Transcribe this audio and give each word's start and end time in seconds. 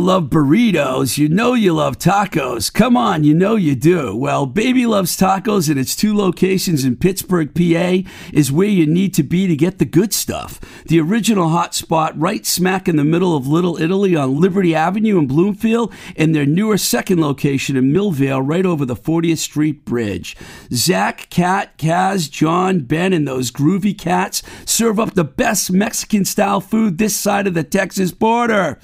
You 0.00 0.06
love 0.06 0.30
burritos. 0.30 1.18
You 1.18 1.28
know 1.28 1.52
you 1.52 1.74
love 1.74 1.98
tacos. 1.98 2.72
Come 2.72 2.96
on, 2.96 3.22
you 3.22 3.34
know 3.34 3.56
you 3.56 3.74
do. 3.74 4.16
Well, 4.16 4.46
Baby 4.46 4.86
Loves 4.86 5.14
Tacos 5.14 5.68
and 5.68 5.78
its 5.78 5.94
two 5.94 6.16
locations 6.16 6.86
in 6.86 6.96
Pittsburgh, 6.96 7.54
PA 7.54 8.08
is 8.32 8.50
where 8.50 8.66
you 8.66 8.86
need 8.86 9.12
to 9.12 9.22
be 9.22 9.46
to 9.46 9.54
get 9.54 9.76
the 9.76 9.84
good 9.84 10.14
stuff. 10.14 10.58
The 10.86 11.02
original 11.02 11.50
hot 11.50 11.74
spot 11.74 12.18
right 12.18 12.46
smack 12.46 12.88
in 12.88 12.96
the 12.96 13.04
middle 13.04 13.36
of 13.36 13.46
Little 13.46 13.76
Italy 13.76 14.16
on 14.16 14.40
Liberty 14.40 14.74
Avenue 14.74 15.18
in 15.18 15.26
Bloomfield 15.26 15.92
and 16.16 16.34
their 16.34 16.46
newer 16.46 16.78
second 16.78 17.20
location 17.20 17.76
in 17.76 17.92
Millvale 17.92 18.40
right 18.42 18.64
over 18.64 18.86
the 18.86 18.96
40th 18.96 19.36
Street 19.36 19.84
Bridge. 19.84 20.34
Zach, 20.72 21.28
Kat, 21.28 21.76
Kaz, 21.76 22.30
John, 22.30 22.80
Ben, 22.80 23.12
and 23.12 23.28
those 23.28 23.50
groovy 23.50 23.96
cats 23.96 24.42
serve 24.64 24.98
up 24.98 25.12
the 25.12 25.24
best 25.24 25.70
Mexican 25.70 26.24
style 26.24 26.62
food 26.62 26.96
this 26.96 27.14
side 27.14 27.46
of 27.46 27.52
the 27.52 27.64
Texas 27.64 28.12
border. 28.12 28.78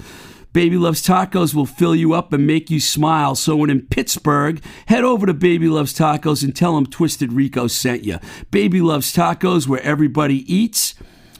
Baby 0.53 0.77
Loves 0.77 1.05
Tacos 1.05 1.53
will 1.53 1.65
fill 1.65 1.95
you 1.95 2.13
up 2.13 2.33
and 2.33 2.47
make 2.47 2.69
you 2.69 2.79
smile. 2.79 3.35
So 3.35 3.55
when 3.57 3.69
in 3.69 3.81
Pittsburgh, 3.81 4.61
head 4.87 5.03
over 5.03 5.25
to 5.25 5.33
Baby 5.33 5.67
Loves 5.67 5.93
Tacos 5.93 6.43
and 6.43 6.55
tell 6.55 6.75
them 6.75 6.85
Twisted 6.85 7.33
Rico 7.33 7.67
sent 7.67 8.03
you. 8.03 8.19
Baby 8.51 8.81
Loves 8.81 9.13
Tacos, 9.13 9.67
where 9.67 9.81
everybody 9.81 10.51
eats. 10.53 10.95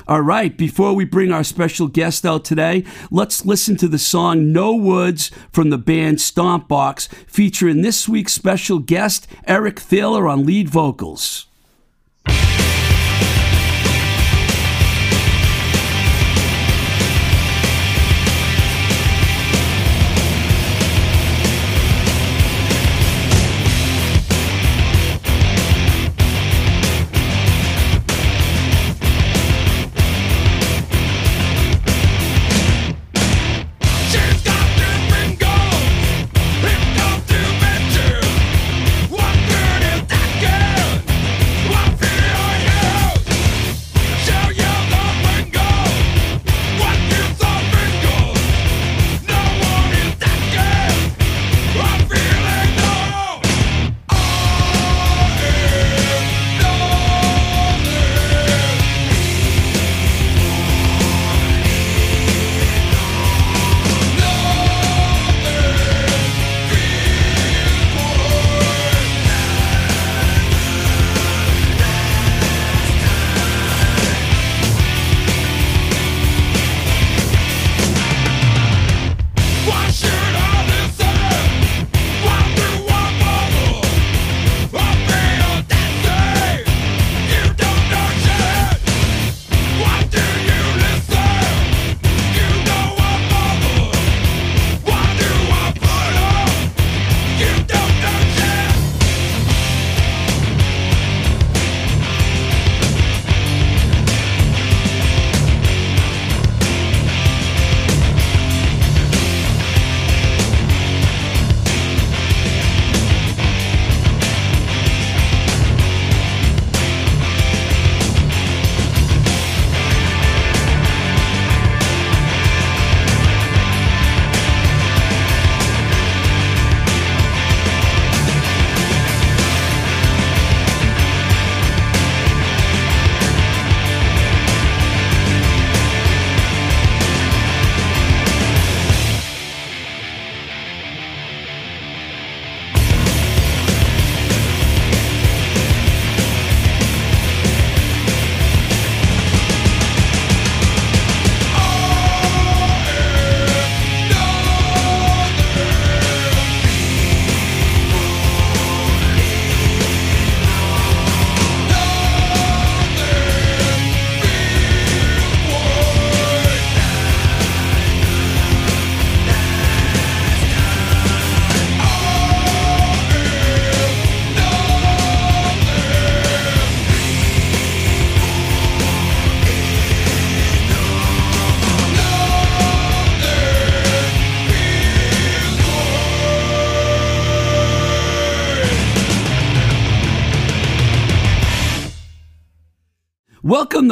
All 0.08 0.22
right, 0.22 0.58
before 0.58 0.94
we 0.94 1.04
bring 1.04 1.34
our 1.34 1.44
special 1.44 1.88
guest 1.88 2.26
out 2.26 2.46
today, 2.46 2.86
let's 3.12 3.46
listen 3.46 3.76
to 3.78 3.90
the 3.90 3.98
song 3.98 4.54
No 4.54 4.74
Woods 4.74 5.32
from 5.52 5.70
the 5.70 5.78
band 5.78 6.20
Stompbox, 6.20 7.10
featuring 7.28 7.82
this 7.82 8.08
week's 8.08 8.32
special 8.32 8.80
guest, 8.80 9.28
Eric 9.46 9.80
Thaler, 9.80 10.30
on 10.30 10.46
lead 10.46 10.70
vocals. 10.70 11.47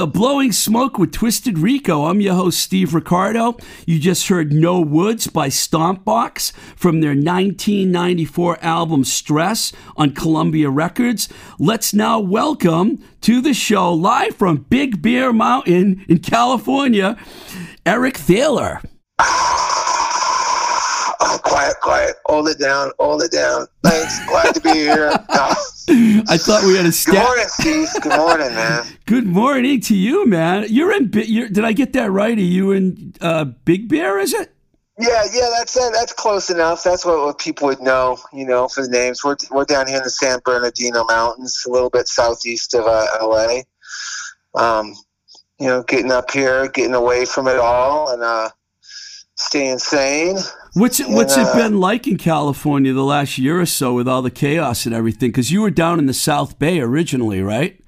To 0.05 0.11
Blowing 0.11 0.51
Smoke 0.51 0.99
with 0.99 1.11
Twisted 1.11 1.57
Rico. 1.57 2.05
I'm 2.05 2.21
your 2.21 2.35
host, 2.35 2.59
Steve 2.59 2.93
Ricardo. 2.93 3.57
You 3.87 3.97
just 3.97 4.27
heard 4.27 4.53
No 4.53 4.79
Woods 4.79 5.25
by 5.25 5.47
Stompbox 5.47 6.51
from 6.75 7.01
their 7.01 7.15
1994 7.15 8.59
album 8.61 9.03
Stress 9.03 9.71
on 9.97 10.11
Columbia 10.11 10.69
Records. 10.69 11.27
Let's 11.57 11.93
now 11.93 12.19
welcome 12.19 13.03
to 13.21 13.41
the 13.41 13.53
show, 13.53 13.93
live 13.93 14.35
from 14.35 14.65
Big 14.69 15.01
Bear 15.01 15.33
Mountain 15.33 16.05
in 16.07 16.19
California, 16.19 17.17
Eric 17.85 18.17
Thaler. 18.17 18.81
Quiet, 21.45 21.80
quiet. 21.80 22.15
Hold 22.25 22.50
it 22.50 22.57
down. 22.57 22.92
Hold 23.00 23.21
it 23.21 23.31
down. 23.31 23.68
Thanks. 23.83 24.25
Glad 24.25 24.56
to 24.56 24.62
be 24.62 24.71
here. 24.71 25.12
I 25.30 26.38
thought 26.38 26.63
we 26.65 26.75
had 26.75 26.88
a 26.88 27.06
good 27.06 27.13
morning, 27.13 27.45
Steve. 27.47 27.88
Good 28.01 28.18
morning, 28.18 28.56
man. 28.56 28.83
Good 29.06 29.27
morning 29.27 29.80
to 29.81 29.95
you, 29.95 30.25
man. 30.25 30.65
You're 30.69 30.92
in. 30.92 31.12
You're, 31.13 31.47
did 31.47 31.63
I 31.63 31.71
get 31.71 31.94
that 31.94 32.09
right? 32.09 32.36
Are 32.36 32.42
you 32.42 32.71
in 32.71 33.13
uh, 33.21 33.45
Big 33.45 33.88
Bear? 33.88 34.18
Is 34.18 34.33
it? 34.33 34.56
Yeah, 35.00 35.24
yeah. 35.31 35.51
That's 35.56 35.77
uh, 35.77 35.92
that's 35.92 36.13
close 36.13 36.50
enough. 36.50 36.83
That's 36.83 37.06
what, 37.06 37.19
what 37.19 37.38
people 37.38 37.68
would 37.68 37.81
know, 37.81 38.18
you 38.33 38.48
know, 38.48 38.68
for 38.68 38.81
the 38.81 38.89
names. 38.89 39.24
We're 39.24 39.38
we're 39.51 39.65
down 39.65 39.88
here 39.88 39.98
in 39.98 40.03
the 40.03 40.09
San 40.09 40.39
Bernardino 40.44 41.06
Mountains, 41.06 41.63
a 41.68 41.69
little 41.69 41.91
bit 41.91 42.07
southeast 42.07 42.74
of 42.74 42.86
uh, 42.88 43.06
LA. 43.21 43.62
Um, 44.56 44.95
you 45.59 45.68
know, 45.68 45.83
getting 45.83 46.12
up 46.12 46.31
here, 46.31 46.68
getting 46.69 46.95
away 46.95 47.25
from 47.25 47.48
it 47.48 47.57
all, 47.57 48.12
and 48.12 48.24
uh, 48.24 48.50
staying 49.35 49.79
sane. 49.79 50.37
What's 50.73 50.99
it, 50.99 51.07
what's 51.09 51.37
it 51.37 51.45
uh, 51.45 51.55
been 51.55 51.79
like 51.79 52.07
in 52.07 52.17
California 52.17 52.91
the 52.93 53.03
last 53.03 53.37
year 53.37 53.61
or 53.61 53.65
so 53.65 53.93
with 53.93 54.07
all 54.07 54.21
the 54.21 54.31
chaos 54.31 54.85
and 54.85 54.93
everything? 54.93 55.29
Because 55.29 55.51
you 55.51 55.61
were 55.61 55.71
down 55.71 55.99
in 55.99 56.05
the 56.05 56.13
South 56.13 56.59
Bay 56.59 56.79
originally, 56.79 57.41
right? 57.41 57.79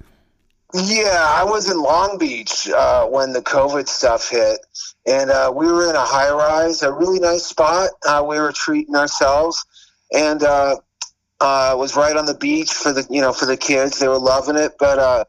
Yeah, 0.74 1.26
I 1.26 1.44
was 1.44 1.70
in 1.70 1.80
Long 1.80 2.18
Beach 2.18 2.68
uh, 2.68 3.06
when 3.06 3.32
the 3.32 3.40
COVID 3.40 3.88
stuff 3.88 4.28
hit, 4.28 4.60
and 5.06 5.30
uh, 5.30 5.50
we 5.54 5.66
were 5.66 5.88
in 5.88 5.96
a 5.96 6.04
high 6.04 6.30
rise, 6.30 6.82
a 6.82 6.92
really 6.92 7.18
nice 7.18 7.44
spot. 7.44 7.90
Uh, 8.06 8.22
we 8.26 8.38
were 8.38 8.52
treating 8.52 8.94
ourselves, 8.94 9.64
and 10.12 10.42
uh, 10.42 10.76
uh, 11.40 11.70
it 11.74 11.78
was 11.78 11.96
right 11.96 12.16
on 12.16 12.26
the 12.26 12.34
beach 12.34 12.70
for 12.70 12.92
the 12.92 13.06
you 13.08 13.22
know 13.22 13.32
for 13.32 13.46
the 13.46 13.56
kids. 13.56 13.98
They 13.98 14.08
were 14.08 14.18
loving 14.18 14.56
it, 14.56 14.72
but 14.78 14.98
uh, 14.98 15.24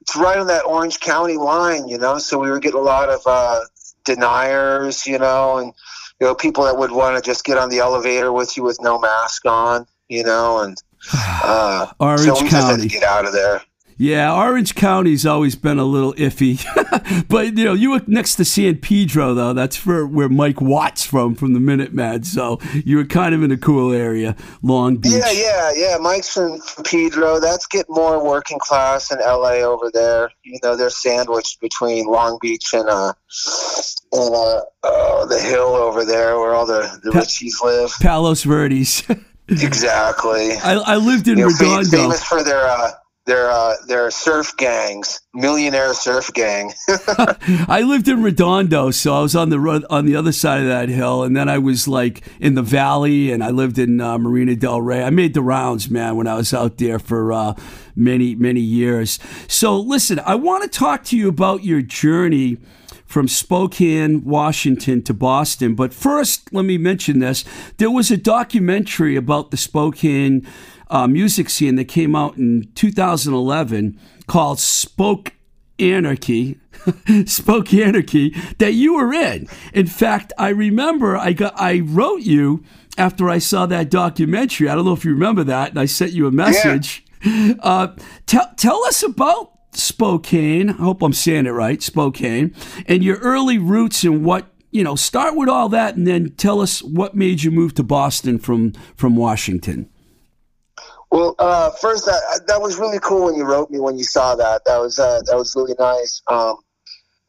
it's 0.00 0.14
right 0.14 0.38
on 0.38 0.46
that 0.46 0.64
Orange 0.64 1.00
County 1.00 1.38
line, 1.38 1.88
you 1.88 1.98
know. 1.98 2.18
So 2.18 2.38
we 2.38 2.48
were 2.48 2.60
getting 2.60 2.78
a 2.78 2.82
lot 2.82 3.08
of 3.08 3.20
uh, 3.26 3.62
deniers, 4.04 5.06
you 5.06 5.18
know, 5.18 5.58
and 5.58 5.72
you 6.20 6.26
know 6.26 6.34
people 6.34 6.64
that 6.64 6.76
would 6.76 6.92
want 6.92 7.16
to 7.16 7.22
just 7.22 7.44
get 7.44 7.58
on 7.58 7.68
the 7.68 7.78
elevator 7.78 8.32
with 8.32 8.56
you 8.56 8.62
with 8.62 8.80
no 8.80 8.98
mask 8.98 9.44
on, 9.46 9.86
you 10.08 10.24
know, 10.24 10.60
and 10.60 10.76
uh, 11.14 11.86
so 12.16 12.42
we 12.42 12.48
just 12.48 12.68
had 12.68 12.80
to 12.80 12.88
get 12.88 13.02
out 13.02 13.26
of 13.26 13.32
there. 13.32 13.62
Yeah, 13.96 14.34
Orange 14.34 14.74
County's 14.74 15.24
always 15.24 15.54
been 15.54 15.78
a 15.78 15.84
little 15.84 16.14
iffy, 16.14 16.58
but 17.28 17.56
you 17.56 17.64
know 17.64 17.74
you 17.74 17.92
were 17.92 18.00
next 18.08 18.34
to 18.36 18.44
San 18.44 18.76
Pedro 18.78 19.34
though. 19.34 19.52
That's 19.52 19.76
for 19.76 20.04
where 20.06 20.28
Mike 20.28 20.60
Watts 20.60 21.04
from 21.06 21.34
from 21.36 21.52
the 21.54 21.60
Minutemen. 21.60 22.24
So 22.24 22.58
you 22.84 22.96
were 22.96 23.04
kind 23.04 23.34
of 23.34 23.42
in 23.44 23.52
a 23.52 23.56
cool 23.56 23.92
area, 23.92 24.34
Long 24.62 24.96
Beach. 24.96 25.12
Yeah, 25.12 25.30
yeah, 25.30 25.72
yeah. 25.76 25.96
Mike's 26.00 26.32
from, 26.34 26.58
from 26.60 26.82
Pedro. 26.84 27.38
That's 27.38 27.66
get 27.68 27.86
more 27.88 28.22
working 28.24 28.58
class 28.58 29.12
in 29.12 29.18
LA 29.20 29.58
over 29.62 29.90
there. 29.94 30.30
You 30.44 30.58
know, 30.64 30.76
they're 30.76 30.90
sandwiched 30.90 31.60
between 31.60 32.06
Long 32.06 32.38
Beach 32.40 32.72
and 32.74 32.88
uh 32.88 33.12
and 34.12 34.34
uh, 34.34 34.60
uh 34.82 35.24
the 35.26 35.40
hill 35.40 35.74
over 35.76 36.04
there 36.04 36.38
where 36.40 36.54
all 36.54 36.66
the, 36.66 37.00
the 37.04 37.12
Pa- 37.12 37.20
Richies 37.20 37.62
live. 37.62 37.92
Palos 38.00 38.42
Verdes. 38.42 39.04
Exactly. 39.46 40.52
I, 40.52 40.72
I 40.74 40.96
lived 40.96 41.28
in 41.28 41.36
You 41.36 41.44
know, 41.48 41.50
Redondo. 41.52 41.90
famous 41.90 42.24
for 42.24 42.42
their 42.42 42.66
uh 42.66 42.92
their 43.26 43.50
uh 43.50 43.74
their 43.86 44.10
surf 44.10 44.56
gangs, 44.56 45.20
millionaire 45.32 45.94
surf 45.94 46.30
gang. 46.34 46.72
I 47.68 47.82
lived 47.86 48.08
in 48.08 48.22
Redondo, 48.22 48.90
so 48.90 49.14
I 49.14 49.20
was 49.20 49.34
on 49.34 49.48
the 49.48 49.86
on 49.88 50.04
the 50.04 50.16
other 50.16 50.32
side 50.32 50.60
of 50.60 50.66
that 50.66 50.88
hill, 50.88 51.22
and 51.22 51.36
then 51.36 51.48
I 51.48 51.58
was 51.58 51.88
like 51.88 52.22
in 52.38 52.54
the 52.54 52.62
valley, 52.62 53.32
and 53.32 53.42
I 53.42 53.50
lived 53.50 53.78
in 53.78 54.00
uh, 54.00 54.18
Marina 54.18 54.56
Del 54.56 54.82
Rey. 54.82 55.02
I 55.02 55.10
made 55.10 55.34
the 55.34 55.42
rounds, 55.42 55.88
man, 55.88 56.16
when 56.16 56.26
I 56.26 56.34
was 56.34 56.52
out 56.52 56.76
there 56.78 56.98
for 56.98 57.32
uh, 57.32 57.54
many 57.96 58.34
many 58.34 58.60
years. 58.60 59.18
So 59.48 59.78
listen, 59.78 60.20
I 60.20 60.34
want 60.34 60.64
to 60.64 60.78
talk 60.78 61.04
to 61.04 61.16
you 61.16 61.28
about 61.28 61.64
your 61.64 61.80
journey 61.80 62.58
from 63.06 63.28
Spokane, 63.28 64.24
Washington 64.24 65.02
to 65.02 65.14
Boston. 65.14 65.74
But 65.74 65.94
first, 65.94 66.52
let 66.52 66.66
me 66.66 66.76
mention 66.76 67.20
this: 67.20 67.44
there 67.78 67.90
was 67.90 68.10
a 68.10 68.18
documentary 68.18 69.16
about 69.16 69.50
the 69.50 69.56
Spokane 69.56 70.46
uh, 70.94 71.08
music 71.08 71.50
scene 71.50 71.74
that 71.74 71.86
came 71.86 72.14
out 72.14 72.36
in 72.36 72.70
2011 72.76 73.98
called 74.28 74.60
Spoke 74.60 75.32
Anarchy. 75.80 76.60
Spokanarchy 76.84 78.56
that 78.58 78.74
you 78.74 78.94
were 78.94 79.12
in. 79.12 79.48
In 79.72 79.86
fact, 79.86 80.32
I 80.38 80.50
remember 80.50 81.16
I 81.16 81.32
got 81.32 81.58
I 81.58 81.80
wrote 81.80 82.22
you 82.22 82.62
after 82.96 83.28
I 83.28 83.38
saw 83.38 83.66
that 83.66 83.90
documentary. 83.90 84.68
I 84.68 84.74
don't 84.74 84.84
know 84.84 84.92
if 84.92 85.04
you 85.04 85.12
remember 85.12 85.42
that, 85.44 85.70
and 85.70 85.80
I 85.80 85.86
sent 85.86 86.12
you 86.12 86.26
a 86.26 86.32
message. 86.32 87.04
Uh, 87.60 87.88
tell 88.26 88.52
tell 88.56 88.84
us 88.84 89.02
about 89.02 89.52
Spokane. 89.72 90.68
I 90.68 90.74
hope 90.74 91.00
I'm 91.02 91.14
saying 91.14 91.46
it 91.46 91.52
right, 91.52 91.82
Spokane, 91.82 92.54
and 92.86 93.02
your 93.02 93.16
early 93.16 93.56
roots 93.56 94.04
and 94.04 94.26
what 94.26 94.46
you 94.70 94.84
know. 94.84 94.94
Start 94.94 95.34
with 95.34 95.48
all 95.48 95.70
that, 95.70 95.96
and 95.96 96.06
then 96.06 96.32
tell 96.32 96.60
us 96.60 96.82
what 96.82 97.16
made 97.16 97.42
you 97.42 97.50
move 97.50 97.72
to 97.76 97.82
Boston 97.82 98.38
from 98.38 98.72
from 98.94 99.16
Washington. 99.16 99.88
Well, 101.14 101.36
uh, 101.38 101.70
first, 101.70 102.06
that 102.06 102.40
that 102.48 102.60
was 102.60 102.76
really 102.76 102.98
cool 102.98 103.26
when 103.26 103.36
you 103.36 103.44
wrote 103.44 103.70
me 103.70 103.78
when 103.78 103.96
you 103.96 104.02
saw 104.02 104.34
that. 104.34 104.62
That 104.64 104.78
was 104.78 104.98
uh, 104.98 105.20
that 105.26 105.36
was 105.36 105.54
really 105.54 105.76
nice. 105.78 106.20
Um, 106.26 106.56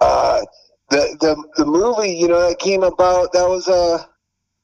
uh, 0.02 0.42
the 0.90 1.16
the 1.22 1.48
the 1.58 1.66
movie, 1.68 2.16
you 2.16 2.28
know, 2.28 2.50
that 2.50 2.58
came 2.58 2.82
about. 2.82 3.32
That 3.34 3.48
was 3.48 3.68
uh, 3.68 4.04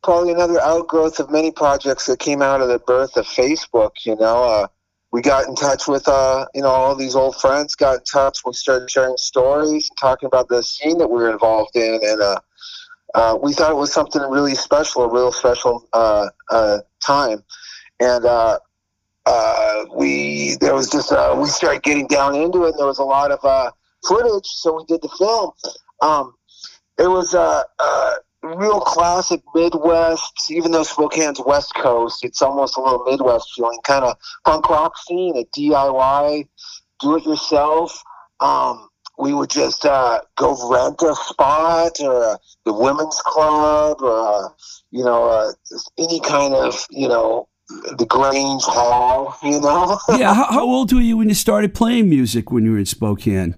probably 0.01 0.31
another 0.31 0.59
outgrowth 0.59 1.19
of 1.19 1.29
many 1.29 1.51
projects 1.51 2.07
that 2.07 2.17
came 2.17 2.41
out 2.41 2.61
of 2.61 2.69
the 2.69 2.79
birth 2.79 3.15
of 3.15 3.27
Facebook. 3.27 3.91
You 4.05 4.15
know, 4.15 4.43
uh, 4.43 4.67
we 5.11 5.21
got 5.21 5.47
in 5.47 5.53
touch 5.53 5.87
with 5.87 6.07
uh, 6.07 6.47
you 6.55 6.63
know 6.63 6.69
all 6.69 6.95
these 6.95 7.15
old 7.15 7.35
friends. 7.35 7.75
Got 7.75 7.99
in 7.99 8.03
touch. 8.05 8.39
We 8.43 8.53
started 8.53 8.89
sharing 8.89 9.17
stories, 9.17 9.87
talking 9.99 10.25
about 10.25 10.47
the 10.47 10.63
scene 10.63 10.97
that 10.97 11.07
we 11.07 11.21
were 11.21 11.29
involved 11.29 11.75
in, 11.75 11.99
and 12.01 12.23
uh, 13.13 13.37
we 13.39 13.53
thought 13.53 13.69
it 13.69 13.77
was 13.77 13.93
something 13.93 14.23
really 14.23 14.55
special, 14.55 15.03
a 15.03 15.13
real 15.13 15.31
special 15.31 15.87
time, 17.05 17.43
and. 17.99 18.25
Uh, 19.25 19.85
we 19.95 20.55
there 20.61 20.73
was 20.73 20.89
just 20.89 21.11
uh, 21.11 21.35
we 21.39 21.47
started 21.47 21.83
getting 21.83 22.07
down 22.07 22.35
into 22.35 22.63
it. 22.63 22.69
And 22.69 22.79
there 22.79 22.87
was 22.87 22.99
a 22.99 23.03
lot 23.03 23.31
of 23.31 23.43
uh, 23.43 23.71
footage, 24.07 24.47
so 24.47 24.77
we 24.77 24.85
did 24.85 25.01
the 25.01 25.09
film. 25.17 25.51
Um, 26.01 26.33
it 26.97 27.07
was 27.07 27.33
a, 27.33 27.63
real 28.43 28.79
classic 28.79 29.41
Midwest, 29.53 30.49
even 30.49 30.71
though 30.71 30.83
Spokane's 30.83 31.41
West 31.45 31.73
Coast, 31.75 32.23
it's 32.23 32.41
almost 32.41 32.77
a 32.77 32.81
little 32.81 33.03
Midwest 33.05 33.53
feeling, 33.55 33.79
kind 33.83 34.03
of 34.03 34.17
punk 34.45 34.69
rock 34.69 34.97
scene, 34.97 35.37
a 35.37 35.45
DIY, 35.57 36.47
do 36.99 37.17
it 37.17 37.25
yourself. 37.25 38.03
Um, 38.39 38.89
we 39.17 39.33
would 39.33 39.49
just 39.49 39.85
uh, 39.85 40.21
go 40.35 40.57
rent 40.69 41.01
a 41.03 41.13
spot 41.15 41.99
or 41.99 42.39
the 42.65 42.73
women's 42.73 43.21
club 43.23 44.01
or 44.01 44.45
uh, 44.45 44.49
you 44.89 45.03
know 45.03 45.29
uh, 45.29 45.51
any 45.97 46.19
kind 46.21 46.55
of 46.55 46.85
you 46.89 47.07
know 47.07 47.47
the 47.97 48.05
Grange 48.07 48.63
Hall, 48.63 49.37
you 49.43 49.59
know. 49.59 49.99
Yeah, 50.17 50.33
how, 50.33 50.45
how 50.45 50.63
old 50.63 50.93
were 50.93 51.01
you 51.01 51.17
when 51.17 51.29
you 51.29 51.35
started 51.35 51.73
playing 51.73 52.09
music 52.09 52.51
when 52.51 52.65
you 52.65 52.71
were 52.71 52.79
in 52.79 52.85
Spokane? 52.85 53.55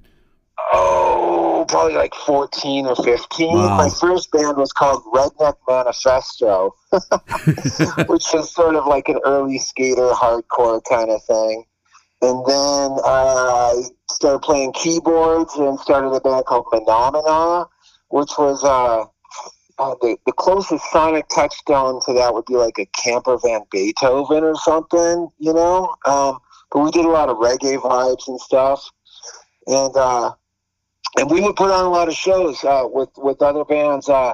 oh, 1.63 1.65
probably 1.67 1.93
like 1.93 2.13
14 2.13 2.85
or 2.85 2.95
15. 2.95 3.53
Wow. 3.53 3.77
My 3.77 3.89
first 3.89 4.31
band 4.31 4.57
was 4.57 4.71
called 4.71 5.03
Redneck 5.13 5.55
Manifesto, 5.67 6.75
which 8.07 8.25
was 8.33 8.51
sort 8.51 8.75
of 8.75 8.85
like 8.85 9.09
an 9.09 9.19
early 9.25 9.59
skater 9.59 10.11
hardcore 10.11 10.83
kind 10.83 11.09
of 11.09 11.23
thing. 11.23 11.65
And 12.21 12.45
then 12.45 12.91
uh, 13.03 13.73
I 13.73 13.83
started 14.09 14.39
playing 14.39 14.73
keyboards 14.73 15.55
and 15.55 15.79
started 15.79 16.09
a 16.09 16.21
band 16.21 16.45
called 16.45 16.65
Phenomena, 16.71 17.65
which 18.09 18.31
was 18.37 18.63
uh, 18.63 19.05
the, 20.01 20.17
the 20.25 20.31
closest 20.31 20.83
sonic 20.91 21.27
touchstone 21.29 21.99
to 22.05 22.13
that 22.13 22.33
would 22.33 22.45
be 22.45 22.55
like 22.55 22.77
a 22.79 22.85
camper 22.87 23.37
van 23.37 23.61
Beethoven 23.71 24.43
or 24.43 24.55
something, 24.55 25.29
you 25.39 25.53
know? 25.53 25.95
Um, 26.05 26.39
but 26.71 26.79
we 26.79 26.91
did 26.91 27.05
a 27.05 27.09
lot 27.09 27.29
of 27.29 27.37
reggae 27.37 27.79
vibes 27.79 28.27
and 28.27 28.39
stuff. 28.39 28.83
And 29.67 29.95
uh, 29.95 30.31
and 31.17 31.29
we 31.29 31.41
would 31.41 31.55
put 31.55 31.71
on 31.71 31.85
a 31.85 31.89
lot 31.89 32.07
of 32.07 32.15
shows 32.15 32.63
uh, 32.63 32.83
with 32.85 33.09
with 33.17 33.41
other 33.41 33.63
bands. 33.63 34.09
Uh, 34.09 34.33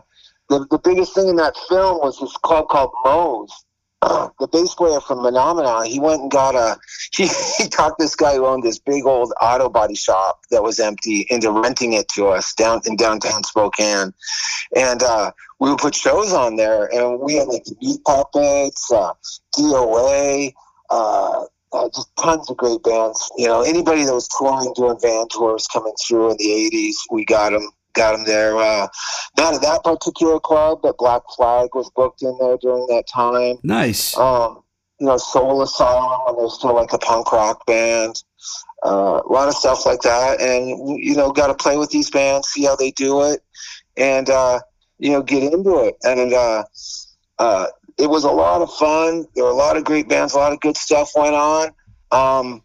the 0.50 0.66
the 0.72 0.80
biggest 0.80 1.14
thing 1.14 1.28
in 1.28 1.36
that 1.36 1.56
film 1.68 2.00
was 2.00 2.20
this 2.20 2.36
club 2.38 2.68
called 2.70 2.92
Moe's. 3.06 3.52
The 4.02 4.48
bass 4.52 4.74
player 4.76 5.00
from 5.02 5.24
Phenomena, 5.24 5.86
he 5.86 6.00
went 6.00 6.22
and 6.22 6.32
got 6.32 6.56
a 6.56 6.78
he, 7.14 7.30
he 7.58 7.68
talked 7.68 8.00
this 8.00 8.16
guy 8.16 8.36
who 8.36 8.46
owned 8.46 8.64
this 8.64 8.80
big 8.80 9.06
old 9.06 9.34
auto 9.42 9.70
body 9.70 9.96
shop 9.96 10.40
that 10.52 10.64
was 10.64 10.80
empty 10.80 11.26
into 11.30 11.52
renting 11.52 11.94
it 11.94 12.08
to 12.10 12.28
us 12.28 12.54
down 12.54 12.82
in 12.86 12.96
downtown 12.96 13.44
Spokane, 13.44 14.14
and 14.76 15.04
uh, 15.04 15.32
we 15.60 15.70
would 15.70 15.80
put 15.80 15.96
shows 15.96 16.34
on 16.34 16.56
there, 16.56 16.86
and 16.94 17.20
we 17.20 17.36
had 17.36 17.48
like 17.48 17.64
the 17.66 17.76
Meat 17.82 18.04
Puppets, 18.06 18.92
uh, 18.92 19.14
DOA. 19.58 20.54
Uh, 20.90 21.46
uh, 21.72 21.88
just 21.94 22.10
tons 22.16 22.50
of 22.50 22.58
great 22.58 22.82
bands. 22.82 23.30
You 23.38 23.46
know, 23.46 23.62
anybody 23.62 24.04
that 24.04 24.14
was 24.14 24.28
touring 24.28 24.74
doing 24.76 24.98
van 25.00 25.28
tours 25.28 25.68
coming 25.68 25.94
through 26.08 26.32
in 26.32 26.38
the 26.38 26.46
'80s, 26.46 26.96
we 27.12 27.26
got 27.26 27.52
them. 27.52 27.70
Got 28.00 28.16
them 28.16 28.26
there. 28.26 28.56
Uh, 28.56 28.88
not 29.38 29.56
at 29.56 29.62
that 29.62 29.84
particular 29.84 30.40
club, 30.40 30.80
but 30.82 30.98
Black 30.98 31.22
Flag 31.36 31.68
was 31.76 31.92
booked 31.98 32.22
in 32.22 32.38
there 32.40 32.56
during 32.62 32.88
that 32.88 33.04
time 33.14 33.58
Nice. 33.62 34.18
um, 34.18 34.64
you 35.02 35.08
know, 35.08 35.18
Soul 35.18 35.62
Asylum, 35.62 36.22
and 36.28 36.38
they're 36.38 36.48
still 36.48 36.74
like 36.74 36.94
a 36.94 36.98
punk 36.98 37.30
rock 37.34 37.66
band. 37.66 38.24
Uh, 38.86 39.22
a 39.26 39.30
lot 39.30 39.50
of 39.50 39.54
stuff 39.54 39.86
like 39.86 40.00
that, 40.04 40.40
and 40.40 40.98
you 40.98 41.14
know, 41.14 41.30
got 41.34 41.48
to 41.48 41.54
play 41.54 41.76
with 41.76 41.90
these 41.90 42.10
bands, 42.10 42.48
see 42.48 42.64
how 42.64 42.78
they 42.78 42.92
do 42.92 43.24
it, 43.24 43.42
and 43.98 44.30
uh, 44.30 44.62
you 44.98 45.12
know, 45.12 45.22
get 45.22 45.44
into 45.44 45.80
it. 45.80 45.98
And 46.06 46.34
uh, 46.34 46.64
uh, 47.38 47.68
it 47.98 48.10
was 48.10 48.24
a 48.24 48.32
lot 48.32 48.62
of 48.62 48.74
fun. 48.76 49.26
There 49.36 49.44
were 49.44 49.50
a 49.50 49.56
lot 49.56 49.76
of 49.76 49.84
great 49.84 50.08
bands, 50.08 50.36
a 50.36 50.38
lot 50.38 50.54
of 50.54 50.62
good 50.62 50.78
stuff 50.78 51.12
went 51.18 51.36
on. 51.36 51.72
Um, 52.14 52.64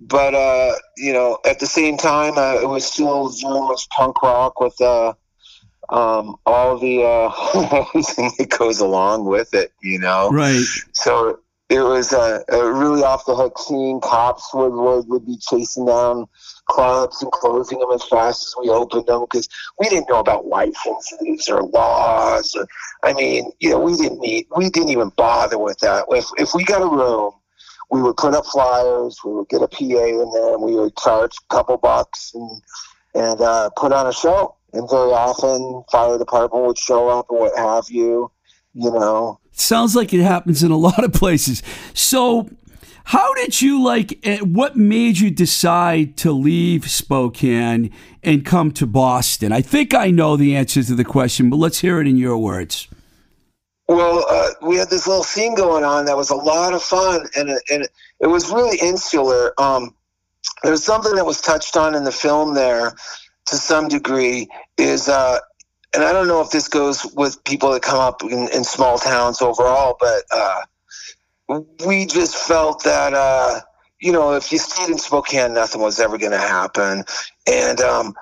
but 0.00 0.34
uh, 0.34 0.72
you 0.96 1.12
know, 1.12 1.38
at 1.44 1.60
the 1.60 1.66
same 1.66 1.96
time, 1.96 2.38
uh, 2.38 2.60
it 2.60 2.68
was 2.68 2.84
still 2.84 3.28
very 3.28 3.60
much 3.60 3.88
punk 3.90 4.22
rock 4.22 4.60
with 4.60 4.80
uh, 4.80 5.12
um, 5.90 6.36
all 6.46 6.78
the 6.78 7.02
uh, 7.02 7.68
everything 7.72 8.32
that 8.38 8.48
goes 8.50 8.80
along 8.80 9.26
with 9.26 9.52
it. 9.54 9.72
You 9.82 9.98
know, 9.98 10.30
Right. 10.30 10.64
so 10.92 11.40
it 11.68 11.80
was 11.80 12.12
a, 12.12 12.44
a 12.48 12.72
really 12.72 13.02
off 13.04 13.26
the 13.26 13.36
hook 13.36 13.58
scene. 13.58 14.00
Cops 14.00 14.52
would, 14.54 14.72
would 14.72 15.06
would 15.08 15.26
be 15.26 15.36
chasing 15.36 15.86
down 15.86 16.26
clubs 16.66 17.22
and 17.22 17.30
closing 17.32 17.78
them 17.78 17.90
as 17.92 18.04
fast 18.04 18.42
as 18.42 18.54
we 18.60 18.70
opened 18.70 19.06
them 19.06 19.22
because 19.22 19.48
we 19.78 19.88
didn't 19.88 20.08
know 20.08 20.20
about 20.20 20.46
licenses 20.46 21.48
or 21.48 21.62
laws. 21.64 22.54
Or, 22.56 22.66
I 23.02 23.12
mean, 23.12 23.50
you 23.60 23.70
know, 23.70 23.80
we 23.80 23.96
didn't 23.96 24.20
need, 24.20 24.46
we 24.56 24.70
didn't 24.70 24.90
even 24.90 25.10
bother 25.16 25.58
with 25.58 25.78
that. 25.80 26.06
If 26.08 26.26
if 26.38 26.54
we 26.54 26.64
got 26.64 26.82
a 26.82 26.86
room, 26.86 27.32
we 27.90 28.00
would 28.02 28.16
put 28.16 28.34
up 28.34 28.46
flyers. 28.46 29.18
We 29.24 29.32
would 29.32 29.48
get 29.48 29.62
a 29.62 29.68
PA 29.68 29.84
in 29.84 30.30
there, 30.32 30.54
and 30.54 30.62
we 30.62 30.74
would 30.76 30.96
charge 30.96 31.32
a 31.50 31.54
couple 31.54 31.76
bucks 31.76 32.32
and 32.34 32.62
and 33.14 33.40
uh, 33.40 33.70
put 33.76 33.92
on 33.92 34.06
a 34.06 34.12
show. 34.12 34.54
And 34.72 34.88
very 34.88 35.10
often, 35.10 35.82
fire 35.90 36.16
department 36.16 36.64
would 36.66 36.78
show 36.78 37.08
up 37.08 37.26
and 37.30 37.40
what 37.40 37.58
have 37.58 37.84
you. 37.90 38.30
You 38.74 38.92
know, 38.92 39.40
Sounds 39.50 39.96
like 39.96 40.14
it 40.14 40.22
happens 40.22 40.62
in 40.62 40.70
a 40.70 40.76
lot 40.88 41.02
of 41.02 41.12
places. 41.12 41.60
So, 41.92 42.48
how 43.02 43.34
did 43.34 43.60
you 43.60 43.82
like? 43.82 44.20
eh, 44.24 44.38
What 44.38 44.76
made 44.76 45.18
you 45.18 45.32
decide 45.32 46.16
to 46.18 46.30
leave 46.30 46.88
Spokane 46.88 47.90
and 48.22 48.44
come 48.46 48.70
to 48.72 48.86
Boston? 48.86 49.50
I 49.50 49.60
think 49.60 49.92
I 49.92 50.12
know 50.12 50.36
the 50.36 50.54
answer 50.54 50.84
to 50.84 50.94
the 50.94 51.04
question, 51.04 51.50
but 51.50 51.56
let's 51.56 51.80
hear 51.80 52.00
it 52.00 52.06
in 52.06 52.16
your 52.16 52.38
words. 52.38 52.86
Well, 53.90 54.24
uh, 54.30 54.50
we 54.62 54.76
had 54.76 54.88
this 54.88 55.08
little 55.08 55.24
scene 55.24 55.56
going 55.56 55.82
on 55.82 56.04
that 56.04 56.16
was 56.16 56.30
a 56.30 56.36
lot 56.36 56.74
of 56.74 56.80
fun, 56.80 57.26
and 57.36 57.48
it, 57.48 57.62
and 57.72 57.88
it, 58.20 58.28
was 58.28 58.48
really 58.48 58.78
insular. 58.78 59.52
Um, 59.60 59.96
there's 60.62 60.84
something 60.84 61.16
that 61.16 61.26
was 61.26 61.40
touched 61.40 61.76
on 61.76 61.96
in 61.96 62.04
the 62.04 62.12
film 62.12 62.54
there, 62.54 62.92
to 63.46 63.56
some 63.56 63.88
degree, 63.88 64.46
is 64.78 65.08
uh, 65.08 65.40
and 65.92 66.04
I 66.04 66.12
don't 66.12 66.28
know 66.28 66.40
if 66.40 66.50
this 66.50 66.68
goes 66.68 67.04
with 67.16 67.42
people 67.42 67.72
that 67.72 67.82
come 67.82 67.98
up 67.98 68.22
in, 68.22 68.48
in 68.54 68.62
small 68.62 68.96
towns 68.96 69.42
overall, 69.42 69.96
but 69.98 70.22
uh, 70.30 71.58
we 71.84 72.06
just 72.06 72.36
felt 72.36 72.84
that 72.84 73.12
uh, 73.12 73.58
you 74.00 74.12
know 74.12 74.34
if 74.34 74.52
you 74.52 74.58
stayed 74.58 74.92
in 74.92 74.98
Spokane, 74.98 75.54
nothing 75.54 75.80
was 75.80 75.98
ever 75.98 76.16
going 76.16 76.30
to 76.30 76.38
happen, 76.38 77.02
and 77.48 77.80
um, 77.80 78.14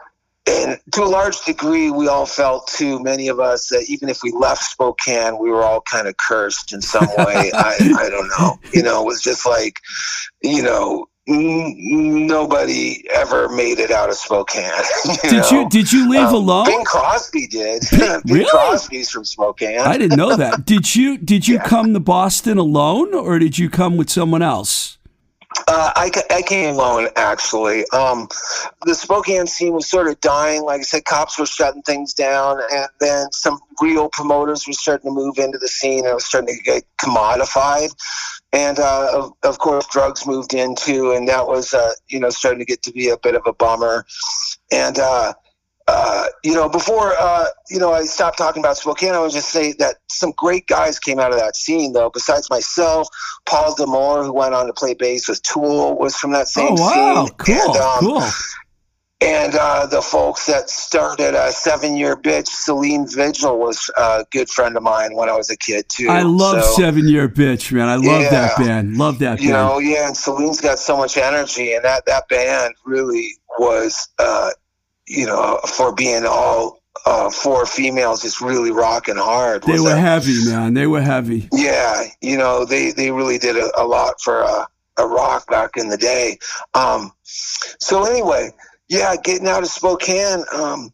and 0.49 0.79
to 0.93 1.03
a 1.03 1.05
large 1.07 1.41
degree, 1.45 1.91
we 1.91 2.09
all 2.09 2.27
felt 2.27 2.67
too. 2.69 2.99
Many 3.03 3.29
of 3.29 3.39
us 3.41 3.69
that 3.69 3.85
even 3.89 4.09
if 4.09 4.23
we 4.23 4.33
left 4.33 4.63
Spokane, 4.65 5.39
we 5.39 5.51
were 5.51 5.63
all 5.63 5.81
kind 5.83 6.09
of 6.09 6.17
cursed 6.17 6.73
in 6.73 6.81
some 6.83 7.07
way. 7.19 7.51
I, 7.55 7.75
I 7.99 8.09
don't 8.11 8.29
know. 8.39 8.59
You 8.73 8.83
know, 8.83 9.03
it 9.03 9.07
was 9.07 9.21
just 9.23 9.47
like, 9.47 9.79
you 10.43 10.63
know, 10.63 11.07
n- 11.29 12.27
nobody 12.27 13.05
ever 13.13 13.49
made 13.49 13.79
it 13.79 13.91
out 13.91 14.09
of 14.09 14.17
Spokane. 14.17 14.71
you 15.05 15.31
Did 15.31 15.51
you 15.51 15.63
know? 15.63 15.69
did 15.69 15.93
you 15.93 16.09
leave 16.11 16.21
Um, 16.29 16.35
alone? 16.35 16.67
Bing 16.67 16.85
Crosby 16.85 17.47
did. 17.47 17.83
Bing- 17.91 18.01
Bing 18.25 18.35
really? 18.37 18.51
Crosby's 18.51 19.11
from 19.11 19.25
Spokane. 19.25 19.81
I 19.81 19.99
didn't 19.99 20.17
know 20.17 20.37
that. 20.37 20.65
Did 20.65 20.95
you 20.97 21.19
did 21.19 21.47
you 21.49 21.57
Yeah. 21.57 21.65
come 21.65 21.93
to 21.95 22.01
Boston 22.01 22.59
alone 22.59 23.15
or 23.15 23.39
did 23.39 23.59
you 23.59 23.69
come 23.71 23.97
with 23.97 24.11
someone 24.11 24.43
else? 24.43 24.98
Uh, 25.67 25.93
I, 25.97 26.11
I 26.31 26.43
came 26.43 26.75
alone, 26.75 27.09
actually. 27.17 27.85
Um, 27.89 28.29
the 28.85 28.95
Spokane 28.95 29.47
scene 29.47 29.73
was 29.73 29.89
sort 29.89 30.09
of 30.09 30.21
dying. 30.21 30.63
Like 30.63 30.81
I 30.81 30.83
said, 30.83 31.05
cops 31.05 31.39
were 31.39 31.47
shutting 31.47 31.83
things 31.83 32.13
down, 32.13 32.61
and 32.71 32.89
then 33.01 33.33
some 33.33 33.59
real 33.81 34.09
promoters 34.11 34.67
were 34.67 34.75
starting 34.75 35.11
to 35.11 35.15
move 35.15 35.39
into 35.39 35.59
the 35.59 35.69
scene, 35.69 36.01
and 36.01 36.09
it 36.09 36.15
was 36.15 36.27
starting 36.27 36.55
to 36.55 36.63
get 36.63 36.85
commodified. 37.01 37.95
And 38.53 38.79
uh, 38.79 39.11
of, 39.15 39.33
of 39.43 39.59
course, 39.59 39.87
drugs 39.87 40.27
moved 40.27 40.55
in 40.55 40.75
too, 40.75 41.13
and 41.13 41.29
that 41.29 41.47
was, 41.47 41.75
uh, 41.75 41.93
you 42.09 42.21
know, 42.21 42.31
starting 42.31 42.61
to 42.61 42.65
get 42.65 42.83
to 42.83 42.93
be 42.93 43.09
a 43.09 43.19
bit 43.19 43.35
of 43.35 43.43
a 43.47 43.53
bummer. 43.53 44.07
And 44.71 44.99
uh, 45.89 46.19
uh, 46.19 46.27
you 46.45 46.55
know, 46.55 46.69
before 46.69 47.15
uh, 47.19 47.47
you 47.71 47.79
know, 47.79 47.93
I 47.93 48.05
stopped 48.05 48.39
talking 48.39 48.63
about 48.63 48.77
Spokane. 48.77 49.13
I 49.13 49.21
would 49.21 49.33
just 49.33 49.49
say 49.49 49.73
that 49.79 49.97
some 50.11 50.33
great 50.37 50.67
guys 50.67 50.99
came 50.99 51.19
out 51.19 51.33
of 51.33 51.39
that 51.39 51.57
scene, 51.57 51.93
though. 51.93 52.11
Besides 52.11 52.49
myself, 52.51 53.09
Paul 53.47 53.75
D'Amour, 53.75 54.25
who 54.25 54.33
went 54.33 54.55
on 54.55 54.67
to 54.67 54.73
play 54.73 54.95
bass 54.95 55.29
with 55.29 55.43
Tool, 55.43 55.99
was 55.99 56.17
from 56.17 56.33
that 56.33 56.49
same 56.49 56.77
Oh 56.77 56.81
wow, 56.81 57.27
scene. 57.27 57.35
cool, 57.39 57.57
And, 57.61 57.77
um, 57.77 58.05
cool. 58.05 58.23
and 59.21 59.55
uh, 59.55 59.87
the 59.87 60.03
folks 60.03 60.47
that 60.47 60.71
started 60.71 61.35
a 61.35 61.51
seven-year 61.53 62.17
bitch, 62.17 62.49
Selene 62.49 63.07
Vigil, 63.09 63.59
was 63.59 63.91
a 63.97 64.25
good 64.31 64.49
friend 64.49 64.77
of 64.77 64.83
mine 64.83 65.15
when 65.17 65.29
I 65.29 65.37
was 65.37 65.51
a 65.51 65.57
kid 65.57 65.87
too. 65.89 66.09
I 66.09 66.23
love 66.23 66.63
So, 66.65 66.73
Seven 66.83 67.09
Year 67.09 67.29
Bitch, 67.29 67.73
man. 67.73 67.89
I 67.89 67.97
love 67.97 68.23
that 68.31 68.59
band. 68.59 68.97
Love 68.97 69.19
that 69.21 69.41
You 69.41 69.51
band. 69.51 69.69
know, 69.69 69.79
yeah, 69.79 70.07
and 70.09 70.17
Selene's 70.17 70.61
got 70.61 70.79
so 70.79 70.97
much 70.97 71.17
energy, 71.17 71.73
and 71.73 71.85
that 71.85 72.07
that 72.07 72.29
band 72.29 72.75
really 72.85 73.33
was, 73.59 74.09
uh, 74.19 74.51
you 75.09 75.27
know, 75.27 75.59
for 75.67 75.95
being 75.95 76.25
all 76.27 76.81
uh, 77.07 77.31
four 77.31 77.65
females, 77.67 78.23
just 78.23 78.41
really 78.41 78.71
rocking 78.71 79.17
hard. 79.17 79.63
they 79.63 79.81
were 79.81 79.93
a- 79.93 80.01
heavy, 80.01 80.45
man. 80.45 80.75
They 80.75 80.87
were 80.87 81.01
heavy. 81.01 81.49
yeah, 81.53 82.05
you 82.21 82.37
know, 82.37 82.65
they 82.65 82.93
they 82.93 83.11
really 83.11 83.39
did 83.39 83.57
a, 83.57 83.71
a 83.81 83.85
lot 83.85 84.21
for 84.21 84.45
uh, 84.45 84.67
a 84.99 85.07
rock 85.07 85.49
back 85.49 85.77
in 85.77 85.89
the 85.89 85.97
day. 85.97 86.39
Um, 86.75 87.13
so 87.23 88.05
anyway, 88.05 88.51
yeah, 88.89 89.17
getting 89.17 89.49
out 89.49 89.63
of 89.63 89.69
Spokane. 89.69 90.45
Um, 90.53 90.93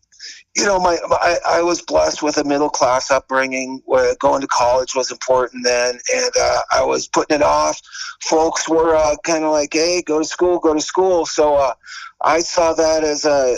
you 0.56 0.64
know, 0.64 0.78
my 0.78 0.97
I, 1.11 1.37
I 1.47 1.62
was 1.62 1.83
blessed 1.83 2.23
with 2.23 2.37
a 2.37 2.44
middle 2.44 2.71
class 2.71 3.11
upbringing. 3.11 3.83
Where 3.87 4.14
going 4.21 4.40
to 4.40 4.47
college 4.47 4.94
was 4.94 5.11
important 5.11 5.64
then, 5.64 5.99
and 6.14 6.30
uh, 6.40 6.61
I 6.73 6.85
was 6.85 7.09
putting 7.09 7.37
it 7.37 7.42
off. 7.42 7.80
Folks 8.23 8.68
were 8.68 8.94
uh, 8.94 9.16
kind 9.25 9.44
of 9.44 9.50
like, 9.50 9.73
"Hey, 9.73 10.02
go 10.02 10.21
to 10.21 10.25
school, 10.25 10.61
go 10.61 10.75
to 10.75 10.80
school." 10.80 11.26
So 11.26 11.56
uh, 11.56 11.75
I 12.21 12.40
saw 12.40 12.73
that 12.75 13.02
as 13.02 13.25
a 13.25 13.56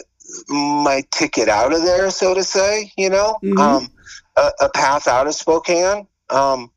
my 0.48 1.04
ticket 1.10 1.48
out 1.48 1.72
of 1.72 1.82
there, 1.82 2.10
so 2.10 2.34
to 2.34 2.44
say. 2.44 2.92
You 2.96 3.10
know, 3.10 3.38
Mhm. 3.42 3.58
um, 3.58 3.92
a, 4.36 4.50
a 4.62 4.68
path 4.68 5.08
out 5.08 5.26
of 5.26 5.34
Spokane. 5.34 6.06
Um, 6.30 6.70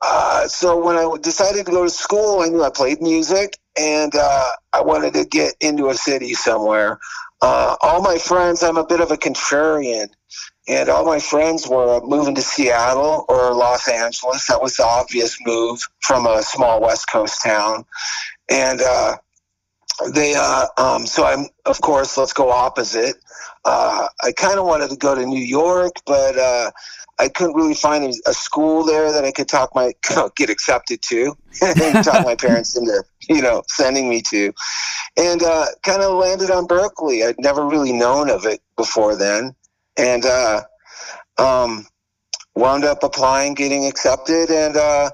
uh, 0.00 0.48
so 0.48 0.76
when 0.76 0.96
I 0.96 1.08
decided 1.20 1.64
to 1.66 1.72
go 1.72 1.84
to 1.84 1.90
school, 1.90 2.40
I 2.40 2.48
knew 2.48 2.62
I 2.62 2.70
played 2.70 3.00
music 3.00 3.56
and 3.76 4.14
uh, 4.14 4.50
I 4.72 4.80
wanted 4.80 5.14
to 5.14 5.24
get 5.24 5.54
into 5.60 5.88
a 5.88 5.94
city 5.94 6.34
somewhere. 6.34 6.98
Uh, 7.40 7.76
all 7.80 8.02
my 8.02 8.18
friends, 8.18 8.62
I'm 8.62 8.76
a 8.76 8.86
bit 8.86 9.00
of 9.00 9.10
a 9.10 9.16
contrarian, 9.16 10.08
and 10.68 10.88
all 10.88 11.04
my 11.04 11.18
friends 11.18 11.66
were 11.66 12.00
moving 12.04 12.34
to 12.36 12.42
Seattle 12.42 13.24
or 13.28 13.52
Los 13.54 13.88
Angeles. 13.88 14.46
That 14.46 14.62
was 14.62 14.76
the 14.76 14.84
obvious 14.84 15.36
move 15.44 15.80
from 16.00 16.26
a 16.26 16.42
small 16.42 16.80
West 16.80 17.06
Coast 17.10 17.42
town. 17.42 17.84
And 18.48 18.80
uh, 18.80 19.16
they, 20.10 20.34
uh, 20.34 20.66
um, 20.78 21.06
so 21.06 21.24
I'm, 21.24 21.46
of 21.66 21.80
course, 21.80 22.16
let's 22.16 22.32
go 22.32 22.50
opposite. 22.50 23.16
Uh, 23.64 24.08
I 24.22 24.32
kind 24.32 24.58
of 24.58 24.66
wanted 24.66 24.90
to 24.90 24.96
go 24.96 25.14
to 25.14 25.24
New 25.24 25.40
York, 25.40 25.92
but 26.06 26.36
uh, 26.36 26.70
I 27.18 27.28
couldn't 27.28 27.54
really 27.54 27.74
find 27.74 28.12
a, 28.26 28.34
school 28.34 28.84
there 28.84 29.12
that 29.12 29.24
I 29.24 29.30
could 29.30 29.48
talk 29.48 29.74
my 29.74 29.92
get 30.36 30.50
accepted 30.50 31.02
to, 31.02 31.36
and 31.62 32.04
talk 32.04 32.24
my 32.24 32.34
parents 32.38 32.76
into 32.76 33.04
you 33.28 33.42
know 33.42 33.62
sending 33.68 34.08
me 34.08 34.22
to, 34.30 34.52
and 35.16 35.42
uh, 35.42 35.66
kind 35.82 36.02
of 36.02 36.14
landed 36.14 36.50
on 36.50 36.66
Berklee. 36.66 37.26
I'd 37.26 37.38
never 37.38 37.66
really 37.66 37.92
known 37.92 38.30
of 38.30 38.46
it 38.46 38.60
before 38.76 39.14
then, 39.14 39.54
and 39.96 40.24
uh, 40.24 40.62
um, 41.38 41.86
wound 42.56 42.84
up 42.84 43.02
applying, 43.02 43.54
getting 43.54 43.86
accepted, 43.86 44.50
and 44.50 44.76
uh, 44.76 45.10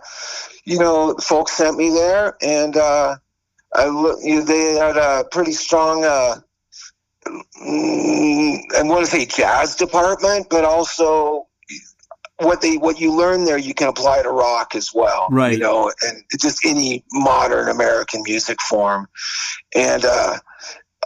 you 0.65 0.79
know 0.79 1.15
folks 1.21 1.53
sent 1.53 1.77
me 1.77 1.91
there, 1.91 2.37
and 2.41 2.77
uh, 2.77 3.17
I 3.79 3.87
look, 3.87 4.19
you 4.23 4.43
they 4.43 4.75
had 4.75 4.97
a 4.97 5.25
pretty 5.31 5.53
strong. 5.53 6.05
Uh, 6.05 6.37
mm, 7.63 8.59
I 8.77 8.83
want 8.83 9.05
to 9.05 9.11
say 9.11 9.25
jazz 9.27 9.77
department, 9.77 10.49
but 10.51 10.65
also 10.65 11.47
what 12.41 12.61
they 12.61 12.77
what 12.77 13.01
you 13.01 13.13
learn 13.13 13.45
there 13.45 13.59
you 13.59 13.75
can 13.75 13.89
apply 13.89 14.23
to 14.23 14.31
rock 14.31 14.77
as 14.77 14.91
well 14.95 15.27
Right. 15.29 15.55
you 15.55 15.59
know 15.59 15.91
and 16.07 16.23
just 16.41 16.65
any 16.65 17.05
modern 17.13 17.69
american 17.69 18.23
music 18.25 18.61
form 18.63 19.09
and 19.75 20.05
uh 20.05 20.37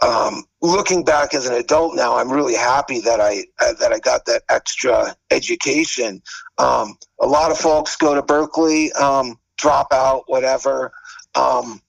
um, 0.01 0.43
looking 0.61 1.03
back 1.03 1.33
as 1.33 1.45
an 1.45 1.53
adult 1.53 1.95
now, 1.95 2.17
I'm 2.17 2.31
really 2.31 2.55
happy 2.55 2.99
that 3.01 3.21
I 3.21 3.45
uh, 3.61 3.73
that 3.79 3.93
I 3.93 3.99
got 3.99 4.25
that 4.25 4.43
extra 4.49 5.15
education. 5.31 6.21
Um, 6.57 6.97
a 7.21 7.27
lot 7.27 7.51
of 7.51 7.57
folks 7.57 7.95
go 7.95 8.13
to 8.13 8.21
Berklee, 8.21 8.93
um, 8.99 9.39
drop 9.57 9.93
out, 9.93 10.23
whatever. 10.27 10.91
Um, 11.35 11.81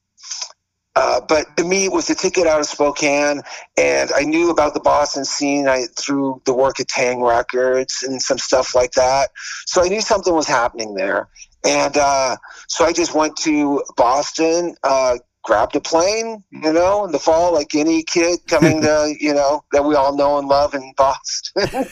uh, 0.97 1.21
but 1.21 1.57
to 1.57 1.65
me, 1.65 1.87
it 1.87 1.93
was 1.93 2.09
a 2.11 2.15
ticket 2.15 2.47
out 2.47 2.61
of 2.61 2.67
Spokane, 2.67 3.43
and 3.77 4.13
I 4.15 4.23
knew 4.23 4.51
about 4.51 4.75
the 4.75 4.81
Boston 4.81 5.25
scene 5.25 5.67
I, 5.67 5.87
through 5.97 6.41
the 6.45 6.55
work 6.55 6.79
at 6.79 6.87
Taang 6.87 7.27
Records 7.27 8.03
and 8.03 8.23
some 8.23 8.39
stuff 8.39 8.75
like 8.75 8.93
that. 8.93 9.31
So 9.67 9.83
I 9.83 9.89
knew 9.89 10.01
something 10.01 10.33
was 10.33 10.47
happening 10.47 10.95
there, 10.95 11.29
and 11.65 11.97
uh, 11.97 12.37
so 12.69 12.85
I 12.85 12.93
just 12.93 13.15
went 13.15 13.37
to 13.39 13.83
Boston, 13.97 14.77
uh, 14.83 15.19
grabbed 15.45 15.77
a 15.77 15.81
plane, 15.81 16.43
you 16.51 16.73
know, 16.73 17.05
in 17.05 17.13
the 17.13 17.19
fall, 17.19 17.53
like 17.53 17.75
any 17.75 18.03
kid 18.03 18.41
coming 18.49 18.81
to, 18.81 19.15
you 19.21 19.33
know, 19.33 19.63
that 19.73 19.85
we 19.85 19.95
all 19.95 20.17
know 20.17 20.39
and 20.39 20.49
love 20.49 20.75
in 20.75 20.93
Boston. 20.97 21.69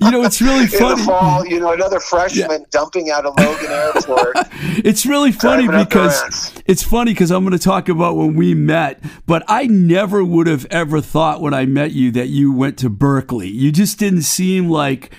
You 0.00 0.10
know, 0.10 0.22
it's 0.22 0.40
really 0.40 0.64
in 0.64 0.70
the 0.70 0.78
funny. 0.78 1.02
fall, 1.02 1.46
you 1.46 1.60
know, 1.60 1.72
another 1.72 1.98
freshman 1.98 2.64
dumping 2.70 3.10
out 3.10 3.24
of 3.24 3.34
Logan 3.38 3.70
Airport. 3.70 4.36
It's 4.84 5.06
really 5.06 5.32
funny 5.32 5.64
Driving 5.64 5.80
up 5.80 5.88
the 5.88 5.94
because 5.94 6.62
it's 6.66 6.82
funny 6.82 7.12
because 7.12 7.30
I'm 7.30 7.44
going 7.44 7.56
to 7.56 7.62
talk 7.62 7.88
about 7.88 8.16
when 8.16 8.34
we 8.34 8.54
met, 8.54 9.02
but 9.26 9.42
I 9.48 9.66
never 9.66 10.22
would 10.22 10.46
have 10.46 10.66
ever 10.66 11.00
thought 11.00 11.40
when 11.40 11.54
I 11.54 11.64
met 11.64 11.92
you 11.92 12.10
that 12.12 12.28
you 12.28 12.52
went 12.52 12.78
to 12.78 12.90
Berklee. 12.90 13.52
You 13.52 13.72
just 13.72 13.98
didn't 13.98 14.22
seem 14.22 14.68
like 14.68 15.10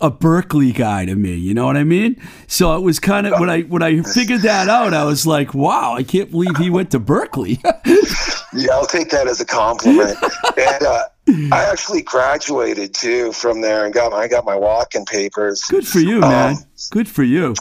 a 0.00 0.10
Berklee 0.10 0.74
guy 0.74 1.04
to 1.04 1.14
me. 1.14 1.34
You 1.34 1.54
know 1.54 1.66
what 1.66 1.76
I 1.76 1.84
mean? 1.84 2.20
So 2.46 2.76
it 2.76 2.80
was 2.80 2.98
kind 3.00 3.26
of 3.26 3.38
when 3.40 3.50
I 3.50 3.62
when 3.62 3.82
I 3.82 4.02
figured 4.02 4.42
that 4.42 4.68
out, 4.68 4.94
I 4.94 5.04
was 5.04 5.26
like, 5.26 5.54
wow, 5.54 5.94
I 5.94 6.02
can't 6.02 6.30
believe 6.30 6.56
he 6.56 6.70
went 6.70 6.90
to 6.92 7.00
Berklee. 7.00 7.58
Yeah, 8.54 8.72
I'll 8.72 8.86
take 8.86 9.10
that 9.10 9.26
as 9.28 9.40
a 9.40 9.44
compliment. 9.44 10.16
and 10.56 10.82
uh, 10.82 11.04
I 11.52 11.64
actually 11.70 12.00
graduated 12.00 12.94
too 12.94 13.32
from 13.32 13.60
there 13.60 13.84
and 13.84 13.92
got 13.92 14.10
my, 14.10 14.18
I 14.20 14.28
got 14.28 14.46
my 14.46 14.56
walk-in 14.56 15.04
papers. 15.04 15.62
Good 15.68 15.86
for 15.86 16.00
you, 16.00 16.20
man. 16.20 16.56
Um, 16.56 16.64
Good 16.90 17.08
for 17.08 17.22
you. 17.22 17.54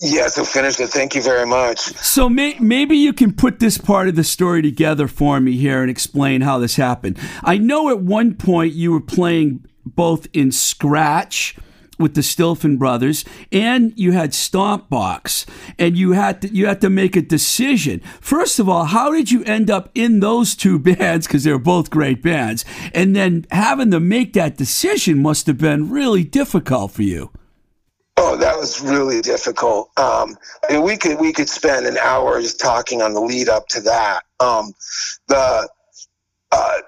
Yeah, 0.00 0.26
so 0.26 0.44
finished 0.44 0.80
it. 0.80 0.88
Thank 0.88 1.14
you 1.14 1.22
very 1.22 1.46
much. 1.46 1.78
So 1.78 2.28
may, 2.28 2.58
maybe 2.58 2.96
you 2.96 3.12
can 3.12 3.32
put 3.32 3.60
this 3.60 3.78
part 3.78 4.08
of 4.08 4.16
the 4.16 4.24
story 4.24 4.60
together 4.60 5.06
for 5.06 5.40
me 5.40 5.56
here 5.56 5.80
and 5.82 5.90
explain 5.90 6.40
how 6.40 6.58
this 6.58 6.76
happened. 6.76 7.16
I 7.42 7.56
know 7.58 7.88
at 7.88 8.00
one 8.00 8.34
point 8.34 8.74
you 8.74 8.90
were 8.92 9.00
playing 9.00 9.64
both 9.88 10.26
in 10.32 10.52
Scratch 10.52 11.56
with 11.98 12.14
the 12.14 12.20
Stilfen 12.20 12.78
brothers 12.78 13.24
and 13.50 13.92
you 13.96 14.12
had 14.12 14.30
Stompbox, 14.30 15.46
and 15.78 15.96
you 15.96 16.12
had 16.12 16.42
to 16.42 16.48
you 16.48 16.66
had 16.66 16.80
to 16.80 16.90
make 16.90 17.16
a 17.16 17.22
decision. 17.22 18.00
First 18.20 18.58
of 18.58 18.68
all, 18.68 18.84
how 18.84 19.12
did 19.12 19.30
you 19.30 19.44
end 19.44 19.70
up 19.70 19.90
in 19.94 20.20
those 20.20 20.54
two 20.54 20.78
bands 20.78 21.26
because 21.26 21.44
they're 21.44 21.58
both 21.58 21.90
great 21.90 22.22
bands? 22.22 22.64
And 22.94 23.14
then 23.14 23.46
having 23.50 23.90
to 23.90 24.00
make 24.00 24.32
that 24.34 24.56
decision 24.56 25.20
must 25.20 25.46
have 25.46 25.58
been 25.58 25.90
really 25.90 26.24
difficult 26.24 26.92
for 26.92 27.02
you. 27.02 27.30
Oh, 28.20 28.36
that 28.36 28.58
was 28.58 28.80
really 28.80 29.20
difficult. 29.20 29.90
Um, 29.96 30.36
I 30.68 30.72
mean, 30.72 30.82
we 30.82 30.96
could 30.96 31.20
we 31.20 31.32
could 31.32 31.48
spend 31.48 31.86
an 31.86 31.96
hour 31.98 32.40
just 32.40 32.58
talking 32.58 33.00
on 33.00 33.12
the 33.12 33.20
lead 33.20 33.48
up 33.48 33.68
to 33.68 33.80
that. 33.82 34.22
Um, 34.40 34.72
the 35.28 35.68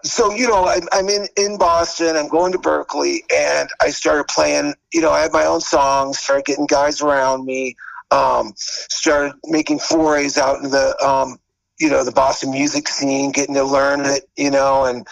so 0.03 0.35
you 0.35 0.49
know 0.49 0.65
I, 0.65 0.81
I'm 0.93 1.09
in 1.09 1.27
in 1.37 1.59
Boston. 1.59 2.17
I'm 2.17 2.29
going 2.29 2.53
to 2.53 2.59
Berklee, 2.59 3.21
and 3.35 3.69
I 3.81 3.91
started 3.91 4.29
playing. 4.29 4.75
You 4.93 5.01
know, 5.01 5.11
I 5.11 5.21
had 5.21 5.33
my 5.33 5.45
own 5.45 5.61
songs. 5.61 6.19
Started 6.19 6.45
getting 6.47 6.67
guys 6.67 7.01
around 7.01 7.45
me. 7.45 7.77
Um, 8.11 8.53
started 8.57 9.35
making 9.45 9.79
forays 9.79 10.37
out 10.37 10.63
in 10.63 10.71
the 10.71 10.97
um, 11.05 11.39
you 11.79 11.91
know 11.91 12.05
the 12.05 12.13
Boston 12.13 12.51
music 12.51 12.89
scene, 12.89 13.33
getting 13.33 13.55
to 13.55 13.65
learn 13.65 14.05
it. 14.05 14.29
You 14.37 14.51
know, 14.51 14.85
and 14.85 15.07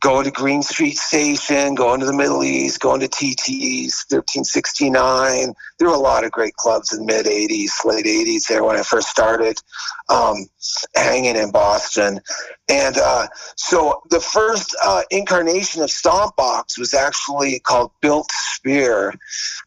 going 0.00 0.24
to 0.24 0.30
Green 0.30 0.62
Street 0.62 0.96
Station, 0.96 1.74
going 1.74 2.00
to 2.00 2.06
the 2.06 2.14
Middle 2.14 2.42
East, 2.42 2.80
going 2.80 3.00
to 3.00 3.08
TT's 3.08 4.06
1369. 4.08 5.52
There 5.78 5.88
were 5.88 5.94
a 5.94 5.98
lot 5.98 6.24
of 6.24 6.32
great 6.32 6.54
clubs 6.54 6.92
in 6.92 7.00
the 7.00 7.12
mid 7.12 7.26
80s, 7.26 7.84
late 7.84 8.06
80s 8.06 8.46
there 8.48 8.64
when 8.64 8.76
I 8.76 8.82
first 8.82 9.08
started 9.08 9.60
um, 10.08 10.46
hanging 10.96 11.36
in 11.36 11.50
Boston. 11.50 12.20
And 12.68 12.96
uh, 12.96 13.26
so 13.56 14.00
the 14.10 14.20
first 14.20 14.74
uh, 14.82 15.02
incarnation 15.10 15.82
of 15.82 15.90
Stomp 15.90 16.34
Box 16.34 16.78
was 16.78 16.94
actually 16.94 17.60
called 17.60 17.92
Built 18.00 18.30
Spear. 18.32 19.14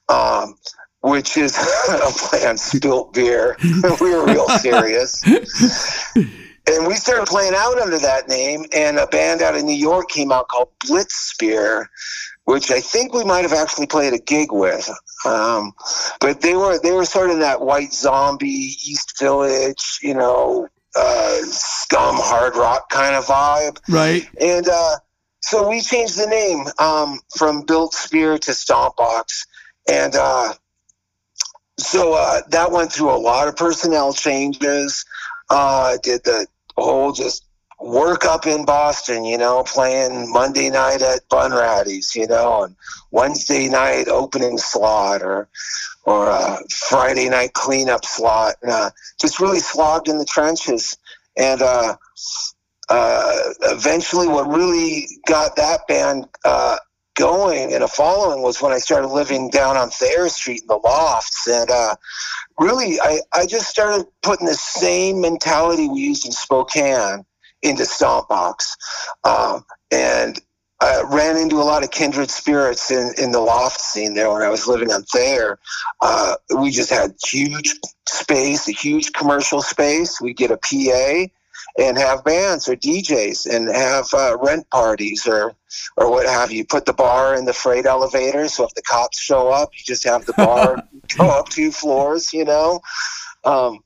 Um, 0.10 0.56
which 1.02 1.36
is 1.36 1.58
a 1.89 2.12
play 2.12 2.46
on 2.46 2.58
spilt 2.58 3.13
beer. 3.13 3.58
we 4.00 4.15
were 4.15 4.26
real 4.26 4.48
serious. 4.48 5.22
And 6.65 6.88
we 6.88 6.95
started 6.95 7.28
playing 7.28 7.54
out 7.56 7.78
under 7.78 7.99
that 7.99 8.30
name, 8.30 8.65
and 8.73 8.97
a 8.97 9.08
band 9.08 9.41
out 9.41 9.56
of 9.56 9.63
New 9.63 9.73
York 9.73 10.10
came 10.10 10.32
out 10.32 10.47
called 10.47 10.69
Blitz 10.88 11.15
Spear, 11.15 11.89
which 12.45 12.71
I 12.71 12.80
think 12.80 13.13
we 13.13 13.26
might 13.26 13.41
have 13.41 13.54
actually 13.54 13.88
played 13.88 14.13
a 14.13 14.19
gig 14.19 14.52
with. 14.52 14.89
Um, 15.26 15.73
but 16.21 16.41
they 16.41 16.56
were 16.56 16.80
they 16.80 16.93
were 16.93 17.06
sort 17.06 17.32
of 17.32 17.39
that 17.39 17.62
white 17.62 17.93
zombie 17.93 18.47
East 18.47 19.19
Village, 19.19 19.99
you 20.02 20.13
know, 20.13 20.67
uh, 20.95 21.38
scum 21.43 22.15
hard 22.17 22.56
rock 22.56 22.89
kind 22.89 23.15
of 23.15 23.26
vibe. 23.26 23.80
Right? 23.89 24.28
And 24.39 24.67
uh, 24.67 24.95
so 25.41 25.67
we 25.67 25.82
changed 25.82 26.17
the 26.17 26.28
name 26.28 26.65
um, 26.80 27.19
from 27.36 27.65
Built 27.65 27.93
Spear 27.93 28.38
to 28.38 28.52
Stompbox, 28.52 29.45
And 29.89 30.15
uh, 30.15 30.54
so 31.78 32.13
uh, 32.13 32.41
that 32.49 32.71
went 32.71 32.91
through 32.91 33.12
a 33.12 33.17
lot 33.17 33.47
of 33.47 33.56
personnel 33.56 34.13
changes. 34.13 35.06
Uh, 35.49 35.97
did 36.02 36.23
the 36.23 36.47
whole 36.78 37.12
just 37.12 37.46
work 37.80 38.26
up 38.26 38.46
in 38.46 38.66
Boston, 38.66 39.26
you 39.26 39.38
know, 39.38 39.64
playing 39.64 40.32
Monday 40.32 40.70
night 40.70 41.02
at 41.02 41.28
Bunratty's, 41.30 42.16
you 42.16 42.28
know, 42.28 42.64
and 42.64 42.76
Wednesday 43.12 43.68
night 43.68 44.08
opening 44.08 44.58
slot 44.58 45.22
or 45.22 45.50
or 46.06 46.30
uh, 46.30 46.58
Friday 46.70 47.30
night 47.30 47.54
cleanup 47.54 48.06
slot. 48.06 48.56
And, 48.62 48.72
uh, 48.72 48.90
just 49.20 49.40
really 49.40 49.60
slogged 49.60 50.08
in 50.08 50.18
the 50.18 50.26
trenches. 50.26 50.98
And 51.38 51.62
uh, 51.62 51.96
uh, 52.90 53.40
eventually, 53.64 54.28
what 54.28 54.48
really 54.48 55.08
got 55.28 55.56
that 55.56 55.88
band 55.88 56.28
uh, 56.46 56.78
going 57.15 57.73
and 57.73 57.84
a 57.84 57.88
following 57.88 58.41
was 58.41 58.62
when 58.62 58.71
I 58.71 58.80
started 58.80 59.08
living 59.08 59.49
down 59.49 59.78
on 59.78 59.89
Thayer 59.89 60.30
Street 60.30 60.62
in 60.62 60.67
the 60.67 60.78
lofts. 60.78 61.47
And 61.47 61.69
uh, 61.69 61.95
really, 62.60 62.99
I, 62.99 63.19
I 63.34 63.45
just 63.45 63.67
started 63.67 64.06
putting 64.21 64.47
the 64.47 64.56
same 64.56 65.21
mentality 65.21 65.88
we 65.88 66.02
used 66.02 66.26
in 66.26 66.32
Spokane 66.32 67.26
into 67.62 67.86
Stomp 67.86 68.28
Box. 68.28 68.76
Um, 69.23 69.63
and 69.91 70.39
I 70.82 71.04
ran 71.10 71.38
into 71.38 71.56
a 71.58 71.63
lot 71.63 71.84
of 71.84 71.91
kindred 71.91 72.30
spirits 72.30 72.91
in, 72.91 73.13
in 73.17 73.32
the 73.32 73.39
loft 73.39 73.80
scene 73.80 74.15
there 74.15 74.32
when 74.32 74.41
I 74.41 74.49
was 74.49 74.67
living 74.67 74.91
on 74.91 75.04
Thayer. 75.04 75.58
Uh, 76.02 76.36
we 76.60 76.71
just 76.71 76.89
had 76.89 77.13
huge 77.23 77.73
space, 78.06 78.67
a 78.67 78.73
huge 78.73 79.13
commercial 79.13 79.62
space. 79.62 80.19
We 80.19 80.34
get 80.34 80.52
a 80.52 80.58
PA 80.58 81.32
and 81.78 81.98
have 81.98 82.24
bands 82.24 82.68
or 82.68 82.76
DJs 82.76 83.54
and 83.54 83.68
have 83.68 84.08
uh, 84.14 84.38
rent 84.42 84.70
parties 84.70 85.26
or 85.28 85.56
or 85.98 86.12
what 86.12 86.28
have 86.28 86.52
you. 86.52 86.66
Put 86.66 86.86
the 86.86 86.94
bar 86.94 87.36
in 87.36 87.46
the 87.46 87.54
freight 87.54 87.86
elevator, 87.86 88.48
so 88.48 88.66
if 88.66 88.74
the 88.76 88.84
cops 88.84 89.20
show 89.20 89.50
up, 89.50 89.72
you 89.74 89.84
just 89.84 90.04
have 90.04 90.26
the 90.26 90.34
bar 90.34 90.88
go 91.18 91.30
up 91.30 91.50
two 91.50 91.72
floors, 91.72 92.32
you 92.32 92.46
know. 92.46 92.80
Um, 93.44 93.84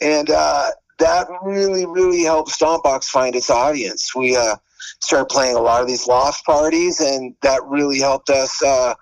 and 0.00 0.30
uh, 0.30 0.70
that 0.98 1.28
really, 1.42 1.86
really 1.86 2.22
helped 2.22 2.50
Stompbox 2.50 3.04
find 3.04 3.36
its 3.36 3.50
audience. 3.50 4.14
We 4.14 4.36
uh, 4.36 4.56
started 5.00 5.26
playing 5.26 5.56
a 5.56 5.60
lot 5.60 5.80
of 5.80 5.86
these 5.86 6.06
loft 6.06 6.44
parties, 6.44 7.00
and 7.00 7.34
that 7.42 7.62
really 7.64 8.00
helped 8.00 8.30
us 8.30 8.62
uh, 8.62 8.94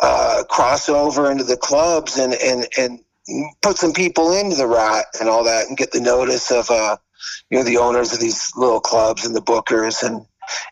uh, 0.00 0.44
cross 0.50 0.88
over 0.88 1.30
into 1.30 1.44
the 1.44 1.56
clubs 1.56 2.18
and 2.18 2.34
and 2.34 2.66
and 2.78 3.00
put 3.62 3.78
some 3.78 3.94
people 3.94 4.32
into 4.32 4.56
the 4.56 4.66
rat 4.66 5.06
and 5.18 5.28
all 5.28 5.44
that, 5.44 5.66
and 5.66 5.78
get 5.78 5.92
the 5.92 6.00
notice 6.00 6.50
of 6.50 6.70
uh, 6.70 6.96
you 7.50 7.58
know 7.58 7.64
the 7.64 7.78
owners 7.78 8.12
of 8.12 8.20
these 8.20 8.50
little 8.56 8.80
clubs 8.80 9.24
and 9.24 9.34
the 9.34 9.42
bookers 9.42 10.02
and 10.02 10.26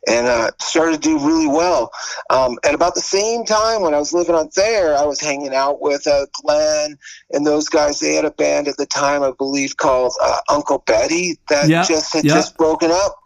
and 0.07 0.27
uh, 0.27 0.51
started 0.61 1.03
to 1.03 1.09
do 1.09 1.19
really 1.19 1.47
well. 1.47 1.91
Um, 2.31 2.59
at 2.65 2.75
about 2.75 2.95
the 2.95 3.01
same 3.01 3.45
time 3.45 3.83
when 3.83 3.95
I 3.95 3.99
was 3.99 4.13
living 4.13 4.35
on 4.35 4.49
Thayer, 4.51 4.95
I 4.95 5.05
was 5.05 5.21
hanging 5.21 5.55
out 5.55 5.81
with 5.81 6.07
uh, 6.07 6.27
Glenn 6.43 6.99
and 7.31 7.47
those 7.47 7.69
guys. 7.69 7.99
They 7.99 8.15
had 8.15 8.25
a 8.25 8.31
band 8.31 8.69
at 8.69 8.77
the 8.77 8.87
time, 8.87 9.23
I 9.23 9.33
believe, 9.37 9.77
called 9.77 10.13
uh, 10.23 10.41
Uncle 10.49 10.83
Betty 10.87 11.39
that 11.49 11.69
Yeah, 11.69 11.85
just 11.85 12.13
had 12.13 12.25
yeah. 12.25 12.35
just 12.35 12.57
broken 12.57 12.91
up, 12.91 13.17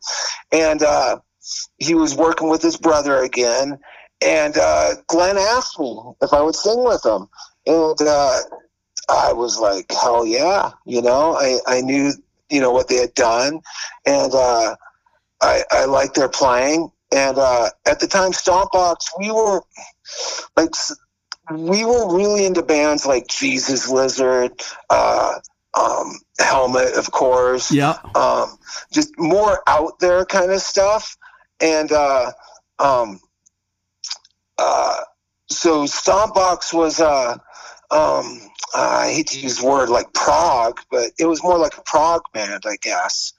and 0.53 0.83
uh, 0.83 1.19
he 1.79 1.95
was 1.95 2.15
working 2.15 2.49
with 2.49 2.63
his 2.63 2.77
brother 2.77 3.23
again. 3.23 3.79
And 4.23 4.57
uh, 4.57 4.95
Glenn 5.09 5.37
asked 5.37 5.79
me 5.79 6.01
if 6.23 6.33
I 6.33 6.41
would 6.41 6.55
sing 6.55 6.83
with 6.85 7.05
him, 7.05 7.29
and 7.67 8.01
uh, 8.01 8.39
I 9.09 9.33
was 9.33 9.59
like, 9.59 9.93
"Hell 9.93 10.27
yeah!" 10.27 10.71
You 10.87 11.03
know, 11.03 11.35
I, 11.35 11.59
I 11.67 11.81
knew 11.83 12.13
you 12.51 12.61
know 12.61 12.73
what 12.73 12.89
they 12.89 12.97
had 12.97 13.15
done, 13.15 13.61
and 14.05 14.33
uh, 14.35 14.77
I, 15.41 15.63
I 15.71 15.85
liked 15.87 16.15
their 16.15 16.29
playing. 16.29 16.91
And 17.13 17.39
uh, 17.39 17.71
at 17.87 18.01
the 18.01 18.09
time, 18.09 18.33
Stompbox, 18.33 18.97
we 19.19 19.31
were 19.31 19.63
like 20.57 20.71
we 21.53 21.85
were 21.85 22.15
really 22.17 22.45
into 22.45 22.63
bands 22.63 23.07
like 23.07 23.29
Jesus 23.29 23.89
Lizard, 23.89 24.53
uh, 24.91 25.35
um, 25.79 26.19
Helmet, 26.39 26.95
of 26.95 27.11
course, 27.13 27.71
Yeah. 27.71 27.99
um, 28.15 28.59
just 28.93 29.17
more 29.19 29.63
out 29.67 29.99
there 30.01 30.25
kind 30.25 30.51
of 30.51 30.61
stuff. 30.61 31.17
And 31.61 31.93
uh, 31.93 32.33
um, 32.79 33.21
uh, 34.59 35.01
so 35.49 35.85
Stompbox 35.85 36.73
was 36.73 37.01
uh, 37.01 37.39
um, 37.91 38.41
I 38.75 39.13
hate 39.13 39.29
to 39.29 39.41
use 39.41 39.59
the 39.59 39.67
word 39.67 39.89
like 39.89 40.13
prog, 40.13 40.81
but 40.91 41.13
it 41.19 41.27
was 41.27 41.43
more 41.43 41.59
like 41.59 41.79
a 41.79 41.83
prog 41.83 42.23
band, 42.33 42.65
I 42.67 42.77
guess. 42.81 43.33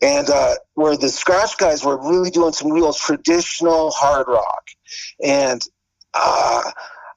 And 0.00 0.28
uh, 0.28 0.54
where 0.74 0.96
the 0.96 1.08
Scratch 1.08 1.58
guys 1.58 1.84
were 1.84 1.98
really 1.98 2.30
doing 2.30 2.52
some 2.52 2.72
real 2.72 2.92
traditional 2.92 3.90
hard 3.90 4.26
rock. 4.28 4.68
And 5.22 5.62
uh, 6.14 6.62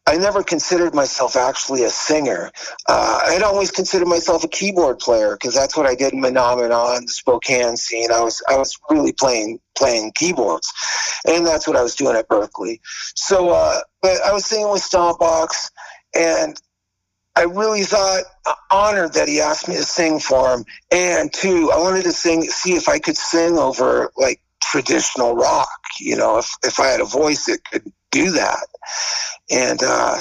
I 0.05 0.17
never 0.17 0.43
considered 0.43 0.93
myself 0.93 1.37
actually 1.37 1.83
a 1.83 1.89
singer. 1.89 2.51
Uh, 2.89 3.21
I'd 3.25 3.41
always 3.41 3.71
considered 3.71 4.07
myself 4.07 4.43
a 4.43 4.49
keyboard 4.49 4.99
player 4.99 5.35
because 5.35 5.55
that's 5.55 5.77
what 5.77 5.85
I 5.85 5.95
did 5.95 6.13
in 6.13 6.21
Phenomena, 6.21 6.99
the 6.99 7.07
Spokane 7.07 7.77
scene. 7.77 8.11
I 8.11 8.21
was 8.21 8.41
I 8.49 8.57
was 8.57 8.77
really 8.89 9.13
playing 9.13 9.59
playing 9.77 10.11
keyboards, 10.13 10.71
and 11.25 11.45
that's 11.45 11.67
what 11.67 11.77
I 11.77 11.83
was 11.83 11.95
doing 11.95 12.17
at 12.17 12.27
Berklee. 12.27 12.81
So, 13.15 13.51
uh, 13.51 13.79
but 14.01 14.21
I 14.23 14.33
was 14.33 14.45
singing 14.45 14.69
with 14.69 14.81
Stompbox, 14.81 15.69
and 16.13 16.59
I 17.35 17.43
really 17.43 17.83
thought 17.83 18.23
uh, 18.45 18.53
honored 18.71 19.13
that 19.13 19.27
he 19.27 19.41
asked 19.41 19.67
me 19.67 19.75
to 19.75 19.83
sing 19.83 20.19
for 20.19 20.53
him, 20.53 20.65
and 20.91 21.33
two, 21.33 21.71
I 21.73 21.79
wanted 21.79 22.03
to 22.03 22.11
sing, 22.11 22.43
see 22.43 22.75
if 22.75 22.87
I 22.87 22.99
could 22.99 23.17
sing 23.17 23.57
over 23.57 24.11
like 24.17 24.39
traditional 24.61 25.35
rock. 25.35 25.69
You 25.99 26.15
know, 26.15 26.37
if 26.37 26.49
if 26.63 26.79
I 26.79 26.87
had 26.87 27.01
a 27.01 27.05
voice 27.05 27.45
that 27.45 27.59
could 27.71 27.91
do 28.11 28.31
that, 28.31 28.67
and 29.49 29.79
uh, 29.83 30.17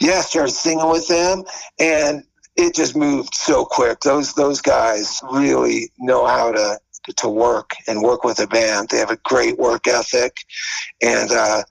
yeah, 0.00 0.20
started 0.20 0.52
singing 0.52 0.88
with 0.88 1.06
them, 1.08 1.44
and 1.78 2.24
it 2.56 2.74
just 2.74 2.96
moved 2.96 3.34
so 3.34 3.64
quick. 3.64 4.00
Those 4.00 4.34
those 4.34 4.60
guys 4.60 5.20
really 5.30 5.92
know 5.98 6.26
how 6.26 6.52
to 6.52 6.78
to 7.16 7.28
work 7.28 7.70
and 7.86 8.02
work 8.02 8.24
with 8.24 8.40
a 8.40 8.46
band. 8.46 8.88
They 8.88 8.98
have 8.98 9.10
a 9.10 9.16
great 9.24 9.58
work 9.58 9.86
ethic, 9.86 10.38
and 11.00 11.30
uh, 11.30 11.62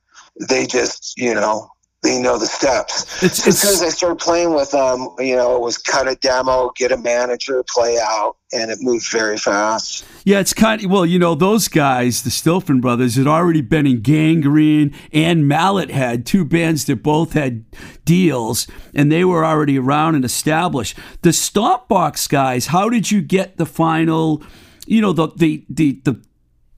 they 0.48 0.66
just 0.66 1.18
you 1.18 1.34
know 1.34 1.70
they 2.04 2.20
know 2.20 2.38
the 2.38 2.46
steps. 2.46 3.24
It's- 3.24 3.44
So 3.44 3.50
as 3.50 3.60
soon 3.60 3.74
as 3.74 3.82
I 3.82 3.90
started 3.90 4.20
playing 4.20 4.54
with 4.54 4.72
them, 4.72 5.10
you 5.20 5.36
know, 5.36 5.56
it 5.56 5.62
was 5.62 5.78
cut 5.78 6.08
a 6.08 6.16
demo, 6.16 6.72
get 6.76 6.92
a 6.92 6.98
manager, 6.98 7.64
play 7.74 7.98
out, 8.00 8.36
and 8.54 8.70
it 8.70 8.78
moved 8.82 9.10
very 9.12 9.38
fast. 9.38 10.06
Yeah, 10.24 10.40
it's 10.40 10.54
kind 10.54 10.84
of, 10.84 10.92
well, 10.92 11.06
you 11.06 11.18
know, 11.18 11.34
those 11.34 11.68
guys, 11.68 12.22
the 12.22 12.30
Stilfen 12.30 12.80
brothers, 12.82 13.16
had 13.16 13.26
already 13.28 13.62
been 13.62 13.88
in 13.88 14.02
Gangrene 14.02 14.94
and 15.12 15.48
Mallet 15.48 15.90
had 15.90 16.26
two 16.26 16.46
bands 16.46 16.86
that 16.86 17.02
both 17.02 17.34
had 17.34 17.66
deals, 18.06 18.68
and 18.94 19.12
they 19.12 19.26
were 19.26 19.44
already 19.44 19.80
around 19.80 20.16
and 20.16 20.24
established. 20.24 20.98
The 21.24 21.30
Stompbox 21.32 22.30
guys, 22.30 22.68
how 22.68 22.90
did 22.90 23.10
you 23.12 23.22
get 23.22 23.58
the 23.58 23.66
final, 23.66 24.44
you 24.86 25.02
know, 25.02 25.14
the, 25.14 25.30
the, 25.36 25.66
the, 25.70 26.00
the, 26.06 26.22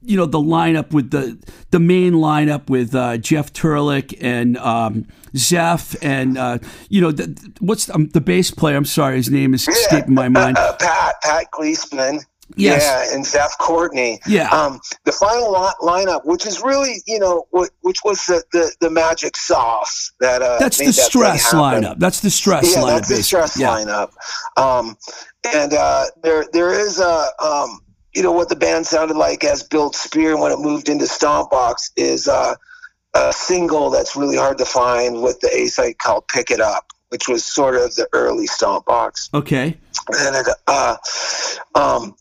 you 0.02 0.16
know 0.16 0.26
the 0.26 0.38
lineup 0.38 0.92
with 0.92 1.10
the 1.10 1.38
the 1.70 1.80
main 1.80 2.14
lineup 2.14 2.70
with 2.70 2.94
uh, 2.94 3.18
Jeff 3.18 3.52
Turlick 3.52 4.16
and 4.20 4.56
um, 4.58 5.06
Zeph 5.36 5.94
and 6.02 6.38
uh, 6.38 6.58
you 6.88 7.00
know 7.00 7.12
the, 7.12 7.52
what's 7.60 7.90
um, 7.90 8.08
the 8.08 8.20
bass 8.20 8.50
player? 8.50 8.76
I'm 8.76 8.84
sorry, 8.84 9.16
his 9.16 9.30
name 9.30 9.54
is 9.54 9.66
escaping 9.68 10.14
my 10.14 10.28
mind. 10.28 10.56
Uh, 10.56 10.76
Pat 10.76 11.16
Pat 11.22 11.50
Gleesman. 11.50 12.24
Yes. 12.56 12.82
Yeah, 12.82 13.14
and 13.14 13.24
Zeph 13.24 13.56
Courtney. 13.58 14.18
Yeah. 14.26 14.48
Um, 14.50 14.80
the 15.04 15.12
final 15.12 15.52
li- 15.52 15.72
lineup, 15.82 16.24
which 16.24 16.46
is 16.46 16.60
really, 16.60 16.96
you 17.06 17.20
know, 17.20 17.46
what, 17.50 17.70
which 17.82 17.98
was 18.04 18.26
the, 18.26 18.42
the, 18.52 18.74
the 18.80 18.90
magic 18.90 19.36
sauce 19.36 20.12
that 20.18 20.42
uh, 20.42 20.58
That's 20.58 20.78
the 20.78 20.86
that 20.86 20.92
stress 20.94 21.54
lineup. 21.54 22.00
That's 22.00 22.18
the 22.18 22.30
stress 22.30 22.74
yeah, 22.74 22.82
lineup. 22.82 22.86
that's 22.88 23.08
the 23.08 23.14
basically. 23.16 23.22
stress 23.22 23.56
yeah. 23.56 23.68
lineup. 23.68 24.10
Um, 24.60 24.96
and 25.54 25.72
uh, 25.72 26.06
there 26.24 26.44
there 26.52 26.72
is 26.72 26.98
a 26.98 27.28
um, 27.40 27.80
you 28.14 28.22
know 28.22 28.32
what 28.32 28.48
the 28.48 28.56
band 28.56 28.86
sounded 28.86 29.16
like 29.16 29.44
as 29.44 29.62
Built 29.62 29.94
Spear 29.94 30.36
when 30.36 30.52
it 30.52 30.58
moved 30.58 30.88
into 30.88 31.04
Stompbox 31.04 31.92
is 31.96 32.28
uh, 32.28 32.54
a 33.14 33.32
single 33.32 33.90
that's 33.90 34.16
really 34.16 34.36
hard 34.36 34.58
to 34.58 34.64
find 34.64 35.22
with 35.22 35.40
the 35.40 35.54
A 35.54 35.66
site 35.66 35.98
called 35.98 36.26
"Pick 36.28 36.50
It 36.50 36.60
Up," 36.60 36.92
which 37.08 37.28
was 37.28 37.44
sort 37.44 37.76
of 37.76 37.94
the 37.94 38.08
early 38.12 38.46
Stompbox. 38.46 39.32
Okay. 39.34 39.76
And 40.18 40.36
it, 40.36 40.48
uh, 40.66 40.96
um, 41.74 42.16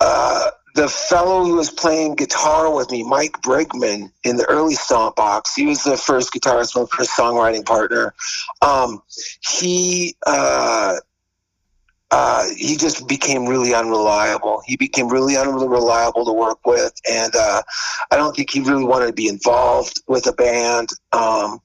uh, 0.00 0.50
the 0.74 0.88
fellow 0.88 1.44
who 1.44 1.56
was 1.56 1.70
playing 1.70 2.14
guitar 2.14 2.74
with 2.74 2.90
me, 2.90 3.02
Mike 3.02 3.40
Brigman, 3.42 4.12
in 4.24 4.36
the 4.36 4.44
early 4.46 4.74
Stompbox, 4.74 5.54
he 5.56 5.66
was 5.66 5.82
the 5.82 5.96
first 5.96 6.32
guitarist, 6.32 6.76
my 6.76 6.86
first 6.96 7.10
songwriting 7.10 7.64
partner. 7.64 8.14
Um, 8.62 9.02
he 9.40 10.16
uh, 10.26 10.96
uh, 12.10 12.44
he 12.56 12.76
just 12.76 13.06
became 13.06 13.46
really 13.46 13.74
unreliable. 13.74 14.62
He 14.66 14.76
became 14.76 15.08
really 15.08 15.36
unreliable 15.36 16.24
to 16.24 16.32
work 16.32 16.58
with, 16.66 16.92
and 17.10 17.34
uh, 17.36 17.62
I 18.10 18.16
don't 18.16 18.34
think 18.34 18.50
he 18.50 18.60
really 18.60 18.84
wanted 18.84 19.06
to 19.06 19.12
be 19.12 19.28
involved 19.28 20.02
with 20.08 20.26
a 20.26 20.32
band. 20.32 20.90
Um, 21.12 21.60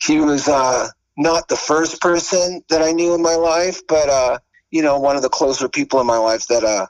he 0.00 0.20
was 0.20 0.48
uh, 0.48 0.88
not 1.16 1.48
the 1.48 1.56
first 1.56 2.00
person 2.00 2.62
that 2.68 2.82
I 2.82 2.92
knew 2.92 3.14
in 3.14 3.22
my 3.22 3.34
life, 3.34 3.80
but 3.88 4.08
uh, 4.08 4.38
you 4.70 4.82
know, 4.82 4.98
one 4.98 5.16
of 5.16 5.22
the 5.22 5.28
closer 5.28 5.68
people 5.68 6.00
in 6.00 6.06
my 6.06 6.18
life 6.18 6.46
that 6.48 6.64
uh, 6.64 6.86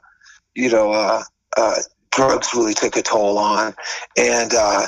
you 0.53 0.69
know, 0.69 0.91
uh, 0.91 1.23
uh, 1.57 1.77
drugs 2.11 2.53
really 2.53 2.73
took 2.73 2.95
a 2.95 3.01
toll 3.01 3.37
on, 3.39 3.73
and 4.17 4.53
uh, 4.53 4.85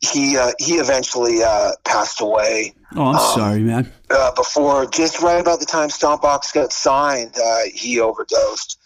he 0.00 0.36
uh, 0.36 0.52
he 0.58 0.74
eventually 0.74 1.42
uh, 1.42 1.72
passed 1.84 2.20
away 2.20 2.74
Oh, 2.94 3.08
I'm 3.08 3.16
Um, 3.16 3.20
sorry, 3.20 3.60
man. 3.60 3.92
Uh, 4.08 4.32
before 4.34 4.86
just 4.86 5.20
right 5.20 5.40
about 5.40 5.58
the 5.58 5.66
time 5.66 5.88
Stompbox 5.88 6.54
got 6.54 6.72
signed, 6.72 7.34
uh, 7.42 7.62
he 7.74 7.98
overdosed. 7.98 8.78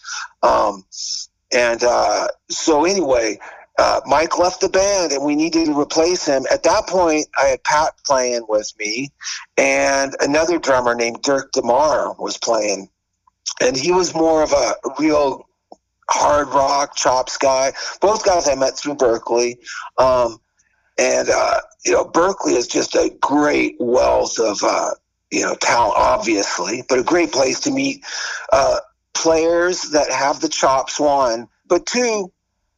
Um, 0.42 0.84
and 1.52 1.82
uh, 1.84 2.28
so 2.48 2.86
anyway, 2.86 3.38
uh, 3.78 4.00
Mike 4.06 4.38
left 4.38 4.60
the 4.60 4.68
band 4.68 5.12
and 5.12 5.24
we 5.24 5.36
needed 5.36 5.66
to 5.66 5.78
replace 5.78 6.26
him. 6.26 6.44
At 6.50 6.62
that 6.64 6.86
point, 6.86 7.26
I 7.38 7.46
had 7.46 7.64
Pat 7.64 7.94
playing 8.04 8.46
with 8.48 8.72
me, 8.78 9.10
and 9.56 10.14
another 10.20 10.58
drummer 10.58 10.94
named 10.94 11.22
Dirk 11.22 11.52
DeMar 11.52 12.14
was 12.18 12.36
playing. 12.38 12.88
And 13.60 13.76
he 13.76 13.92
was 13.92 14.14
more 14.14 14.42
of 14.42 14.52
a 14.52 14.74
real 14.98 15.46
hard 16.08 16.48
rock 16.48 16.96
chops 16.96 17.36
guy. 17.36 17.72
Both 18.00 18.24
guys 18.24 18.48
I 18.48 18.54
met 18.54 18.76
through 18.76 18.96
Berklee. 18.96 19.58
Um, 19.98 20.40
and, 20.98 21.28
uh, 21.30 21.60
you 21.84 21.92
know, 21.92 22.04
Berklee 22.04 22.56
is 22.56 22.66
just 22.66 22.94
a 22.94 23.16
great 23.20 23.76
wealth 23.78 24.38
of, 24.38 24.62
uh, 24.62 24.90
you 25.30 25.42
know, 25.42 25.54
talent, 25.54 25.94
obviously, 25.96 26.84
but 26.88 26.98
a 26.98 27.02
great 27.02 27.32
place 27.32 27.60
to 27.60 27.70
meet 27.70 28.04
uh, 28.52 28.78
players 29.14 29.90
that 29.90 30.10
have 30.10 30.40
the 30.40 30.48
chops, 30.48 30.98
one, 30.98 31.48
but 31.66 31.86
two, 31.86 32.32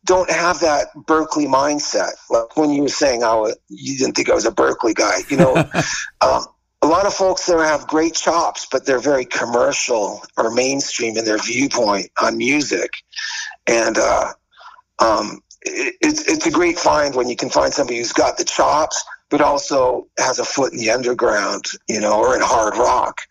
don't 0.05 0.31
have 0.31 0.61
that 0.61 0.88
Berklee 0.97 1.47
mindset. 1.47 2.12
Like 2.29 2.57
when 2.57 2.71
you 2.71 2.83
were 2.83 2.88
saying, 2.88 3.23
oh, 3.23 3.53
you 3.69 3.99
didn't 3.99 4.15
think 4.15 4.31
I 4.31 4.35
was 4.35 4.47
a 4.47 4.51
Berklee 4.51 4.95
guy, 4.95 5.19
you 5.29 5.37
know, 5.37 5.57
um, 6.21 6.47
a 6.83 6.87
lot 6.87 7.07
of 7.07 7.15
folks 7.15 7.47
there 7.47 7.65
have 7.65 7.87
great 7.87 8.15
chops, 8.15 8.67
but 8.71 8.85
they're 8.85 8.99
very 8.99 9.25
commercial 9.25 10.21
or 10.37 10.53
mainstream 10.53 11.17
in 11.17 11.25
their 11.25 11.38
viewpoint 11.38 12.11
on 12.21 12.37
music. 12.37 12.91
And 13.69 13.97
uh, 13.97 14.33
um, 14.99 15.41
it, 15.62 15.95
it's, 16.01 16.27
it's 16.29 16.47
a 16.47 16.51
great 16.51 16.79
find 16.79 17.15
when 17.15 17.29
you 17.29 17.37
can 17.37 17.51
find 17.51 17.73
somebody 17.73 17.99
who's 17.99 18.12
got 18.12 18.37
the 18.37 18.45
chops, 18.45 19.05
but 19.33 19.40
also 19.40 20.07
has 20.18 20.38
a 20.38 20.45
foot 20.45 20.73
in 20.73 20.79
the 20.79 20.90
underground, 20.90 21.64
you 21.88 21.99
know, 21.99 22.21
or 22.21 22.37
in 22.37 22.42
hard 22.42 22.77
rock. 22.77 23.23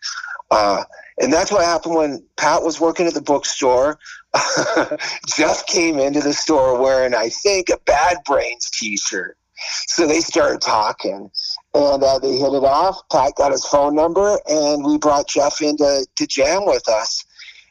Uh, 0.50 0.82
and 1.20 1.32
that's 1.32 1.52
what 1.52 1.64
happened 1.64 1.94
when 1.94 2.24
Pat 2.36 2.64
was 2.64 2.80
working 2.80 3.06
at 3.06 3.14
the 3.14 3.22
bookstore. 3.22 4.00
Jeff 5.36 5.64
came 5.66 6.00
into 6.00 6.20
the 6.20 6.32
store 6.32 6.82
wearing, 6.82 7.14
I 7.14 7.28
think, 7.28 7.68
a 7.68 7.78
Bad 7.86 8.18
Brains 8.26 8.68
T-shirt. 8.70 9.38
So 9.86 10.08
they 10.08 10.18
started 10.18 10.60
talking, 10.60 11.30
and 11.72 12.02
uh, 12.02 12.18
they 12.18 12.32
hit 12.32 12.52
it 12.52 12.64
off. 12.64 12.98
Pat 13.12 13.34
got 13.36 13.52
his 13.52 13.64
phone 13.64 13.94
number, 13.94 14.40
and 14.48 14.84
we 14.84 14.98
brought 14.98 15.28
Jeff 15.28 15.62
in 15.62 15.76
to, 15.76 16.04
to 16.16 16.26
jam 16.26 16.66
with 16.66 16.88
us. 16.88 17.24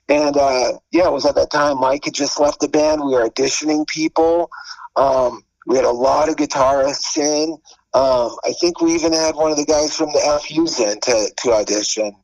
And 0.08 0.38
uh, 0.38 0.74
yeah, 0.92 1.08
it 1.08 1.12
was 1.12 1.26
at 1.26 1.36
that 1.36 1.52
time 1.52 1.82
Mike 1.82 2.06
had 2.06 2.14
just 2.14 2.40
left 2.40 2.62
the 2.62 2.70
band. 2.70 3.04
We 3.04 3.12
were 3.12 3.28
auditioning 3.28 3.86
people. 3.88 4.50
Um, 4.96 5.44
we 5.68 5.76
had 5.76 5.86
a 5.86 5.92
lot 5.92 6.30
of 6.30 6.38
guitarists 6.38 7.18
in. 7.18 7.58
Um, 7.94 8.36
I 8.46 8.54
think 8.60 8.82
we 8.82 8.94
even 8.96 9.12
had 9.14 9.36
one 9.36 9.52
of 9.52 9.58
the 9.58 9.66
guys 9.66 9.96
from 9.96 10.10
the 10.14 10.40
FUs 10.44 10.80
in 10.80 11.00
to, 11.02 11.32
to 11.44 11.52
audition. 11.52 12.16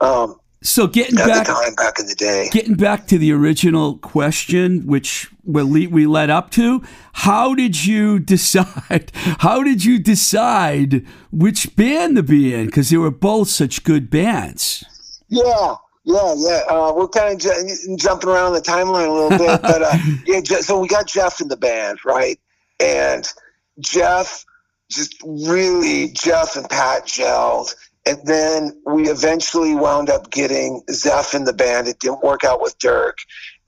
Um, 0.00 0.38
So 0.62 0.86
getting 0.86 1.16
back 1.16 1.46
back 1.76 1.98
in 1.98 2.06
the 2.06 2.14
day. 2.14 2.48
getting 2.52 2.74
back 2.74 3.06
to 3.08 3.18
the 3.18 3.32
original 3.32 3.96
question, 3.98 4.86
which 4.86 5.28
we 5.44 5.86
we 5.86 6.06
led 6.06 6.30
up 6.30 6.50
to, 6.50 6.82
how 7.14 7.54
did 7.54 7.84
you 7.86 8.18
decide? 8.34 9.10
How 9.40 9.62
did 9.62 9.84
you 9.84 9.98
decide 9.98 11.04
which 11.30 11.74
band 11.74 12.16
to 12.16 12.22
be 12.22 12.54
in? 12.54 12.66
Because 12.66 12.90
they 12.90 12.96
were 12.98 13.10
both 13.10 13.48
such 13.48 13.82
good 13.84 14.10
bands. 14.10 14.84
Yeah, 15.28 15.74
yeah, 16.04 16.34
yeah. 16.36 16.60
Uh, 16.68 16.92
we're 16.94 17.08
kind 17.08 17.32
of 17.34 17.40
ju- 17.40 17.96
jumping 17.96 18.28
around 18.28 18.52
the 18.52 18.60
timeline 18.60 19.08
a 19.08 19.12
little 19.12 19.38
bit, 19.38 19.62
but 19.62 19.82
uh, 19.82 19.96
yeah. 20.26 20.40
So 20.60 20.78
we 20.78 20.86
got 20.86 21.06
Jeff 21.06 21.40
in 21.40 21.48
the 21.48 21.56
band, 21.56 21.98
right? 22.04 22.38
And 22.78 23.26
Jeff 23.80 24.44
just 24.92 25.16
really 25.24 26.08
Jeff 26.12 26.56
and 26.56 26.68
Pat 26.68 27.06
gelled, 27.06 27.74
and 28.04 28.18
then 28.24 28.82
we 28.84 29.08
eventually 29.08 29.74
wound 29.74 30.10
up 30.10 30.30
getting 30.30 30.82
Zeph 30.90 31.34
in 31.34 31.44
the 31.44 31.52
band. 31.52 31.86
It 31.86 32.00
didn't 32.00 32.22
work 32.22 32.42
out 32.42 32.60
with 32.60 32.76
Dirk, 32.78 33.18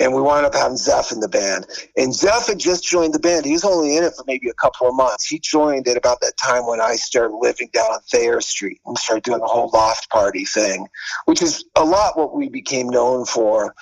and 0.00 0.12
we 0.12 0.20
wound 0.20 0.44
up 0.44 0.54
having 0.54 0.76
Zeph 0.76 1.12
in 1.12 1.20
the 1.20 1.28
band. 1.28 1.66
And 1.96 2.12
Zeph 2.12 2.48
had 2.48 2.58
just 2.58 2.84
joined 2.84 3.14
the 3.14 3.20
band. 3.20 3.46
He 3.46 3.52
was 3.52 3.64
only 3.64 3.96
in 3.96 4.02
it 4.02 4.14
for 4.16 4.24
maybe 4.26 4.48
a 4.48 4.54
couple 4.54 4.88
of 4.88 4.94
months. 4.94 5.26
He 5.26 5.38
joined 5.38 5.86
at 5.86 5.96
about 5.96 6.20
that 6.20 6.36
time 6.36 6.66
when 6.66 6.80
I 6.80 6.96
started 6.96 7.36
living 7.36 7.70
down 7.72 7.86
on 7.86 8.00
Thayer 8.10 8.40
Street 8.40 8.80
and 8.84 8.98
started 8.98 9.22
doing 9.22 9.40
the 9.40 9.46
whole 9.46 9.70
loft 9.72 10.10
party 10.10 10.44
thing, 10.44 10.88
which 11.26 11.40
is 11.40 11.64
a 11.76 11.84
lot 11.84 12.18
what 12.18 12.34
we 12.34 12.48
became 12.48 12.88
known 12.88 13.24
for, 13.24 13.74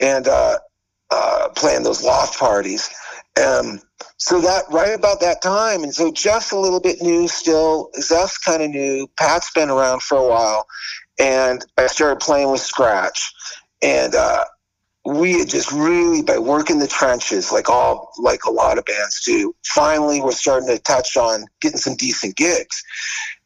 and 0.00 0.26
uh, 0.26 0.58
uh, 1.10 1.48
playing 1.54 1.82
those 1.82 2.02
loft 2.02 2.38
parties. 2.38 2.88
Um, 3.36 3.80
so 4.18 4.40
that 4.40 4.64
right 4.70 4.94
about 4.94 5.20
that 5.20 5.40
time, 5.40 5.84
and 5.84 5.94
so 5.94 6.10
Jeff's 6.10 6.50
a 6.50 6.58
little 6.58 6.80
bit 6.80 7.00
new 7.00 7.28
still. 7.28 7.90
Zeph's 8.00 8.36
kind 8.36 8.62
of 8.62 8.70
new. 8.70 9.08
Pat's 9.16 9.50
been 9.52 9.70
around 9.70 10.02
for 10.02 10.18
a 10.18 10.28
while, 10.28 10.66
and 11.20 11.64
I 11.78 11.86
started 11.86 12.18
playing 12.18 12.50
with 12.50 12.60
Scratch, 12.60 13.32
and 13.80 14.16
uh, 14.16 14.44
we 15.04 15.38
had 15.38 15.48
just 15.48 15.70
really 15.70 16.22
by 16.22 16.36
working 16.36 16.80
the 16.80 16.88
trenches, 16.88 17.52
like 17.52 17.70
all 17.70 18.10
like 18.18 18.42
a 18.44 18.50
lot 18.50 18.76
of 18.76 18.84
bands 18.86 19.22
do. 19.24 19.54
Finally, 19.64 20.20
we're 20.20 20.32
starting 20.32 20.68
to 20.68 20.82
touch 20.82 21.16
on 21.16 21.44
getting 21.60 21.78
some 21.78 21.94
decent 21.94 22.34
gigs, 22.34 22.82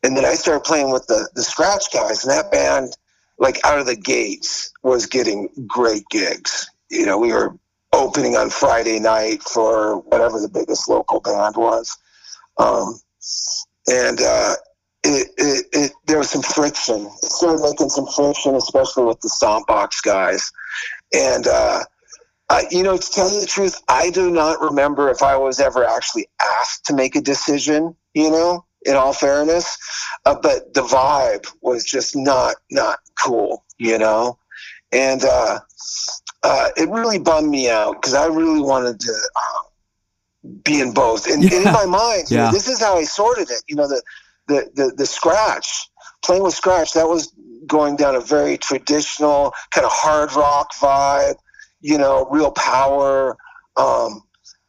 and 0.03 0.17
then 0.17 0.25
I 0.25 0.33
started 0.33 0.65
playing 0.65 0.91
with 0.91 1.07
the 1.07 1.29
the 1.35 1.43
Scratch 1.43 1.93
guys, 1.93 2.25
and 2.25 2.33
that 2.33 2.51
band, 2.51 2.97
like 3.39 3.61
out 3.67 3.79
of 3.79 3.85
the 3.85 3.97
gates, 3.97 4.73
was 4.83 5.05
getting 5.05 5.51
great 5.67 6.05
gigs. 6.11 6.71
You 6.89 7.05
know, 7.05 7.19
we 7.19 7.31
were 7.31 7.59
opening 7.93 8.37
on 8.37 8.51
Friday 8.51 8.99
night 8.99 9.43
for 9.43 9.99
whatever 9.99 10.41
the 10.41 10.49
biggest 10.49 10.89
local 10.89 11.21
band 11.21 11.57
was. 11.57 11.97
Um, 12.59 12.99
and 13.87 14.21
uh, 14.21 14.55
it, 15.05 15.29
it, 15.37 15.67
it, 15.73 15.93
there 16.07 16.19
was 16.19 16.31
some 16.31 16.43
friction. 16.43 17.07
It 17.23 17.31
started 17.31 17.63
making 17.63 17.91
some 17.91 18.07
friction, 18.07 18.55
especially 18.55 19.05
with 19.05 19.21
the 19.21 19.29
Stompbox 19.29 20.03
guys. 20.03 20.51
And, 21.13 21.47
uh, 21.47 21.81
I, 22.49 22.67
you 22.71 22.83
know, 22.83 22.97
to 22.97 23.11
tell 23.11 23.33
you 23.33 23.41
the 23.41 23.47
truth, 23.47 23.81
I 23.89 24.11
do 24.11 24.31
not 24.31 24.61
remember 24.61 25.11
if 25.11 25.23
I 25.23 25.37
was 25.37 25.61
ever 25.61 25.85
actually 25.85 26.29
asked 26.61 26.87
to 26.87 26.95
make 26.95 27.17
a 27.17 27.21
decision, 27.21 27.97
you 28.15 28.31
know, 28.31 28.65
in 28.85 28.95
all 28.95 29.13
fairness. 29.13 29.77
Uh, 30.25 30.37
but 30.43 30.75
the 30.75 30.83
vibe 30.83 31.47
was 31.63 31.85
just 31.85 32.17
not, 32.17 32.57
not 32.71 32.99
cool, 33.23 33.65
you 33.79 33.99
know? 33.99 34.39
And, 34.93 35.25
uh, 36.43 36.71
it 36.77 36.89
really 36.89 37.19
bummed 37.19 37.49
me 37.49 37.71
out 37.71 38.01
because 38.01 38.15
I 38.15 38.27
really 38.27 38.61
wanted 38.61 39.01
to 39.01 39.13
uh, 39.13 40.49
be 40.65 40.81
in 40.81 40.93
both. 40.93 41.27
And, 41.31 41.43
and 41.45 41.53
in 41.53 41.65
my 41.65 41.87
mind, 41.87 42.31
you 42.31 42.37
know, 42.39 42.51
this 42.51 42.69
is 42.69 42.81
how 42.81 42.97
I 42.97 43.05
sorted 43.05 43.51
it. 43.51 43.63
You 43.69 43.77
know, 43.77 43.89
the, 43.89 44.03
the 44.49 44.71
the 44.75 44.95
the 44.97 45.07
scratch 45.07 45.89
playing 46.25 46.43
with 46.43 46.55
scratch 46.55 46.95
that 46.95 47.09
was 47.09 47.33
going 47.67 47.97
down 47.97 48.17
a 48.17 48.21
very 48.21 48.59
traditional 48.59 49.53
kind 49.71 49.85
of 49.85 49.93
hard 49.93 50.33
rock 50.33 50.73
vibe. 50.75 51.37
You 51.81 51.99
know, 51.99 52.27
real 52.31 52.51
power, 52.53 53.37
um, 53.77 54.23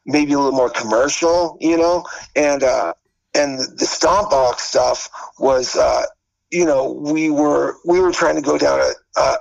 maybe 0.05 0.33
a 0.33 0.38
little 0.38 0.51
more 0.51 0.69
commercial. 0.69 1.57
You 1.59 1.77
know, 1.77 2.05
and 2.36 2.63
uh, 2.63 2.93
and 3.33 3.57
the, 3.57 3.75
the 3.77 3.86
stomp 3.86 4.29
box 4.29 4.63
stuff 4.63 5.09
was. 5.39 5.75
Uh, 5.75 6.03
you 6.51 6.65
know, 6.65 6.91
we 6.91 7.31
were 7.31 7.77
we 7.83 7.99
were 7.99 8.12
trying 8.12 8.36
to 8.36 8.41
go 8.41 8.59
down 8.59 8.79
a, 8.79 9.19
a, 9.19 9.38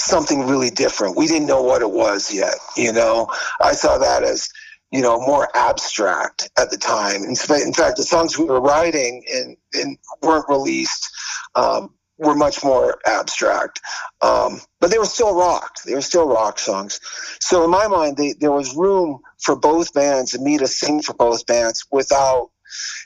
something 0.00 0.46
really 0.46 0.70
different. 0.70 1.16
We 1.16 1.26
didn't 1.26 1.48
know 1.48 1.62
what 1.62 1.82
it 1.82 1.90
was 1.90 2.32
yet. 2.32 2.54
You 2.76 2.92
know, 2.92 3.28
I 3.60 3.72
saw 3.72 3.98
that 3.98 4.22
as 4.22 4.48
you 4.90 5.02
know 5.02 5.20
more 5.20 5.48
abstract 5.54 6.50
at 6.58 6.70
the 6.70 6.76
time. 6.76 7.22
In, 7.24 7.30
in 7.30 7.72
fact, 7.72 7.96
the 7.96 8.04
songs 8.04 8.38
we 8.38 8.44
were 8.44 8.60
writing 8.60 9.24
and, 9.32 9.56
and 9.74 9.98
weren't 10.22 10.48
released 10.48 11.10
um, 11.54 11.94
were 12.16 12.34
much 12.34 12.64
more 12.64 12.98
abstract, 13.06 13.80
um, 14.22 14.60
but 14.80 14.90
they 14.90 14.98
were 14.98 15.04
still 15.04 15.34
rock. 15.34 15.76
They 15.84 15.94
were 15.94 16.00
still 16.00 16.28
rock 16.28 16.58
songs. 16.58 17.00
So 17.40 17.64
in 17.64 17.70
my 17.70 17.86
mind, 17.86 18.16
they, 18.16 18.32
there 18.32 18.52
was 18.52 18.74
room 18.74 19.20
for 19.38 19.56
both 19.56 19.92
bands 19.94 20.34
and 20.34 20.44
me 20.44 20.58
to 20.58 20.66
sing 20.66 21.02
for 21.02 21.14
both 21.14 21.46
bands 21.46 21.84
without 21.90 22.50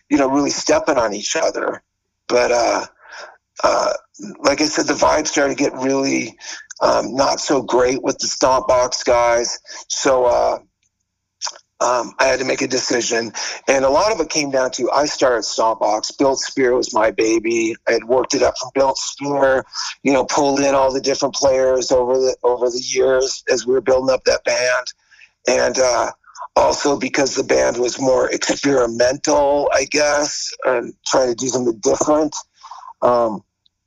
you 0.09 0.19
know 0.19 0.29
really 0.29 0.51
stepping 0.51 0.99
on 0.99 1.15
each 1.15 1.37
other. 1.37 1.83
But 2.29 2.53
uh, 2.53 2.87
uh, 3.63 3.93
like 4.41 4.61
I 4.61 4.65
said, 4.65 4.87
the 4.87 4.95
vibe 4.95 5.27
started 5.27 5.57
to 5.57 5.63
get 5.63 5.75
really 5.75 6.39
um, 6.83 7.15
not 7.15 7.41
so 7.41 7.63
great 7.63 8.03
with 8.03 8.19
the 8.19 8.27
Stomp 8.27 8.69
Box 8.69 9.03
guys. 9.05 9.59
So 9.89 10.27
uh, 10.27 10.59
um, 11.81 12.13
I 12.19 12.27
had 12.27 12.41
to 12.41 12.45
make 12.45 12.61
a 12.61 12.69
decision. 12.69 13.33
And 13.69 13.85
a 13.85 13.89
lot 13.91 14.13
of 14.13 14.21
it 14.21 14.29
came 14.29 14.51
down 14.51 14.73
to 14.73 14.91
I 14.91 15.07
started 15.07 15.45
Stomp 15.45 15.81
Box. 15.81 16.11
Built 16.11 16.41
Spear 16.41 16.75
was 16.75 16.93
my 16.93 17.11
baby. 17.11 17.75
I 17.89 17.93
had 17.93 18.05
worked 18.05 18.35
it 18.35 18.43
up 18.43 18.55
from 18.61 18.71
Built 18.75 18.99
Spear, 18.99 19.65
you 20.03 20.13
know, 20.13 20.25
pulled 20.25 20.61
in 20.61 20.75
all 20.75 20.93
the 20.93 21.01
different 21.01 21.35
players 21.35 21.91
over 21.91 22.15
the 22.15 22.37
over 22.43 22.69
the 22.69 22.83
years 22.85 23.43
as 23.51 23.67
we 23.67 23.75
were 23.75 23.81
building 23.81 24.13
up 24.13 24.25
that 24.25 24.45
band. 24.45 24.87
And 25.49 25.79
uh, 25.79 26.11
also 26.57 26.99
because 26.99 27.35
the 27.35 27.45
band 27.45 27.79
was 27.79 28.01
more 28.01 28.31
experimental, 28.31 29.71
I 29.73 29.85
guess, 29.85 30.53
and 30.65 30.93
trying 31.07 31.31
to 31.31 31.35
do 31.35 31.49
something 31.49 31.79
different. 31.79 32.37
Um, 33.01 33.43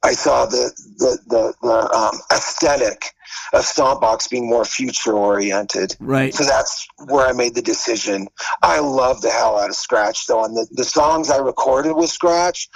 I 0.05 0.13
saw 0.13 0.45
the 0.45 0.71
the 0.97 1.17
the, 1.27 1.53
the 1.61 1.95
um, 1.95 2.17
aesthetic 2.31 3.11
of 3.53 3.63
Stompbox 3.63 4.29
being 4.29 4.47
more 4.49 4.65
future 4.65 5.13
oriented. 5.13 5.95
Right. 5.99 6.33
So 6.33 6.43
that's 6.43 6.87
where 7.07 7.27
I 7.27 7.33
made 7.33 7.55
the 7.55 7.61
decision. 7.61 8.27
I 8.61 8.79
love 8.79 9.21
the 9.21 9.29
hell 9.31 9.57
out 9.59 9.69
of 9.69 9.75
Scratch 9.75 10.27
though, 10.27 10.43
and 10.45 10.55
the, 10.55 10.67
the 10.71 10.83
songs 10.85 11.29
I 11.29 11.37
recorded 11.37 11.93
with 11.95 12.09
Scratch 12.09 12.67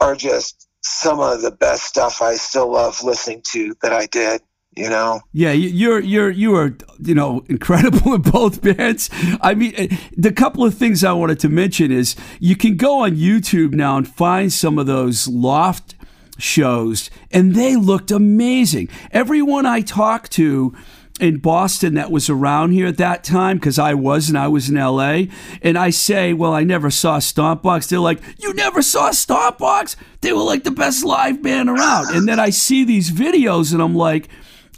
are 0.00 0.14
just 0.16 0.68
some 0.82 1.20
of 1.20 1.42
the 1.42 1.50
best 1.50 1.84
stuff 1.84 2.22
I 2.22 2.34
still 2.36 2.72
love 2.72 3.02
listening 3.02 3.42
to 3.52 3.74
that 3.82 3.92
I 3.92 4.06
did. 4.06 4.40
You 4.76 4.88
know, 4.90 5.20
Yeah, 5.32 5.50
you- 5.52 5.70
you're 5.70 5.98
you're 6.00 6.30
you 6.30 6.54
are 6.54 6.76
you 7.00 7.14
know 7.14 7.42
incredible 7.48 8.14
in 8.18 8.22
both 8.22 8.62
bands. 8.62 9.10
I 9.40 9.54
mean, 9.54 9.72
eh, 9.76 9.96
the 10.16 10.30
couple 10.30 10.62
of 10.64 10.74
things 10.74 11.02
I 11.02 11.12
wanted 11.12 11.40
to 11.40 11.48
mention 11.48 11.90
is 11.90 12.14
you 12.38 12.54
can 12.54 12.76
go 12.76 13.00
on 13.04 13.16
YouTube 13.16 13.72
now 13.74 13.96
and 13.96 14.06
find 14.06 14.52
some 14.52 14.78
of 14.78 14.86
those 14.86 15.26
loft 15.26 15.94
shows, 16.38 17.10
and 17.30 17.54
they 17.54 17.76
looked 17.76 18.10
amazing. 18.10 18.88
Everyone 19.10 19.66
I 19.66 19.80
talked 19.80 20.32
to 20.32 20.74
in 21.20 21.38
Boston 21.38 21.94
that 21.94 22.12
was 22.12 22.30
around 22.30 22.70
here 22.70 22.86
at 22.86 22.96
that 22.98 23.24
time 23.24 23.56
because 23.58 23.78
I 23.78 23.94
was 23.94 24.28
and 24.28 24.38
I 24.38 24.46
was 24.46 24.68
in 24.68 24.76
LA 24.76 25.24
and 25.62 25.76
I 25.76 25.90
say 25.90 26.32
well 26.32 26.52
I 26.52 26.62
never 26.62 26.92
saw 26.92 27.18
Stompbox 27.18 27.88
they're 27.88 27.98
like 27.98 28.20
you 28.38 28.54
never 28.54 28.82
saw 28.82 29.10
Stompbox 29.10 29.96
they 30.20 30.32
were 30.32 30.44
like 30.44 30.62
the 30.62 30.70
best 30.70 31.04
live 31.04 31.42
band 31.42 31.70
around 31.70 32.14
and 32.14 32.28
then 32.28 32.38
I 32.38 32.50
see 32.50 32.84
these 32.84 33.10
videos 33.10 33.72
and 33.72 33.82
I'm 33.82 33.96
like 33.96 34.28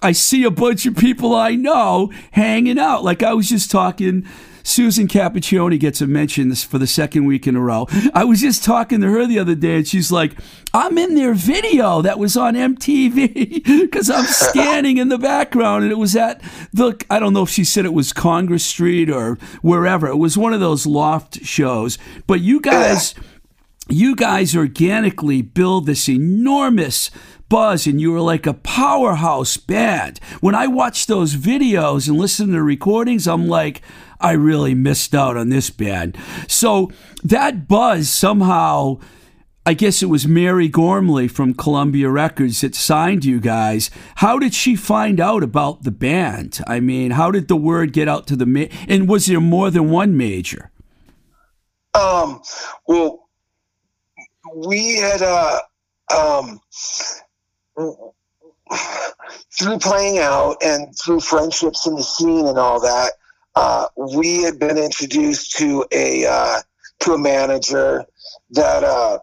I 0.02 0.12
see 0.12 0.44
a 0.44 0.50
bunch 0.50 0.86
of 0.86 0.96
people 0.96 1.34
I 1.34 1.54
know 1.54 2.10
hanging 2.32 2.78
out. 2.78 3.04
Like 3.04 3.22
I 3.22 3.34
was 3.34 3.48
just 3.48 3.70
talking. 3.70 4.26
Susan 4.62 5.08
Cappuccioni 5.08 5.80
gets 5.80 6.02
a 6.02 6.06
mention 6.06 6.54
for 6.54 6.78
the 6.78 6.86
second 6.86 7.24
week 7.24 7.46
in 7.46 7.56
a 7.56 7.60
row. 7.60 7.86
I 8.14 8.24
was 8.24 8.42
just 8.42 8.62
talking 8.62 9.00
to 9.00 9.08
her 9.08 9.26
the 9.26 9.38
other 9.38 9.54
day, 9.54 9.76
and 9.76 9.88
she's 9.88 10.12
like, 10.12 10.34
"I'm 10.72 10.98
in 10.98 11.14
their 11.14 11.34
video 11.34 12.02
that 12.02 12.18
was 12.18 12.36
on 12.36 12.54
MTV 12.54 13.64
because 13.64 14.10
I'm 14.10 14.24
scanning 14.26 14.98
in 14.98 15.08
the 15.08 15.18
background, 15.18 15.84
and 15.84 15.92
it 15.92 15.98
was 15.98 16.16
at 16.16 16.40
the 16.72 16.94
I 17.10 17.18
don't 17.18 17.32
know 17.32 17.42
if 17.42 17.50
she 17.50 17.64
said 17.64 17.84
it 17.84 17.92
was 17.92 18.12
Congress 18.12 18.64
Street 18.64 19.10
or 19.10 19.36
wherever. 19.62 20.06
It 20.06 20.16
was 20.16 20.38
one 20.38 20.52
of 20.52 20.60
those 20.60 20.86
loft 20.86 21.44
shows. 21.44 21.98
But 22.26 22.40
you 22.40 22.60
guys." 22.60 23.14
you 23.88 24.14
guys 24.14 24.54
organically 24.54 25.42
build 25.42 25.84
this 25.84 26.08
enormous 26.08 27.10
buzz 27.48 27.86
and 27.86 28.00
you 28.00 28.12
were 28.12 28.20
like 28.20 28.46
a 28.46 28.54
powerhouse 28.54 29.56
band. 29.58 30.18
When 30.40 30.54
I 30.54 30.68
watch 30.68 31.06
those 31.06 31.34
videos 31.34 32.08
and 32.08 32.16
listen 32.16 32.52
to 32.52 32.62
recordings, 32.62 33.26
I'm 33.26 33.48
like, 33.48 33.82
I 34.20 34.32
really 34.32 34.74
missed 34.74 35.14
out 35.14 35.36
on 35.36 35.48
this 35.50 35.68
band. 35.68 36.16
So 36.48 36.90
that 37.22 37.68
buzz 37.68 38.08
somehow. 38.08 39.00
I 39.66 39.74
guess 39.74 40.02
it 40.02 40.06
was 40.06 40.26
Mary 40.26 40.68
Gormley 40.68 41.28
from 41.28 41.54
Columbia 41.54 42.08
Records 42.08 42.62
that 42.62 42.74
signed 42.74 43.24
you 43.24 43.40
guys. 43.40 43.90
How 44.16 44.38
did 44.38 44.54
she 44.54 44.74
find 44.74 45.20
out 45.20 45.42
about 45.42 45.82
the 45.82 45.90
band? 45.90 46.60
I 46.66 46.80
mean, 46.80 47.12
how 47.12 47.30
did 47.30 47.48
the 47.48 47.56
word 47.56 47.92
get 47.92 48.08
out 48.08 48.26
to 48.28 48.36
the 48.36 48.46
ma- 48.46 48.66
and 48.88 49.08
was 49.08 49.26
there 49.26 49.40
more 49.40 49.70
than 49.70 49.90
one 49.90 50.16
major? 50.16 50.70
um, 51.94 52.42
well, 52.86 53.28
we 54.54 54.96
had 54.96 55.22
uh, 55.22 55.60
um, 56.16 56.60
through 59.58 59.78
playing 59.78 60.18
out 60.18 60.56
and 60.62 60.96
through 60.96 61.20
friendships 61.20 61.86
in 61.86 61.94
the 61.94 62.02
scene 62.02 62.46
and 62.46 62.58
all 62.58 62.80
that, 62.80 63.12
uh, 63.56 63.86
we 64.14 64.42
had 64.42 64.58
been 64.58 64.78
introduced 64.78 65.56
to 65.58 65.84
a 65.92 66.26
uh, 66.26 66.60
to 67.00 67.12
a 67.12 67.18
manager 67.18 68.04
that 68.50 68.84
uh, 68.84 69.18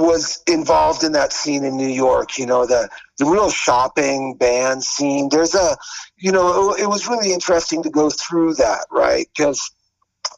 was 0.00 0.42
involved 0.46 1.04
in 1.04 1.12
that 1.12 1.32
scene 1.32 1.64
in 1.64 1.76
New 1.76 1.88
York. 1.88 2.38
You 2.38 2.46
know, 2.46 2.66
the 2.66 2.88
the 3.18 3.24
real 3.26 3.50
shopping 3.50 4.34
band 4.36 4.82
scene. 4.82 5.28
There's 5.30 5.54
a, 5.54 5.76
you 6.16 6.32
know, 6.32 6.72
it, 6.72 6.82
it 6.82 6.86
was 6.88 7.06
really 7.08 7.32
interesting 7.32 7.82
to 7.82 7.90
go 7.90 8.10
through 8.10 8.54
that, 8.54 8.86
right? 8.90 9.26
Because 9.36 9.70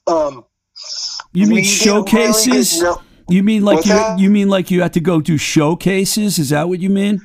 um, 0.07 0.45
You 1.33 1.47
mean 1.47 1.49
didn't 1.49 1.49
really 1.49 1.63
showcases? 1.65 2.83
know- 2.83 3.01
You 3.29 3.43
mean 3.43 3.65
like 3.65 3.85
you? 3.87 3.93
that? 3.93 4.19
You 4.19 4.31
mean 4.31 4.49
like 4.49 4.71
you 4.71 4.83
had 4.83 4.93
to 4.95 5.01
go 5.01 5.21
do 5.21 5.39
showcases? 5.39 6.39
Is 6.39 6.51
that 6.51 6.69
what 6.69 6.81
you 6.81 6.91
mean? 6.91 7.21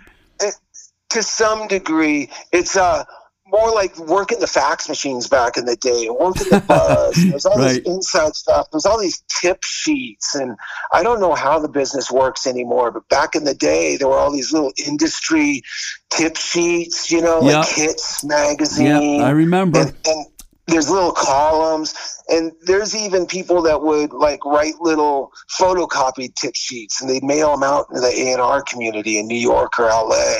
to 1.10 1.24
some 1.24 1.68
degree 1.68 2.30
it's 2.52 2.78
uh 2.78 3.04
more 3.52 3.72
like 3.72 3.98
working 3.98 4.40
the 4.40 4.48
fax 4.48 4.88
machines 4.88 5.28
back 5.28 5.58
in 5.58 5.66
the 5.66 5.76
day, 5.76 6.08
working 6.10 6.48
the 6.50 6.62
buzz. 6.68 7.26
There's 7.30 7.46
all 7.46 7.58
Right. 7.58 7.84
this 7.84 7.94
inside 7.94 8.36
stuff. 8.36 8.68
There's 8.72 8.86
all 8.86 9.00
these 9.00 9.24
tip 9.42 9.64
sheets, 9.64 10.36
and 10.36 10.56
I 10.94 11.04
don't 11.04 11.20
know 11.20 11.36
how 11.36 11.60
the 11.60 11.68
business 11.70 12.12
works 12.12 12.46
anymore. 12.48 12.92
But 12.92 13.08
back 13.10 13.36
in 13.36 13.44
the 13.44 13.56
day, 13.56 13.98
there 13.98 14.08
were 14.08 14.18
all 14.18 14.32
these 14.32 14.54
little 14.54 14.72
industry 14.88 15.62
tip 16.10 16.38
sheets. 16.38 17.12
You 17.12 17.22
know, 17.22 17.40
like 17.40 17.68
Hits 17.70 18.24
magazine. 18.24 19.20
Yeah, 19.20 19.26
I 19.26 19.32
remember. 19.32 19.80
and, 19.80 19.94
and 20.06 20.26
there's 20.68 20.90
little 20.90 21.12
columns 21.12 21.96
and 22.30 22.52
there's 22.62 22.96
even 22.96 23.26
people 23.26 23.64
that 23.64 23.82
would 23.82 24.14
like 24.14 24.46
write 24.46 24.76
little 24.80 25.32
photocopied 25.60 26.36
tip 26.36 26.56
sheets 26.56 27.02
and 27.02 27.10
they'd 27.10 27.24
mail 27.24 27.52
them 27.52 27.64
out 27.64 27.88
into 27.90 28.02
the 28.02 28.08
A&R 28.30 28.62
community 28.62 29.18
in 29.18 29.26
New 29.28 29.38
York 29.38 29.80
or 29.80 29.86
LA 29.86 30.36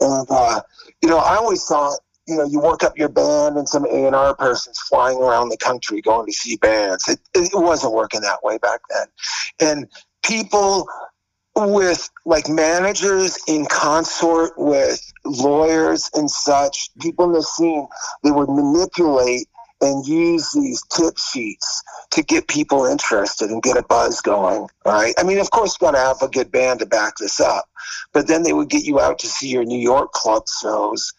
and 0.00 0.26
uh, 0.28 0.60
you 1.02 1.08
know 1.08 1.18
I 1.18 1.36
always 1.36 1.64
thought 1.64 1.98
you 2.30 2.36
know 2.36 2.44
you 2.44 2.60
work 2.60 2.82
up 2.82 2.96
your 2.96 3.08
band 3.08 3.56
and 3.56 3.68
some 3.68 3.84
A&R 3.84 4.34
person's 4.36 4.78
flying 4.78 5.18
around 5.18 5.48
the 5.48 5.56
country 5.56 6.00
going 6.00 6.26
to 6.26 6.32
see 6.32 6.56
bands 6.56 7.08
it, 7.08 7.20
it 7.34 7.50
wasn't 7.52 7.92
working 7.92 8.20
that 8.20 8.42
way 8.42 8.56
back 8.58 8.80
then 8.90 9.06
and 9.60 9.88
people 10.22 10.88
with 11.56 12.08
like 12.24 12.48
managers 12.48 13.38
in 13.48 13.66
consort 13.66 14.52
with 14.56 15.00
lawyers 15.24 16.08
and 16.14 16.30
such 16.30 16.90
people 17.00 17.26
in 17.26 17.32
the 17.32 17.42
scene 17.42 17.86
they 18.22 18.30
would 18.30 18.48
manipulate 18.48 19.46
and 19.80 20.06
use 20.06 20.52
these 20.52 20.82
tip 20.90 21.16
sheets 21.18 21.82
to 22.10 22.22
get 22.22 22.48
people 22.48 22.84
interested 22.84 23.50
and 23.50 23.62
get 23.62 23.76
a 23.76 23.82
buzz 23.82 24.20
going. 24.20 24.68
Right? 24.84 25.14
I 25.18 25.22
mean, 25.22 25.38
of 25.38 25.50
course, 25.50 25.76
you 25.80 25.86
got 25.86 25.92
to 25.92 25.98
have 25.98 26.22
a 26.22 26.28
good 26.28 26.52
band 26.52 26.80
to 26.80 26.86
back 26.86 27.14
this 27.18 27.40
up, 27.40 27.66
but 28.12 28.26
then 28.26 28.42
they 28.42 28.52
would 28.52 28.68
get 28.68 28.84
you 28.84 29.00
out 29.00 29.18
to 29.20 29.26
see 29.26 29.48
your 29.48 29.64
New 29.64 29.78
York 29.78 30.12
club 30.12 30.44
shows, 30.60 31.12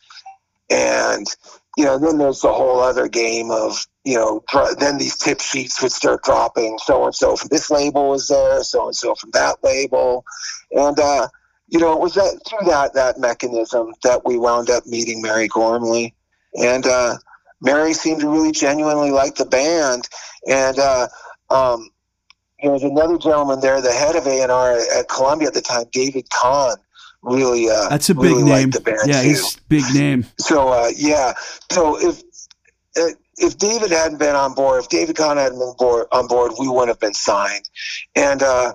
and 0.72 1.28
you 1.78 1.86
know, 1.86 1.98
then 1.98 2.18
there's 2.18 2.42
the 2.42 2.52
whole 2.52 2.80
other 2.80 3.08
game 3.08 3.52
of 3.52 3.86
you 4.04 4.16
know, 4.16 4.44
then 4.80 4.98
these 4.98 5.18
tip 5.18 5.42
sheets 5.42 5.82
would 5.82 5.92
start 5.92 6.24
dropping. 6.24 6.78
So 6.86 7.06
and 7.06 7.16
so 7.16 7.36
from 7.36 7.50
this 7.50 7.70
label 7.70 8.10
was 8.10 8.28
there, 8.28 8.64
so 8.64 8.88
and 8.88 8.96
so 8.96 9.14
from 9.16 9.32
that 9.32 9.58
label, 9.64 10.26
and 10.72 11.00
uh, 11.00 11.28
you 11.68 11.80
know, 11.80 11.94
it 11.94 12.00
was 12.00 12.16
that 12.16 12.42
through 12.48 12.68
that 12.70 12.94
that 12.96 13.20
mechanism 13.20 13.94
that 14.04 14.26
we 14.26 14.38
wound 14.38 14.70
up 14.70 14.86
meeting 14.88 15.22
Mary 15.22 15.48
Gormley, 15.48 16.16
and. 16.56 16.86
uh 16.86 17.18
Mary 17.62 17.94
seemed 17.94 18.22
to 18.22 18.28
really 18.30 18.52
genuinely 18.52 19.12
like 19.12 19.36
the 19.36 19.46
band, 19.46 20.10
and 20.48 20.80
uh, 20.80 21.08
um, 21.52 21.90
there 22.62 22.72
was 22.72 22.84
another 22.84 23.18
gentleman 23.18 23.60
there, 23.60 23.82
the 23.82 23.92
head 23.92 24.16
of 24.16 24.26
A 24.26 24.42
and 24.42 24.52
R 24.52 24.80
at 24.98 25.08
Columbia 25.08 25.50
at 25.50 25.54
the 25.54 25.62
time, 25.62 25.86
David 25.92 26.28
Kahne. 26.30 26.78
Really, 27.24 27.70
uh, 27.70 27.90
That's 27.90 28.10
a 28.10 28.16
big 28.16 28.24
really 28.24 28.44
name. 28.44 28.72
Yeah, 29.06 29.22
too. 29.22 29.28
he's 29.28 29.56
big 29.70 29.84
name. 29.94 30.26
So 30.40 30.70
uh, 30.70 30.90
yeah, 30.96 31.34
so 31.70 32.00
if 32.00 32.24
if 33.38 33.58
David 33.58 33.92
hadn't 33.92 34.18
been 34.18 34.36
on 34.36 34.54
board, 34.54 34.84
if 34.84 34.90
David 34.90 35.16
Kahne 35.16 35.38
hadn't 35.38 35.60
been 35.60 35.74
board, 35.78 36.08
on 36.12 36.28
board, 36.28 36.54
we 36.60 36.68
wouldn't 36.68 36.90
have 36.90 37.00
been 37.00 37.14
signed. 37.14 37.70
And 38.16 38.44
uh, 38.44 38.74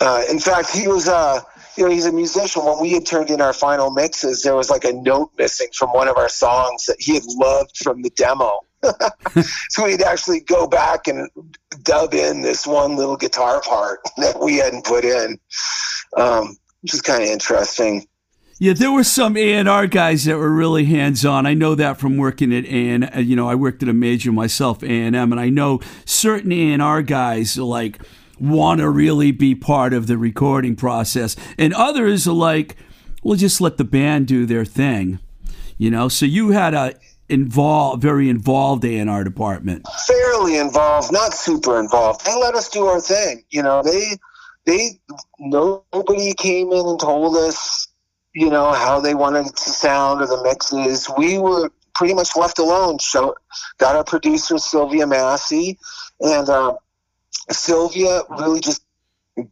uh, 0.00 0.22
in 0.30 0.38
fact, 0.38 0.70
he 0.70 0.88
was 0.88 1.08
uh, 1.08 1.40
you 1.76 1.84
know 1.84 1.90
he's 1.90 2.06
a 2.06 2.12
musician. 2.12 2.64
When 2.64 2.80
we 2.80 2.92
had 2.92 3.06
turned 3.06 3.30
in 3.30 3.40
our 3.40 3.52
final 3.52 3.90
mixes, 3.90 4.42
there 4.42 4.56
was 4.56 4.70
like 4.70 4.84
a 4.84 4.92
note 4.92 5.30
missing 5.38 5.68
from 5.74 5.90
one 5.90 6.08
of 6.08 6.16
our 6.16 6.28
songs 6.28 6.86
that 6.86 6.96
he 6.98 7.14
had 7.14 7.24
loved 7.26 7.76
from 7.76 8.02
the 8.02 8.10
demo. 8.10 8.60
so 9.70 9.84
we'd 9.84 10.02
actually 10.02 10.40
go 10.40 10.66
back 10.66 11.06
and 11.06 11.28
dub 11.82 12.12
in 12.12 12.42
this 12.42 12.66
one 12.66 12.96
little 12.96 13.16
guitar 13.16 13.62
part 13.62 14.00
that 14.18 14.40
we 14.40 14.56
hadn't 14.56 14.84
put 14.84 15.04
in, 15.04 15.38
um, 16.16 16.56
which 16.84 16.92
is 16.92 17.00
kind 17.00 17.22
of 17.22 17.30
interesting. 17.30 18.06
Yeah, 18.58 18.74
there 18.74 18.92
were 18.92 19.04
some 19.04 19.38
A 19.38 19.54
and 19.54 19.68
R 19.68 19.86
guys 19.86 20.26
that 20.26 20.36
were 20.36 20.50
really 20.50 20.84
hands 20.84 21.24
on. 21.24 21.46
I 21.46 21.54
know 21.54 21.74
that 21.74 21.98
from 21.98 22.18
working 22.18 22.54
at 22.54 22.66
A 22.66 22.90
and 22.90 23.16
uh, 23.16 23.20
you 23.20 23.34
know 23.34 23.48
I 23.48 23.54
worked 23.54 23.82
at 23.82 23.88
a 23.88 23.94
major 23.94 24.30
myself, 24.30 24.82
A 24.82 24.86
and 24.86 25.16
M, 25.16 25.32
and 25.32 25.40
I 25.40 25.48
know 25.48 25.80
certain 26.04 26.52
A 26.52 26.72
and 26.72 26.82
R 26.82 27.00
guys 27.00 27.56
like 27.56 28.00
want 28.38 28.80
to 28.80 28.88
really 28.90 29.32
be 29.32 29.54
part 29.54 29.94
of 29.94 30.06
the 30.06 30.18
recording 30.18 30.76
process, 30.76 31.36
and 31.58 31.72
others 31.72 32.28
are 32.28 32.34
like, 32.34 32.76
"We'll 33.22 33.38
just 33.38 33.62
let 33.62 33.78
the 33.78 33.84
band 33.84 34.26
do 34.28 34.44
their 34.44 34.66
thing," 34.66 35.20
you 35.78 35.90
know. 35.90 36.08
So 36.08 36.26
you 36.26 36.50
had 36.50 36.74
a 36.74 36.94
involved, 37.30 38.02
very 38.02 38.28
involved 38.28 38.84
A 38.84 38.98
and 38.98 39.08
R 39.08 39.24
department. 39.24 39.86
fairly 40.06 40.58
involved, 40.58 41.10
not 41.10 41.32
super 41.32 41.80
involved. 41.80 42.26
They 42.26 42.36
let 42.36 42.54
us 42.54 42.68
do 42.68 42.84
our 42.84 43.00
thing. 43.00 43.42
You 43.48 43.62
know, 43.62 43.82
they 43.82 44.18
they 44.66 45.00
nobody 45.38 46.32
came 46.34 46.72
in 46.72 46.86
and 46.86 47.00
told 47.00 47.36
us, 47.36 47.88
you 48.34 48.50
know, 48.50 48.72
how 48.72 49.00
they 49.00 49.14
wanted 49.14 49.46
it 49.46 49.56
to 49.56 49.70
sound 49.70 50.20
or 50.22 50.26
the 50.26 50.42
mixes. 50.42 51.08
We 51.16 51.38
were 51.38 51.70
pretty 51.94 52.14
much 52.14 52.36
left 52.36 52.58
alone. 52.58 52.98
So 52.98 53.34
got 53.78 53.96
our 53.96 54.04
producer 54.04 54.58
Sylvia 54.58 55.06
Massy, 55.06 55.78
and 56.20 56.48
uh, 56.48 56.74
Sylvia 57.50 58.22
really 58.30 58.60
just 58.60 58.82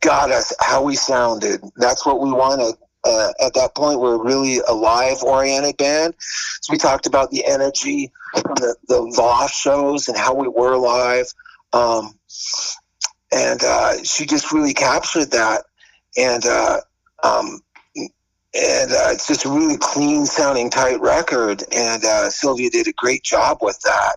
got 0.01 0.31
us 0.31 0.53
how 0.61 0.83
we 0.83 0.97
sounded. 0.97 1.61
That's 1.77 2.07
what 2.07 2.21
we 2.21 2.31
wanted. 2.33 2.77
Uh, 3.05 3.33
at 3.45 3.53
that 3.55 3.75
point, 3.75 3.99
we 3.99 4.07
we're 4.07 4.25
really 4.25 4.61
a 4.69 4.73
live 4.73 5.23
oriented 5.25 5.77
band. 5.77 6.15
So 6.19 6.73
we 6.73 6.79
talked 6.79 7.07
about 7.07 7.31
the 7.31 7.45
energy 7.45 8.13
from 8.33 8.55
the, 8.55 8.77
the 8.87 9.13
Voss 9.17 9.53
shows 9.53 10.09
and 10.09 10.17
how 10.17 10.35
we 10.35 10.47
were 10.47 10.77
live. 10.77 11.27
Um, 11.73 12.15
and 13.33 13.63
uh, 13.65 14.03
she 14.03 14.27
just 14.27 14.53
really 14.53 14.75
captured 14.75 15.31
that. 15.31 15.65
And 16.17 16.45
uh, 16.45 16.81
um, 17.23 17.61
and 18.55 18.93
uh, 18.93 19.09
it's 19.13 19.27
just 19.27 19.47
a 19.47 19.49
really 19.49 19.79
clean 19.79 20.27
sounding, 20.27 20.69
tight 20.69 21.01
record. 21.01 21.63
And 21.73 22.05
uh, 22.05 22.29
Sylvia 22.29 22.69
did 22.69 22.87
a 22.87 22.93
great 22.93 23.23
job 23.23 23.59
with 23.63 23.81
that. 23.81 24.17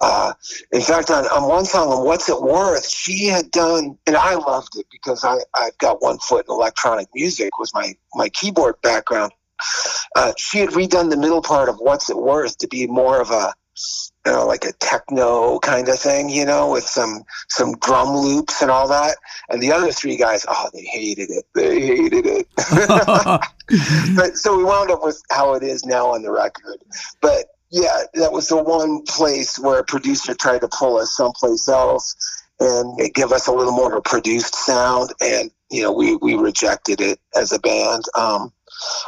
Uh, 0.00 0.32
in 0.72 0.80
fact, 0.80 1.10
on, 1.10 1.24
on 1.26 1.48
one 1.48 1.64
song, 1.64 1.88
on 1.88 2.04
What's 2.04 2.28
It 2.28 2.40
Worth, 2.42 2.88
she 2.88 3.26
had 3.26 3.50
done, 3.50 3.96
and 4.06 4.16
I 4.16 4.34
loved 4.34 4.76
it 4.76 4.86
because 4.90 5.24
I, 5.24 5.36
I've 5.54 5.78
got 5.78 6.02
one 6.02 6.18
foot 6.18 6.46
in 6.48 6.54
electronic 6.54 7.08
music, 7.14 7.58
was 7.58 7.72
my, 7.74 7.94
my 8.14 8.28
keyboard 8.30 8.74
background. 8.82 9.32
Uh, 10.16 10.32
she 10.36 10.58
had 10.58 10.70
redone 10.70 11.10
the 11.10 11.16
middle 11.16 11.42
part 11.42 11.68
of 11.68 11.76
What's 11.76 12.10
It 12.10 12.16
Worth 12.16 12.58
to 12.58 12.68
be 12.68 12.86
more 12.86 13.20
of 13.20 13.30
a, 13.30 13.54
you 14.26 14.32
know, 14.32 14.44
like 14.44 14.64
a 14.64 14.72
techno 14.72 15.60
kind 15.60 15.88
of 15.88 15.98
thing, 15.98 16.28
you 16.28 16.44
know, 16.44 16.72
with 16.72 16.82
some 16.82 17.22
some 17.48 17.76
drum 17.78 18.08
loops 18.08 18.60
and 18.60 18.70
all 18.70 18.88
that. 18.88 19.16
And 19.48 19.62
the 19.62 19.72
other 19.72 19.92
three 19.92 20.16
guys, 20.16 20.44
oh, 20.48 20.68
they 20.74 20.82
hated 20.82 21.30
it. 21.30 21.44
They 21.54 21.80
hated 21.80 22.26
it. 22.26 22.48
but 24.16 24.36
so 24.36 24.56
we 24.56 24.64
wound 24.64 24.90
up 24.90 25.02
with 25.02 25.22
how 25.30 25.54
it 25.54 25.62
is 25.62 25.84
now 25.86 26.08
on 26.08 26.22
the 26.22 26.32
record. 26.32 26.78
But 27.20 27.46
yeah, 27.70 28.02
that 28.14 28.32
was 28.32 28.48
the 28.48 28.60
one 28.60 29.02
place 29.02 29.58
where 29.58 29.78
a 29.78 29.84
producer 29.84 30.34
tried 30.34 30.62
to 30.62 30.68
pull 30.68 30.96
us 30.96 31.16
someplace 31.16 31.68
else 31.68 32.16
and 32.58 32.98
give 33.14 33.32
us 33.32 33.46
a 33.46 33.52
little 33.52 33.72
more 33.72 33.92
of 33.92 33.98
a 33.98 34.02
produced 34.02 34.54
sound, 34.54 35.12
and 35.20 35.50
you 35.70 35.82
know 35.82 35.92
we 35.92 36.16
we 36.16 36.34
rejected 36.34 37.00
it 37.00 37.20
as 37.36 37.52
a 37.52 37.60
band. 37.60 38.04
Um, 38.16 38.52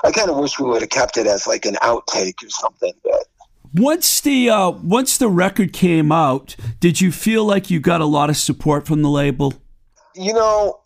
I 0.04 0.12
kind 0.12 0.30
of 0.30 0.36
wish 0.36 0.60
we 0.60 0.68
would 0.68 0.82
have 0.82 0.90
kept 0.90 1.16
it 1.16 1.26
as 1.26 1.46
like 1.46 1.64
an 1.64 1.74
outtake 1.82 2.44
or 2.44 2.50
something, 2.50 2.92
but. 3.02 3.24
Once 3.78 4.20
the 4.20 4.50
uh, 4.50 4.70
once 4.70 5.18
the 5.18 5.28
record 5.28 5.72
came 5.72 6.12
out, 6.12 6.56
did 6.80 7.00
you 7.00 7.12
feel 7.12 7.44
like 7.44 7.70
you 7.70 7.80
got 7.80 8.00
a 8.00 8.06
lot 8.06 8.28
of 8.30 8.36
support 8.36 8.86
from 8.86 9.02
the 9.02 9.08
label? 9.08 9.54
you 10.18 10.32
know, 10.34 10.80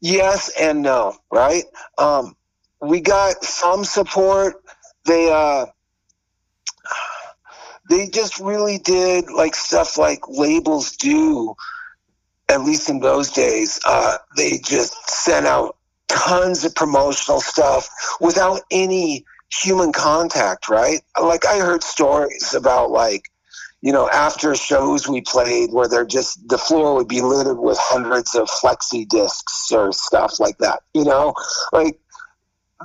yes 0.00 0.50
and 0.60 0.82
no, 0.82 1.16
right? 1.32 1.64
Um, 1.98 2.36
we 2.80 3.00
got 3.00 3.42
some 3.42 3.84
support. 3.84 4.62
They 5.06 5.30
uh, 5.32 5.66
they 7.88 8.06
just 8.08 8.38
really 8.38 8.78
did 8.78 9.30
like 9.30 9.54
stuff 9.54 9.96
like 9.96 10.28
labels 10.28 10.96
do. 10.96 11.54
At 12.48 12.60
least 12.60 12.88
in 12.88 13.00
those 13.00 13.32
days, 13.32 13.80
uh, 13.84 14.18
they 14.36 14.58
just 14.58 15.10
sent 15.10 15.46
out 15.46 15.76
tons 16.06 16.64
of 16.64 16.74
promotional 16.76 17.40
stuff 17.40 17.88
without 18.20 18.60
any 18.70 19.24
human 19.50 19.92
contact, 19.92 20.68
right? 20.68 21.00
Like 21.20 21.46
I 21.46 21.58
heard 21.58 21.82
stories 21.82 22.54
about 22.54 22.90
like 22.90 23.30
you 23.82 23.92
know, 23.92 24.08
after 24.08 24.54
shows 24.54 25.06
we 25.06 25.20
played 25.20 25.70
where 25.70 25.86
they're 25.86 26.04
just 26.04 26.48
the 26.48 26.58
floor 26.58 26.94
would 26.94 27.08
be 27.08 27.20
littered 27.20 27.58
with 27.58 27.78
hundreds 27.80 28.34
of 28.34 28.48
flexi 28.48 29.06
discs 29.08 29.70
or 29.70 29.92
stuff 29.92 30.40
like 30.40 30.58
that. 30.58 30.80
You 30.94 31.04
know, 31.04 31.34
like 31.72 31.98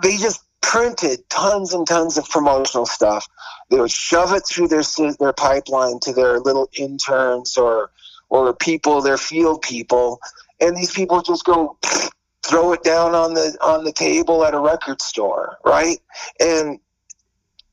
they 0.03 0.17
just 0.17 0.41
printed 0.61 1.27
tons 1.29 1.73
and 1.73 1.87
tons 1.87 2.17
of 2.17 2.29
promotional 2.29 2.85
stuff. 2.85 3.27
They 3.69 3.79
would 3.79 3.91
shove 3.91 4.33
it 4.33 4.43
through 4.47 4.67
their 4.67 4.83
their 5.19 5.33
pipeline 5.33 5.99
to 6.01 6.13
their 6.13 6.39
little 6.39 6.69
interns 6.77 7.57
or 7.57 7.91
or 8.29 8.53
people, 8.53 9.01
their 9.01 9.17
field 9.17 9.61
people, 9.61 10.19
and 10.59 10.75
these 10.75 10.91
people 10.91 11.21
just 11.21 11.45
go 11.45 11.77
throw 12.43 12.73
it 12.73 12.83
down 12.83 13.15
on 13.15 13.33
the 13.33 13.57
on 13.61 13.83
the 13.83 13.91
table 13.91 14.43
at 14.45 14.53
a 14.53 14.59
record 14.59 15.01
store, 15.01 15.57
right? 15.65 15.99
And 16.39 16.79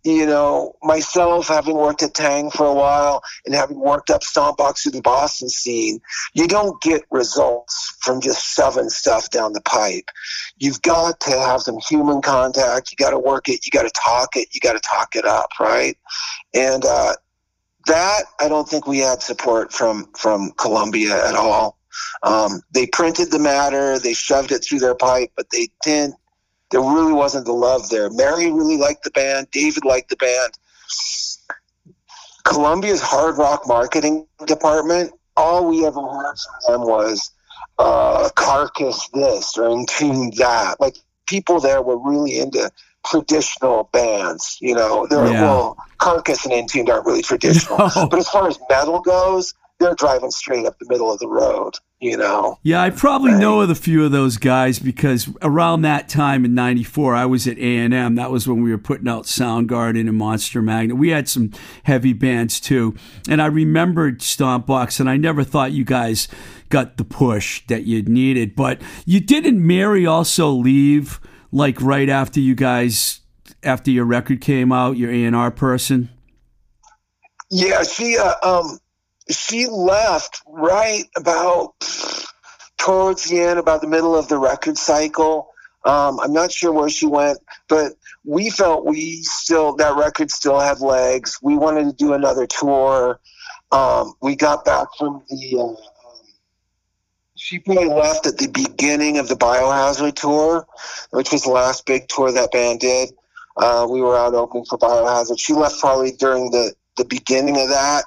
you 0.04 0.26
know, 0.26 0.74
myself 0.82 1.48
having 1.48 1.76
worked 1.76 2.02
at 2.02 2.14
Taang 2.14 2.52
for 2.52 2.66
a 2.66 2.74
while 2.74 3.22
and 3.44 3.54
having 3.54 3.78
worked 3.78 4.10
up 4.10 4.22
Stompbox 4.22 4.82
through 4.82 4.92
the 4.92 5.02
Boston 5.02 5.48
scene, 5.48 6.00
you 6.34 6.46
don't 6.46 6.80
get 6.80 7.02
results 7.10 7.96
from 8.00 8.20
just 8.20 8.54
shoving 8.54 8.88
stuff 8.88 9.28
down 9.30 9.52
the 9.52 9.60
pipe. 9.60 10.08
You've 10.56 10.80
got 10.82 11.20
to 11.20 11.30
have 11.30 11.62
some 11.62 11.78
human 11.88 12.22
contact. 12.22 12.90
You 12.90 12.96
got 12.96 13.10
to 13.10 13.18
work 13.18 13.48
it. 13.48 13.66
You 13.66 13.70
got 13.70 13.82
to 13.82 14.00
talk 14.02 14.36
it. 14.36 14.48
You 14.52 14.60
got 14.60 14.74
to 14.74 14.88
talk 14.88 15.16
it 15.16 15.24
up, 15.24 15.50
right? 15.60 15.96
And 16.54 16.84
uh, 16.84 17.14
that 17.86 18.22
I 18.40 18.48
don't 18.48 18.68
think 18.68 18.86
we 18.86 18.98
had 18.98 19.20
support 19.20 19.72
from 19.72 20.08
from 20.16 20.52
Columbia 20.52 21.28
at 21.28 21.34
all. 21.34 21.77
Um, 22.22 22.62
they 22.72 22.86
printed 22.86 23.30
the 23.30 23.38
matter, 23.38 23.98
they 23.98 24.14
shoved 24.14 24.52
it 24.52 24.64
through 24.64 24.80
their 24.80 24.94
pipe, 24.94 25.30
but 25.36 25.50
they 25.50 25.68
didn't. 25.84 26.14
There 26.70 26.80
really 26.82 27.14
wasn't 27.14 27.46
the 27.46 27.52
love 27.52 27.88
there. 27.88 28.10
Mary 28.10 28.52
really 28.52 28.76
liked 28.76 29.02
the 29.04 29.10
band. 29.10 29.50
David 29.50 29.84
liked 29.84 30.10
the 30.10 30.16
band. 30.16 30.52
Columbia's 32.44 33.00
hard 33.02 33.38
rock 33.38 33.62
marketing 33.66 34.26
department, 34.46 35.12
all 35.36 35.68
we 35.68 35.86
ever 35.86 36.00
heard 36.00 36.36
from 36.66 36.72
them 36.80 36.88
was 36.88 37.30
uh, 37.78 38.28
Carcass 38.34 39.08
this 39.14 39.56
or 39.56 39.70
Entombed 39.70 40.34
that. 40.36 40.80
Like 40.80 40.96
people 41.26 41.60
there 41.60 41.80
were 41.82 41.98
really 41.98 42.38
into 42.38 42.70
traditional 43.06 43.88
bands. 43.92 44.58
You 44.60 44.74
know, 44.74 45.06
they're 45.08 45.26
Yeah. 45.30 45.42
well, 45.42 45.76
Carcass 45.98 46.44
and 46.46 46.68
tune 46.68 46.90
aren't 46.90 47.06
really 47.06 47.22
traditional. 47.30 47.78
No. 47.78 48.08
But 48.08 48.18
as 48.18 48.28
far 48.28 48.48
as 48.48 48.58
metal 48.68 49.00
goes, 49.00 49.54
they're 49.78 49.94
driving 49.94 50.30
straight 50.30 50.66
up 50.66 50.78
the 50.78 50.86
middle 50.88 51.12
of 51.12 51.18
the 51.18 51.28
road. 51.28 51.74
You 52.00 52.16
know. 52.16 52.58
Yeah, 52.62 52.80
I 52.80 52.90
probably 52.90 53.32
know 53.32 53.60
of 53.60 53.70
a 53.70 53.74
few 53.74 54.04
of 54.04 54.12
those 54.12 54.36
guys 54.36 54.78
because 54.78 55.28
around 55.42 55.82
that 55.82 56.08
time 56.08 56.44
in 56.44 56.54
'94, 56.54 57.14
I 57.16 57.26
was 57.26 57.48
at 57.48 57.58
A 57.58 57.76
and 57.78 57.92
M. 57.92 58.14
That 58.14 58.30
was 58.30 58.46
when 58.46 58.62
we 58.62 58.70
were 58.70 58.78
putting 58.78 59.08
out 59.08 59.24
Soundgarden 59.24 60.08
and 60.08 60.16
Monster 60.16 60.62
Magnet. 60.62 60.96
We 60.96 61.08
had 61.08 61.28
some 61.28 61.50
heavy 61.84 62.12
bands 62.12 62.60
too, 62.60 62.94
and 63.28 63.42
I 63.42 63.46
remembered 63.46 64.20
Stompbox, 64.20 65.00
and 65.00 65.10
I 65.10 65.16
never 65.16 65.42
thought 65.42 65.72
you 65.72 65.84
guys 65.84 66.28
got 66.68 66.98
the 66.98 67.04
push 67.04 67.66
that 67.66 67.84
you 67.84 68.02
needed. 68.02 68.54
But 68.54 68.80
you 69.04 69.20
didn't 69.20 69.64
Mary 69.66 70.06
also 70.06 70.50
leave 70.50 71.20
like 71.50 71.80
right 71.80 72.08
after 72.08 72.38
you 72.38 72.54
guys 72.54 73.20
after 73.64 73.90
your 73.90 74.04
record 74.04 74.40
came 74.40 74.70
out, 74.70 74.96
your 74.96 75.10
A 75.10 75.24
and 75.24 75.34
R 75.34 75.50
person. 75.50 76.10
Yeah, 77.50 77.82
she 77.82 78.16
uh, 78.16 78.34
um 78.42 78.78
she 79.30 79.66
left 79.66 80.42
right 80.46 81.04
about 81.16 81.74
towards 82.78 83.24
the 83.24 83.40
end, 83.40 83.58
about 83.58 83.80
the 83.80 83.86
middle 83.86 84.16
of 84.16 84.28
the 84.28 84.38
record 84.38 84.78
cycle. 84.78 85.50
Um, 85.84 86.18
I'm 86.20 86.32
not 86.32 86.52
sure 86.52 86.72
where 86.72 86.88
she 86.88 87.06
went, 87.06 87.38
but 87.68 87.92
we 88.24 88.50
felt 88.50 88.84
we 88.84 89.22
still 89.22 89.76
that 89.76 89.96
record 89.96 90.30
still 90.30 90.58
had 90.58 90.80
legs. 90.80 91.38
We 91.42 91.56
wanted 91.56 91.84
to 91.84 91.92
do 91.92 92.12
another 92.12 92.46
tour. 92.46 93.20
Um, 93.70 94.14
we 94.20 94.36
got 94.36 94.64
back 94.64 94.88
from 94.98 95.22
the. 95.28 95.56
Uh, 95.58 95.62
um, 95.62 95.76
she 97.36 97.60
probably 97.60 97.86
left 97.86 98.26
at 98.26 98.38
the 98.38 98.48
beginning 98.48 99.18
of 99.18 99.28
the 99.28 99.36
Biohazard 99.36 100.14
tour, 100.14 100.66
which 101.10 101.30
was 101.30 101.44
the 101.44 101.50
last 101.50 101.86
big 101.86 102.08
tour 102.08 102.32
that 102.32 102.50
band 102.50 102.80
did. 102.80 103.10
Uh, 103.56 103.86
we 103.88 104.00
were 104.00 104.16
out 104.16 104.34
opening 104.34 104.64
for 104.64 104.76
Biohazard. 104.78 105.38
She 105.38 105.52
left 105.52 105.78
probably 105.78 106.12
during 106.12 106.50
the 106.50 106.74
the 106.96 107.04
beginning 107.04 107.60
of 107.60 107.68
that, 107.68 108.04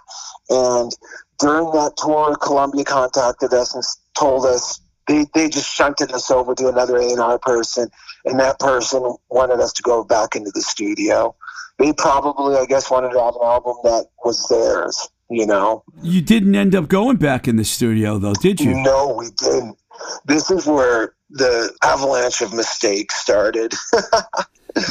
and 0.51 0.91
during 1.39 1.71
that 1.71 1.93
tour, 1.97 2.35
Columbia 2.35 2.83
contacted 2.83 3.53
us 3.53 3.73
and 3.73 3.83
told 4.17 4.45
us 4.45 4.81
they, 5.07 5.25
they 5.33 5.49
just 5.49 5.73
shunted 5.73 6.11
us 6.11 6.29
over 6.29 6.53
to 6.55 6.67
another 6.67 6.97
A&R 6.97 7.39
person, 7.39 7.89
and 8.25 8.39
that 8.39 8.59
person 8.59 9.15
wanted 9.29 9.59
us 9.59 9.73
to 9.73 9.81
go 9.83 10.03
back 10.03 10.35
into 10.35 10.51
the 10.53 10.61
studio. 10.61 11.35
They 11.79 11.93
probably, 11.93 12.57
I 12.57 12.65
guess, 12.65 12.91
wanted 12.91 13.11
to 13.13 13.19
have 13.19 13.35
an 13.35 13.41
album 13.43 13.77
that 13.83 14.07
was 14.23 14.47
theirs, 14.49 15.09
you 15.29 15.47
know? 15.47 15.83
You 16.03 16.21
didn't 16.21 16.53
end 16.53 16.75
up 16.75 16.87
going 16.89 17.17
back 17.17 17.47
in 17.47 17.55
the 17.55 17.65
studio 17.65 18.19
though, 18.19 18.33
did 18.33 18.61
you? 18.61 18.75
No, 18.75 19.15
we 19.17 19.29
didn't. 19.37 19.77
This 20.25 20.51
is 20.51 20.67
where 20.67 21.13
the 21.29 21.73
avalanche 21.83 22.41
of 22.41 22.53
mistakes 22.53 23.15
started. 23.15 23.73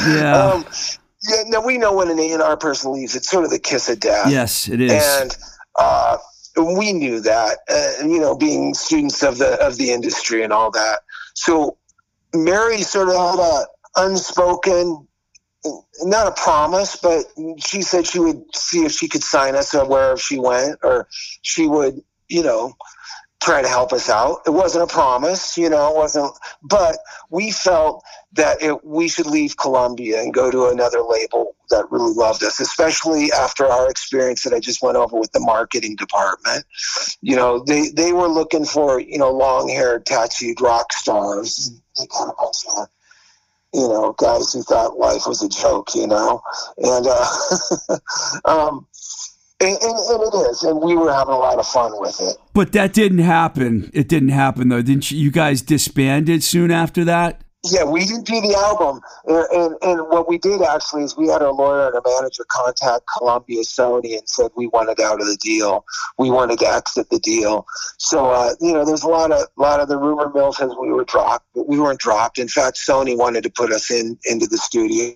Yeah. 0.07 0.37
um, 0.37 0.67
yeah, 1.29 1.43
now 1.47 1.65
we 1.65 1.79
know 1.79 1.95
when 1.95 2.11
an 2.11 2.19
A&R 2.19 2.57
person 2.57 2.93
leaves, 2.93 3.15
it's 3.15 3.29
sort 3.29 3.45
of 3.45 3.51
the 3.51 3.59
kiss 3.59 3.89
of 3.89 4.01
death. 4.01 4.31
yes, 4.31 4.69
it 4.69 4.81
is. 4.81 4.93
and 4.93 5.37
uh, 5.79 6.17
we 6.57 6.93
knew 6.93 7.21
that, 7.21 7.59
uh, 7.69 8.07
you 8.07 8.19
know, 8.19 8.37
being 8.37 8.75
students 8.75 9.23
of 9.23 9.39
the 9.39 9.61
of 9.65 9.77
the 9.77 9.93
industry 9.93 10.43
and 10.43 10.53
all 10.53 10.71
that. 10.71 11.01
So 11.35 11.77
Mary 12.35 12.83
sort 12.83 13.09
of 13.09 13.15
had 13.15 13.39
a 13.39 13.67
unspoken, 13.97 15.07
not 16.03 16.27
a 16.27 16.33
promise, 16.33 16.97
but 16.97 17.25
she 17.59 17.83
said 17.83 18.07
she 18.07 18.19
would 18.19 18.43
see 18.55 18.85
if 18.85 18.93
she 18.93 19.09
could 19.09 19.23
sign 19.23 19.55
us 19.55 19.75
wherever 19.75 20.17
she 20.17 20.39
went, 20.39 20.79
or 20.83 21.07
she 21.43 21.67
would, 21.67 22.01
you 22.29 22.43
know, 22.43 22.73
try 23.41 23.63
to 23.63 23.69
help 23.69 23.93
us 23.93 24.11
out. 24.11 24.41
It 24.47 24.51
wasn't 24.51 24.85
a 24.85 24.93
promise, 24.93 25.57
you 25.57 25.71
know, 25.71 25.91
it 25.91 25.97
wasn't, 25.97 26.33
but 26.63 26.99
we 27.31 27.51
felt 27.51 28.05
that 28.35 28.63
it, 28.63 28.85
we 28.85 29.09
should 29.09 29.27
leave 29.27 29.57
Columbia 29.57 30.21
and 30.21 30.33
go 30.33 30.51
to 30.51 30.67
another 30.67 31.01
label 31.03 31.57
that 31.71 31.91
really 31.91 32.13
loved 32.13 32.45
us, 32.45 32.61
especially 32.61 33.33
after 33.33 33.67
our 33.67 33.91
experience 33.91 34.43
that 34.43 34.53
I 34.53 34.61
just 34.61 34.83
went 34.83 34.97
over 34.97 35.19
with 35.19 35.33
the 35.33 35.41
marketing 35.41 35.97
department. 35.97 36.65
You 37.23 37.37
know, 37.37 37.65
they, 37.67 37.89
they 37.89 38.13
were 38.13 38.29
looking 38.29 38.65
for, 38.65 39.01
you 39.01 39.19
know, 39.19 39.31
long 39.31 39.69
haired, 39.69 40.05
tattooed 40.05 40.61
rock 40.61 40.93
stars. 40.93 41.81
You 43.73 43.89
know, 43.89 44.15
guys 44.19 44.53
who 44.53 44.63
thought 44.63 44.99
life 44.99 45.27
was 45.27 45.43
a 45.43 45.49
joke, 45.49 45.95
you 45.95 46.09
know, 46.09 46.43
and, 46.77 47.07
uh, 47.09 47.99
um, 48.45 48.87
and, 49.61 49.77
and, 49.83 49.83
and 49.83 50.23
it 50.23 50.51
is, 50.51 50.63
and 50.63 50.81
we 50.81 50.97
were 50.97 51.13
having 51.13 51.35
a 51.35 51.39
lot 51.39 51.59
of 51.59 51.67
fun 51.67 51.93
with 52.01 52.21
it. 52.21 52.37
But 52.55 52.73
that 52.73 52.93
didn't 52.93 53.19
happen. 53.19 53.91
It 53.93 54.09
didn't 54.09 54.31
happen 54.31 54.69
though, 54.69 54.83
didn't 54.83 55.11
you? 55.11 55.19
You 55.19 55.31
guys 55.31 55.63
disbanded 55.63 56.43
soon 56.43 56.71
after 56.71 57.05
that. 57.05 57.43
Yeah, 57.63 57.85
we 57.85 58.07
didn't 58.07 58.27
do 58.27 58.41
the 58.41 58.55
album, 58.55 59.03
and, 59.27 59.47
and 59.53 59.77
and 59.83 60.09
what 60.09 60.27
we 60.27 60.39
did 60.39 60.63
actually 60.63 61.03
is 61.03 61.15
we 61.15 61.29
had 61.29 61.43
our 61.43 61.53
lawyer 61.53 61.89
and 61.89 61.95
our 61.95 62.03
manager 62.07 62.47
contact 62.49 63.05
Columbia 63.19 63.63
Sony 63.65 64.17
and 64.17 64.27
said 64.27 64.51
we 64.57 64.67
wanted 64.67 64.99
out 64.99 65.21
of 65.21 65.27
the 65.27 65.37
deal, 65.37 65.85
we 66.17 66.31
wanted 66.31 66.59
to 66.61 66.67
exit 66.67 67.11
the 67.11 67.19
deal. 67.19 67.67
So 67.99 68.31
uh, 68.31 68.55
you 68.63 68.73
know, 68.73 68.87
there's 68.87 69.03
a 69.03 69.09
lot 69.09 69.31
of 69.31 69.47
lot 69.59 69.81
of 69.81 69.89
the 69.89 69.99
rumor 69.99 70.31
mill 70.35 70.55
says 70.55 70.73
we 70.81 70.91
were 70.91 71.05
dropped, 71.05 71.45
but 71.55 71.69
we 71.69 71.79
weren't 71.79 72.01
dropped. 72.01 72.39
In 72.39 72.49
fact, 72.49 72.79
Sony 72.79 73.15
wanted 73.15 73.43
to 73.43 73.51
put 73.51 73.71
us 73.73 73.91
in 73.91 74.19
into 74.25 74.47
the 74.47 74.57
studio, 74.57 75.15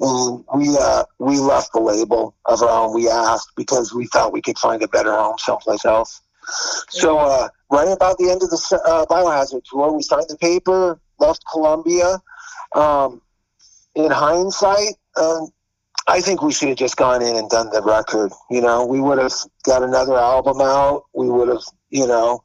and 0.00 0.44
we 0.56 0.76
uh, 0.76 1.04
we 1.20 1.38
left 1.38 1.72
the 1.72 1.80
label 1.80 2.34
of 2.46 2.62
our 2.62 2.68
own. 2.68 2.94
We 2.96 3.08
asked 3.08 3.52
because 3.56 3.94
we 3.94 4.06
thought 4.06 4.32
we 4.32 4.42
could 4.42 4.58
find 4.58 4.82
a 4.82 4.88
better 4.88 5.12
home 5.12 5.38
someplace 5.38 5.84
else. 5.84 6.20
So 6.88 7.18
uh, 7.18 7.48
right 7.70 7.88
about 7.88 8.18
the 8.18 8.30
end 8.30 8.42
of 8.42 8.50
the 8.50 8.80
uh, 8.84 9.06
Biohazard 9.06 9.62
tour, 9.70 9.92
we 9.92 10.02
signed 10.02 10.26
the 10.28 10.36
paper, 10.36 11.00
left 11.20 11.42
Columbia. 11.50 12.20
Um, 12.74 13.20
in 13.94 14.10
hindsight, 14.10 14.94
um, 15.16 15.48
I 16.08 16.20
think 16.20 16.42
we 16.42 16.52
should 16.52 16.68
have 16.68 16.78
just 16.78 16.96
gone 16.96 17.22
in 17.22 17.36
and 17.36 17.48
done 17.48 17.70
the 17.70 17.82
record. 17.82 18.32
You 18.50 18.60
know, 18.60 18.84
we 18.86 19.00
would 19.00 19.18
have 19.18 19.34
got 19.64 19.82
another 19.82 20.16
album 20.16 20.60
out. 20.60 21.04
We 21.14 21.30
would 21.30 21.48
have, 21.48 21.62
you 21.90 22.06
know, 22.06 22.42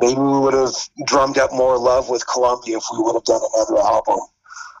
maybe 0.00 0.20
we 0.20 0.38
would 0.38 0.54
have 0.54 0.74
drummed 1.06 1.38
up 1.38 1.52
more 1.52 1.78
love 1.78 2.08
with 2.08 2.26
Columbia 2.26 2.78
if 2.78 2.84
we 2.92 3.02
would 3.02 3.14
have 3.14 3.24
done 3.24 3.40
another 3.54 3.80
album. 3.80 4.18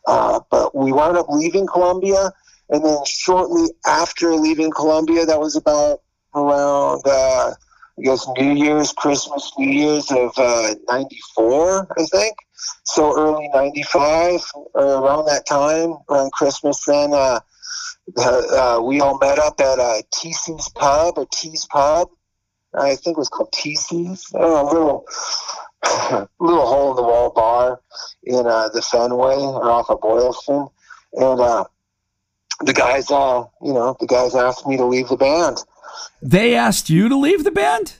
Uh, 0.06 0.40
but 0.50 0.74
we 0.74 0.92
wound 0.92 1.16
up 1.16 1.26
leaving 1.28 1.66
Columbia, 1.66 2.32
and 2.70 2.84
then 2.84 2.98
shortly 3.06 3.68
after 3.86 4.34
leaving 4.34 4.70
Columbia, 4.70 5.24
that 5.26 5.40
was 5.40 5.56
about 5.56 6.02
around, 6.34 7.02
uh, 7.06 7.52
I 7.98 8.02
guess, 8.02 8.26
New 8.38 8.52
Year's, 8.52 8.92
Christmas, 8.92 9.52
New 9.58 9.70
Year's 9.70 10.10
of 10.10 10.32
uh, 10.36 10.74
94, 10.88 11.88
I 11.98 12.04
think. 12.04 12.36
So 12.84 13.16
early 13.16 13.48
95, 13.54 14.40
or 14.74 14.84
around 14.84 15.26
that 15.26 15.46
time, 15.46 15.94
around 16.10 16.32
Christmas, 16.32 16.84
then 16.84 17.12
uh, 17.12 17.40
uh, 18.16 18.80
we 18.82 19.00
all 19.00 19.18
met 19.18 19.38
up 19.38 19.60
at 19.60 19.78
uh, 19.78 20.02
TC's 20.14 20.68
Pub 20.70 21.18
or 21.18 21.26
T's 21.32 21.66
Pub. 21.66 22.08
I 22.74 22.96
think 22.96 23.16
it 23.16 23.18
was 23.18 23.28
called 23.28 23.52
TC's. 23.52 24.30
Don't 24.30 24.42
a 24.42 24.70
little, 24.70 25.06
little 26.38 26.66
hole 26.66 26.90
in 26.90 26.96
the 26.96 27.02
wall 27.02 27.30
bar 27.30 27.80
in 28.24 28.46
uh, 28.46 28.68
the 28.68 28.82
Fenway 28.82 29.36
or 29.36 29.70
off 29.70 29.88
of 29.88 30.00
Boylston. 30.00 30.68
And 31.14 31.40
uh, 31.40 31.64
the 32.60 32.72
guys, 32.72 33.10
uh, 33.10 33.44
you 33.62 33.72
know, 33.72 33.96
the 34.00 34.06
guys 34.06 34.34
asked 34.34 34.66
me 34.66 34.76
to 34.76 34.84
leave 34.84 35.08
the 35.08 35.16
band. 35.16 35.64
They 36.22 36.54
asked 36.54 36.90
you 36.90 37.08
to 37.08 37.16
leave 37.16 37.44
the 37.44 37.50
band. 37.50 37.94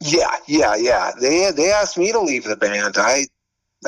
Yeah, 0.00 0.36
yeah, 0.46 0.74
yeah. 0.76 1.12
They 1.20 1.50
they 1.52 1.70
asked 1.70 1.96
me 1.98 2.12
to 2.12 2.20
leave 2.20 2.44
the 2.44 2.56
band. 2.56 2.96
I 2.98 3.26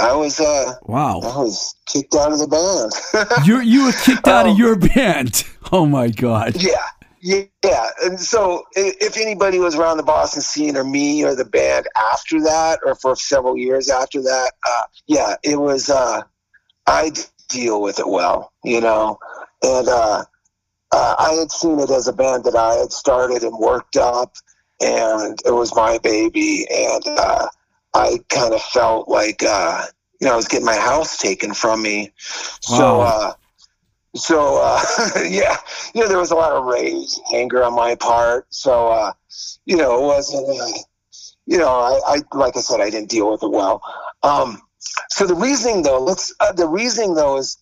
I 0.00 0.14
was 0.14 0.40
uh 0.40 0.74
Wow. 0.82 1.20
I 1.20 1.36
was 1.38 1.74
kicked 1.86 2.14
out 2.14 2.32
of 2.32 2.38
the 2.38 2.48
band. 2.48 2.92
You 3.46 3.60
you 3.60 3.84
were 3.86 3.92
kicked 3.92 4.26
out 4.28 4.46
Oh. 4.46 4.52
of 4.52 4.58
your 4.58 4.76
band. 4.76 5.44
Oh 5.70 5.84
my 5.84 6.08
god. 6.08 6.56
yeah, 6.62 6.86
yeah, 7.20 7.42
yeah. 7.62 7.88
And 8.02 8.18
so 8.18 8.64
if 8.74 9.18
anybody 9.18 9.58
was 9.58 9.76
around 9.76 9.98
the 9.98 10.02
Boston 10.02 10.40
scene 10.40 10.78
or 10.78 10.84
me 10.84 11.22
or 11.24 11.34
the 11.34 11.44
band 11.44 11.86
after 12.12 12.40
that, 12.40 12.78
or 12.86 12.94
for 12.94 13.14
several 13.16 13.54
years 13.58 13.90
after 13.90 14.22
that, 14.22 14.52
uh, 14.66 14.82
yeah, 15.06 15.34
it 15.42 15.60
was. 15.60 15.90
Uh, 15.90 16.22
I 16.86 17.12
deal 17.50 17.82
with 17.82 17.98
it 17.98 18.08
well, 18.08 18.50
you 18.64 18.80
know, 18.80 19.18
and 19.62 19.86
uh, 19.88 20.24
uh, 20.92 21.14
I 21.18 21.32
had 21.32 21.50
seen 21.50 21.78
it 21.80 21.90
as 21.90 22.08
a 22.08 22.12
band 22.12 22.44
that 22.44 22.56
I 22.56 22.74
had 22.74 22.92
started 22.92 23.42
and 23.42 23.56
worked 23.58 23.96
up, 23.96 24.36
and 24.80 25.38
it 25.44 25.52
was 25.52 25.74
my 25.74 25.98
baby, 25.98 26.66
and 26.70 27.02
uh, 27.06 27.48
I 27.94 28.18
kind 28.28 28.54
of 28.54 28.62
felt 28.62 29.08
like 29.08 29.42
uh, 29.42 29.84
you 30.20 30.26
know 30.26 30.34
I 30.34 30.36
was 30.36 30.48
getting 30.48 30.66
my 30.66 30.76
house 30.76 31.18
taken 31.18 31.54
from 31.54 31.82
me. 31.82 32.12
So. 32.60 32.98
Wow. 32.98 33.04
Uh, 33.04 33.32
so 34.16 34.60
uh, 34.62 34.80
yeah, 35.28 35.56
you 35.94 36.00
know 36.00 36.08
there 36.08 36.18
was 36.18 36.30
a 36.30 36.34
lot 36.34 36.52
of 36.52 36.64
rage, 36.64 37.10
anger 37.32 37.62
on 37.62 37.74
my 37.74 37.94
part. 37.94 38.46
So 38.48 38.88
uh, 38.88 39.12
you 39.66 39.76
know 39.76 40.02
it 40.02 40.06
wasn't. 40.06 40.48
Uh, 40.48 40.78
you 41.46 41.56
know, 41.56 41.68
I, 41.68 42.00
I 42.06 42.36
like 42.36 42.56
I 42.56 42.60
said, 42.60 42.80
I 42.80 42.90
didn't 42.90 43.08
deal 43.08 43.30
with 43.30 43.42
it 43.42 43.50
well. 43.50 43.82
Um, 44.22 44.60
so 45.08 45.26
the 45.26 45.34
reasoning 45.34 45.82
though, 45.82 45.98
let's 45.98 46.34
uh, 46.40 46.52
the 46.52 46.68
reasoning 46.68 47.14
though 47.14 47.38
is 47.38 47.56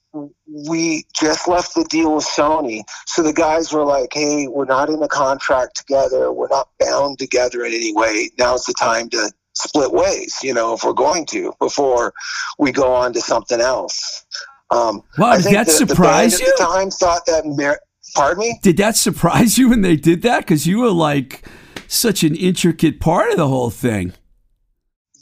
we 0.69 1.05
just 1.15 1.49
left 1.49 1.75
the 1.75 1.85
deal 1.85 2.15
with 2.15 2.25
Sony. 2.25 2.83
So 3.07 3.23
the 3.23 3.33
guys 3.33 3.73
were 3.73 3.85
like, 3.85 4.11
"Hey, 4.13 4.47
we're 4.47 4.65
not 4.65 4.89
in 4.89 5.03
a 5.03 5.09
contract 5.09 5.77
together. 5.77 6.33
We're 6.33 6.49
not 6.49 6.69
bound 6.79 7.19
together 7.19 7.65
in 7.65 7.73
any 7.73 7.93
way. 7.93 8.31
Now's 8.39 8.65
the 8.65 8.75
time 8.75 9.09
to 9.11 9.31
split 9.55 9.93
ways. 9.93 10.39
You 10.43 10.55
know, 10.55 10.75
if 10.75 10.85
we're 10.85 10.93
going 10.93 11.27
to 11.27 11.53
before 11.61 12.13
we 12.59 12.73
go 12.73 12.93
on 12.93 13.13
to 13.15 13.21
something 13.21 13.61
else." 13.61 14.25
Um, 14.71 15.03
Wow, 15.17 15.29
I 15.29 15.37
did 15.41 15.55
that 15.55 15.67
the, 15.67 15.73
surprise 15.73 16.39
the 16.39 16.45
you? 16.45 16.51
At 16.51 16.59
the 16.59 16.65
time, 16.65 16.91
thought 16.91 17.27
that. 17.27 17.47
Mer- 17.47 17.81
Pardon 18.15 18.41
me. 18.41 18.59
Did 18.63 18.77
that 18.79 18.97
surprise 18.97 19.59
you 19.59 19.69
when 19.69 19.83
they 19.83 19.97
did 19.97 20.23
that? 20.23 20.41
Because 20.41 20.67
you 20.67 20.79
were 20.81 20.91
like 20.91 21.47
such 21.89 22.23
an 22.23 22.35
intricate 22.35 23.01
part 23.01 23.31
of 23.31 23.37
the 23.37 23.49
whole 23.49 23.71
thing. 23.71 24.13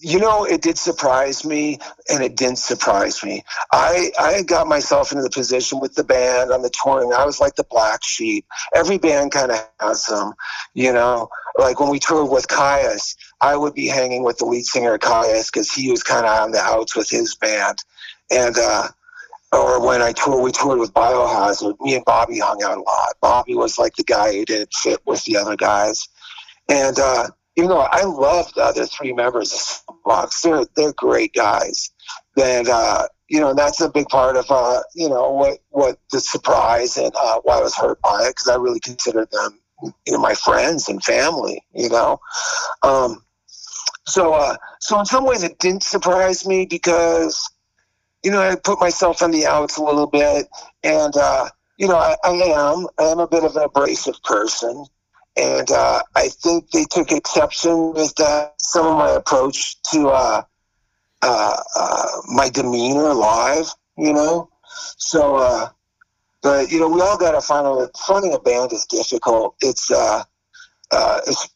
You 0.05 0.19
know 0.19 0.45
it 0.45 0.61
did 0.61 0.77
surprise 0.77 1.47
me 1.47 1.79
and 2.11 2.23
it 2.23 2.37
didn't 2.37 2.59
surprise 2.59 3.25
me 3.25 3.43
i 3.73 4.11
i 4.21 4.43
got 4.43 4.69
myself 4.69 5.13
into 5.13 5.23
the 5.23 5.31
position 5.31 5.81
with 5.81 5.95
the 5.95 6.05
band 6.05 6.53
on 6.53 6.61
the 6.61 6.71
touring 6.71 7.15
i 7.15 7.25
was 7.25 7.41
like 7.41 7.55
the 7.55 7.65
black 7.65 8.05
sheep 8.05 8.45
every 8.75 8.99
band 8.99 9.33
kind 9.33 9.51
of 9.51 9.67
has 9.81 10.05
them 10.05 10.35
you 10.75 10.93
know 10.93 11.31
like 11.59 11.81
when 11.81 11.89
we 11.89 11.99
toured 11.99 12.31
with 12.31 12.47
Kyuss 12.49 13.17
i 13.41 13.57
would 13.57 13.73
be 13.73 13.87
hanging 13.87 14.25
with 14.25 14.37
the 14.37 14.45
lead 14.45 14.67
singer 14.67 14.99
Kyuss 14.99 15.51
because 15.51 15.73
he 15.73 15.91
was 15.91 16.03
kind 16.03 16.27
of 16.27 16.39
on 16.39 16.53
the 16.53 16.61
outs 16.61 16.95
with 16.95 17.09
his 17.09 17.35
band 17.37 17.79
and 18.31 18.59
uh 18.59 18.89
or 19.53 19.87
when 19.87 20.03
I 20.03 20.11
toured, 20.11 20.43
we 20.43 20.51
toured 20.51 20.81
with 20.81 20.93
Biohazard. 20.93 21.77
Me 21.81 21.95
and 21.95 22.05
Bobby 22.05 22.41
hung 22.41 22.61
out 22.65 22.77
a 22.77 22.81
lot. 22.81 23.15
Bobby 23.21 23.55
was 23.55 23.79
like 23.79 23.95
the 23.95 24.03
guy 24.03 24.33
who 24.33 24.45
didn't 24.45 24.75
fit 24.75 24.99
with 25.07 25.23
the 25.25 25.37
other 25.37 25.55
guys, 25.55 26.09
and 26.69 26.99
uh, 26.99 27.29
even 27.57 27.71
though 27.71 27.87
I 27.91 28.05
love 28.05 28.53
the 28.55 28.63
other 28.63 28.87
three 28.87 29.13
members 29.13 29.83
of 29.89 30.03
Box, 30.05 30.43
they're 30.43 30.65
they're 30.77 30.93
great 30.93 31.33
guys. 31.33 31.91
And 32.41 32.69
uh, 32.69 33.09
you 33.29 33.41
know, 33.41 33.55
that's 33.55 33.81
a 33.81 33.89
big 33.89 34.09
part 34.09 34.37
of 34.37 34.51
uh, 34.51 34.83
you 34.95 35.09
know 35.09 35.31
what 35.31 35.59
what 35.71 35.99
the 36.11 36.21
surprise 36.21 36.97
and 36.97 37.13
uh, 37.15 37.41
why 37.45 37.59
I 37.59 37.63
was 37.63 37.77
hurt 37.77 38.01
by 38.03 38.25
it 38.25 38.31
because 38.31 38.49
I 38.49 38.57
really 38.57 38.81
considered 38.81 39.31
them 39.31 39.61
you 40.07 40.13
know 40.13 40.19
my 40.19 40.35
friends 40.35 40.89
and 40.89 41.03
family. 41.03 41.63
You 41.75 41.89
know, 41.89 42.21
um, 42.83 43.23
so 44.07 44.35
uh, 44.35 44.57
so 44.81 44.99
in 44.99 45.07
some 45.07 45.25
ways 45.25 45.43
it 45.43 45.59
didn't 45.59 45.83
surprise 45.83 46.47
me 46.47 46.67
because 46.67 47.51
you 48.23 48.31
know 48.31 48.41
I 48.41 48.57
put 48.57 48.81
myself 48.81 49.23
on 49.23 49.31
the 49.31 49.47
outs 49.47 49.77
a 49.77 49.83
little 49.83 50.07
bit, 50.07 50.49
and 50.83 51.17
uh, 51.17 51.49
you 51.79 51.89
know 51.89 51.97
I, 51.97 52.17
I 52.25 52.31
am 52.31 52.87
I 52.99 53.05
am 53.05 53.19
a 53.19 53.29
bit 53.29 53.45
of 53.45 53.57
an 53.57 53.65
abrasive 53.65 54.23
person 54.23 54.87
and 55.37 55.71
uh, 55.71 56.03
I 56.15 56.29
think 56.29 56.71
they 56.71 56.85
took 56.85 57.11
exception 57.11 57.93
with 57.93 58.15
some 58.59 58.87
of 58.87 58.97
my 58.97 59.11
approach 59.11 59.81
to 59.93 60.09
uh, 60.09 60.43
uh, 61.23 61.57
uh, 61.77 62.07
my 62.29 62.49
demeanor 62.49 63.15
live, 63.15 63.67
you 63.97 64.13
know. 64.13 64.51
So, 64.97 65.37
uh, 65.37 65.69
but 66.43 66.71
you 66.71 66.79
know, 66.79 66.89
we 66.89 67.01
all 67.01 67.19
got 67.19 67.33
to 67.33 67.41
find 67.41 67.67
out. 67.67 67.91
Fronting 68.07 68.35
a 68.35 68.39
band 68.39 68.73
is 68.73 68.87
difficult. 68.87 69.57
It's 69.61 69.91
it's 69.91 71.49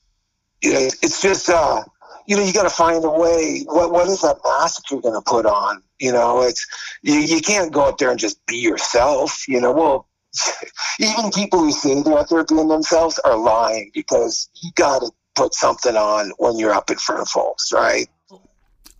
you 0.62 0.72
know, 0.72 0.80
it's 0.80 1.22
just 1.22 1.48
you 1.48 2.36
know, 2.36 2.42
you 2.42 2.52
got 2.52 2.64
to 2.64 2.70
find 2.70 3.04
a 3.04 3.10
way. 3.10 3.62
What 3.66 3.92
what 3.92 4.08
is 4.08 4.22
that 4.22 4.38
mask 4.44 4.90
you're 4.90 5.00
going 5.00 5.14
to 5.14 5.22
put 5.22 5.46
on? 5.46 5.82
You 6.00 6.12
know, 6.12 6.42
it's 6.42 6.66
you, 7.02 7.14
you 7.14 7.40
can't 7.40 7.72
go 7.72 7.88
up 7.88 7.98
there 7.98 8.10
and 8.10 8.18
just 8.18 8.44
be 8.46 8.56
yourself. 8.56 9.46
You 9.48 9.60
know, 9.60 9.72
well, 9.72 10.08
even 11.00 11.30
people 11.30 11.60
who 11.60 11.72
say 11.72 12.00
they're 12.02 12.18
out 12.18 12.28
there 12.28 12.44
being 12.44 12.68
themselves 12.68 13.18
are 13.20 13.36
lying 13.36 13.90
because 13.94 14.48
you 14.62 14.70
got 14.74 15.00
to 15.00 15.10
put 15.34 15.54
something 15.54 15.96
on 15.96 16.32
when 16.38 16.58
you're 16.58 16.72
up 16.72 16.90
in 16.90 16.98
front 16.98 17.22
of 17.22 17.28
folks, 17.28 17.72
right? 17.72 18.08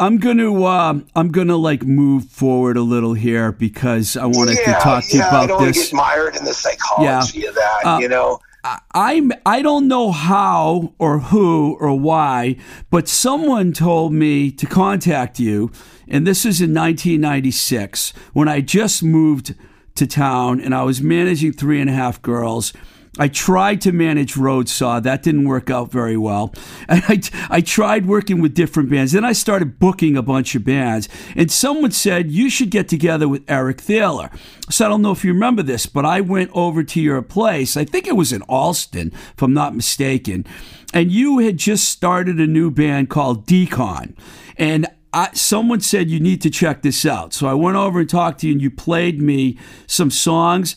I'm 0.00 0.18
gonna 0.18 0.64
um, 0.64 1.06
I'm 1.16 1.32
gonna 1.32 1.56
like 1.56 1.82
move 1.82 2.26
forward 2.26 2.76
a 2.76 2.82
little 2.82 3.14
here 3.14 3.50
because 3.50 4.16
I 4.16 4.26
wanted 4.26 4.56
to 4.58 4.72
talk 4.74 5.04
to 5.04 5.16
you 5.16 5.18
yeah, 5.18 5.26
I 5.26 5.28
about 5.28 5.48
don't 5.48 5.64
this. 5.64 5.88
get 5.88 5.96
mired 5.96 6.36
in 6.36 6.44
the 6.44 6.54
psychology 6.54 7.46
of 7.46 7.56
that. 7.56 7.80
Uh, 7.84 7.98
you 8.00 8.08
know, 8.08 8.38
I- 8.62 8.78
I'm 8.94 9.32
I 9.44 9.60
don't 9.60 9.88
know 9.88 10.12
how 10.12 10.94
or 11.00 11.18
who 11.18 11.76
or 11.80 11.98
why, 11.98 12.56
but 12.90 13.08
someone 13.08 13.72
told 13.72 14.12
me 14.12 14.52
to 14.52 14.66
contact 14.66 15.40
you, 15.40 15.72
and 16.06 16.24
this 16.24 16.44
is 16.46 16.60
in 16.60 16.72
1996 16.74 18.12
when 18.34 18.46
I 18.46 18.60
just 18.60 19.02
moved 19.02 19.56
to 19.98 20.06
town 20.06 20.60
and 20.60 20.74
I 20.74 20.82
was 20.82 21.02
managing 21.02 21.52
three 21.52 21.80
and 21.80 21.90
a 21.90 21.92
half 21.92 22.20
girls. 22.22 22.72
I 23.18 23.26
tried 23.26 23.80
to 23.80 23.92
manage 23.92 24.34
Roadsaw. 24.34 25.02
That 25.02 25.24
didn't 25.24 25.48
work 25.48 25.70
out 25.70 25.90
very 25.90 26.16
well. 26.16 26.54
And 26.90 27.04
I, 27.06 27.20
I 27.50 27.60
tried 27.60 28.06
working 28.06 28.40
with 28.40 28.54
different 28.54 28.88
bands. 28.88 29.12
Then 29.12 29.24
I 29.24 29.32
started 29.32 29.78
booking 29.78 30.16
a 30.16 30.22
bunch 30.22 30.54
of 30.54 30.64
bands. 30.64 31.06
And 31.36 31.50
someone 31.50 31.90
said, 31.90 32.30
You 32.30 32.48
should 32.48 32.70
get 32.70 32.88
together 32.88 33.28
with 33.28 33.44
Eric 33.46 33.80
Thaler. 33.82 34.30
So 34.70 34.86
I 34.86 34.88
don't 34.88 35.02
know 35.02 35.12
if 35.12 35.22
you 35.22 35.34
remember 35.34 35.62
this, 35.62 35.84
but 35.84 36.06
I 36.06 36.22
went 36.22 36.50
over 36.54 36.82
to 36.82 37.00
your 37.00 37.20
place. 37.20 37.76
I 37.76 37.84
think 37.84 38.06
it 38.06 38.16
was 38.16 38.32
in 38.32 38.40
Allston, 38.42 39.12
if 39.12 39.42
I'm 39.42 39.52
not 39.52 39.76
mistaken. 39.76 40.46
And 40.94 41.12
you 41.12 41.40
had 41.40 41.58
just 41.58 41.90
started 41.90 42.40
a 42.40 42.46
new 42.46 42.70
band 42.70 43.10
called 43.10 43.46
Decon. 43.46 44.16
And 44.56 44.86
I, 45.12 45.30
someone 45.32 45.80
said 45.80 46.10
you 46.10 46.20
need 46.20 46.42
to 46.42 46.50
check 46.50 46.82
this 46.82 47.06
out. 47.06 47.32
So 47.32 47.46
I 47.46 47.54
went 47.54 47.76
over 47.76 48.00
and 48.00 48.08
talked 48.08 48.40
to 48.40 48.46
you, 48.46 48.52
and 48.52 48.62
you 48.62 48.70
played 48.70 49.20
me 49.20 49.58
some 49.86 50.10
songs 50.10 50.76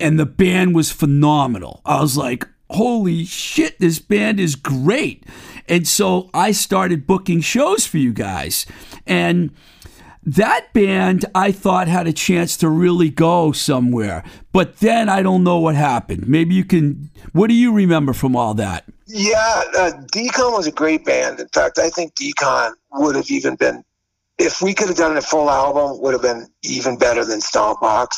and 0.00 0.18
the 0.18 0.26
band 0.26 0.74
was 0.74 0.90
phenomenal. 0.90 1.82
I 1.84 2.00
was 2.00 2.16
like, 2.16 2.48
holy 2.70 3.24
shit, 3.24 3.78
this 3.78 3.98
band 3.98 4.40
is 4.40 4.56
great. 4.56 5.24
And 5.68 5.86
so 5.86 6.30
I 6.32 6.52
started 6.52 7.06
booking 7.06 7.42
shows 7.42 7.86
for 7.86 7.98
you 7.98 8.12
guys. 8.12 8.66
And 9.06 9.50
that 10.24 10.72
band 10.72 11.26
I 11.34 11.52
thought 11.52 11.86
had 11.86 12.06
a 12.06 12.12
chance 12.12 12.56
to 12.58 12.68
really 12.68 13.10
go 13.10 13.52
somewhere. 13.52 14.24
But 14.52 14.78
then 14.78 15.08
I 15.08 15.22
don't 15.22 15.44
know 15.44 15.58
what 15.58 15.74
happened. 15.74 16.26
Maybe 16.26 16.54
you 16.54 16.64
can, 16.64 17.10
what 17.32 17.48
do 17.48 17.54
you 17.54 17.72
remember 17.72 18.12
from 18.12 18.34
all 18.34 18.54
that? 18.54 18.86
Yeah, 19.12 19.62
uh, 19.76 19.90
Decon 20.12 20.52
was 20.52 20.66
a 20.66 20.72
great 20.72 21.04
band. 21.04 21.40
In 21.40 21.48
fact, 21.48 21.78
I 21.78 21.90
think 21.90 22.14
Decon 22.14 22.72
would 22.92 23.16
have 23.16 23.30
even 23.30 23.56
been. 23.56 23.84
If 24.38 24.62
we 24.62 24.72
could 24.72 24.88
have 24.88 24.96
done 24.96 25.18
a 25.18 25.20
full 25.20 25.50
album, 25.50 26.00
would 26.00 26.14
have 26.14 26.22
been 26.22 26.46
even 26.62 26.96
better 26.96 27.26
than 27.26 27.40
Stompbox. 27.40 28.08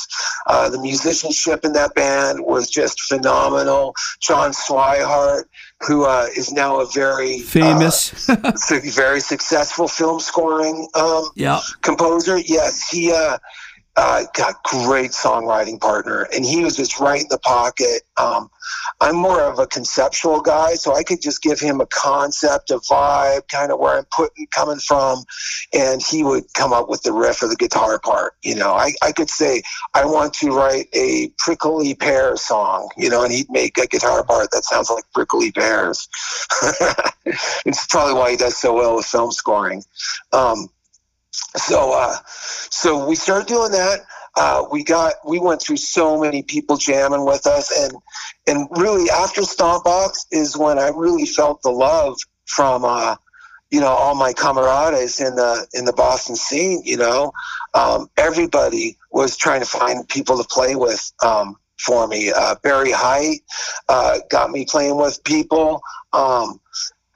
Uh, 0.46 0.68
the 0.68 0.78
musicianship 0.78 1.64
in 1.64 1.72
that 1.72 1.96
band 1.96 2.44
was 2.44 2.70
just 2.70 3.00
phenomenal. 3.00 3.92
John 4.20 4.52
Swihart, 4.52 5.44
who 5.80 6.04
uh, 6.04 6.26
is 6.36 6.52
now 6.52 6.78
a 6.78 6.86
very 6.86 7.40
uh, 7.40 7.46
Famous. 7.46 8.30
su- 8.54 8.80
very 8.92 9.18
successful 9.18 9.88
film 9.88 10.20
scoring 10.20 10.86
um, 10.94 11.24
yeah. 11.34 11.58
composer. 11.80 12.38
Yes, 12.38 12.88
he 12.88 13.10
uh, 13.96 14.24
got 14.34 14.62
great 14.62 15.10
songwriting 15.10 15.80
partner, 15.80 16.26
and 16.34 16.44
he 16.44 16.64
was 16.64 16.76
just 16.76 16.98
right 16.98 17.22
in 17.22 17.28
the 17.28 17.38
pocket. 17.38 18.02
Um, 18.16 18.50
I'm 19.00 19.16
more 19.16 19.42
of 19.42 19.58
a 19.58 19.66
conceptual 19.66 20.40
guy, 20.40 20.74
so 20.74 20.94
I 20.94 21.02
could 21.02 21.20
just 21.20 21.42
give 21.42 21.60
him 21.60 21.80
a 21.80 21.86
concept, 21.86 22.70
a 22.70 22.78
vibe, 22.78 23.48
kind 23.48 23.70
of 23.70 23.78
where 23.78 23.98
I'm 23.98 24.06
putting 24.16 24.46
coming 24.46 24.78
from, 24.78 25.24
and 25.74 26.02
he 26.02 26.24
would 26.24 26.44
come 26.54 26.72
up 26.72 26.88
with 26.88 27.02
the 27.02 27.12
riff 27.12 27.42
or 27.42 27.48
the 27.48 27.56
guitar 27.56 27.98
part. 27.98 28.34
You 28.42 28.54
know, 28.54 28.72
I, 28.72 28.94
I 29.02 29.12
could 29.12 29.28
say 29.28 29.62
I 29.92 30.06
want 30.06 30.32
to 30.34 30.56
write 30.56 30.88
a 30.94 31.30
prickly 31.38 31.94
pear 31.94 32.36
song, 32.36 32.88
you 32.96 33.10
know, 33.10 33.24
and 33.24 33.32
he'd 33.32 33.50
make 33.50 33.76
a 33.76 33.86
guitar 33.86 34.24
part 34.24 34.50
that 34.52 34.64
sounds 34.64 34.90
like 34.90 35.04
prickly 35.12 35.52
pears. 35.52 36.08
it's 37.66 37.86
probably 37.88 38.14
why 38.14 38.30
he 38.30 38.36
does 38.36 38.56
so 38.56 38.74
well 38.74 38.96
with 38.96 39.06
film 39.06 39.32
scoring. 39.32 39.82
Um, 40.32 40.68
so 41.32 41.92
uh, 41.92 42.16
so 42.26 43.06
we 43.06 43.14
started 43.14 43.46
doing 43.48 43.72
that. 43.72 44.00
Uh, 44.36 44.64
we 44.70 44.82
got 44.82 45.14
we 45.26 45.38
went 45.38 45.60
through 45.60 45.76
so 45.76 46.18
many 46.18 46.42
people 46.42 46.76
jamming 46.76 47.24
with 47.24 47.46
us, 47.46 47.70
and 47.82 47.92
and 48.46 48.68
really 48.72 49.10
after 49.10 49.42
Stompbox 49.42 50.26
is 50.30 50.56
when 50.56 50.78
I 50.78 50.88
really 50.88 51.26
felt 51.26 51.62
the 51.62 51.70
love 51.70 52.16
from 52.46 52.84
uh, 52.84 53.16
you 53.70 53.80
know 53.80 53.88
all 53.88 54.14
my 54.14 54.32
camaradas 54.32 55.24
in 55.24 55.34
the 55.36 55.66
in 55.74 55.84
the 55.84 55.92
Boston 55.92 56.36
scene. 56.36 56.82
You 56.84 56.96
know, 56.96 57.32
um, 57.74 58.08
everybody 58.16 58.96
was 59.10 59.36
trying 59.36 59.60
to 59.60 59.66
find 59.66 60.08
people 60.08 60.38
to 60.38 60.48
play 60.48 60.76
with. 60.76 61.12
Um, 61.22 61.56
for 61.78 62.06
me, 62.06 62.30
uh, 62.30 62.54
Barry 62.62 62.92
Height 62.92 63.40
uh, 63.88 64.20
got 64.30 64.50
me 64.50 64.64
playing 64.64 64.96
with 64.96 65.22
people. 65.24 65.80
Um, 66.12 66.60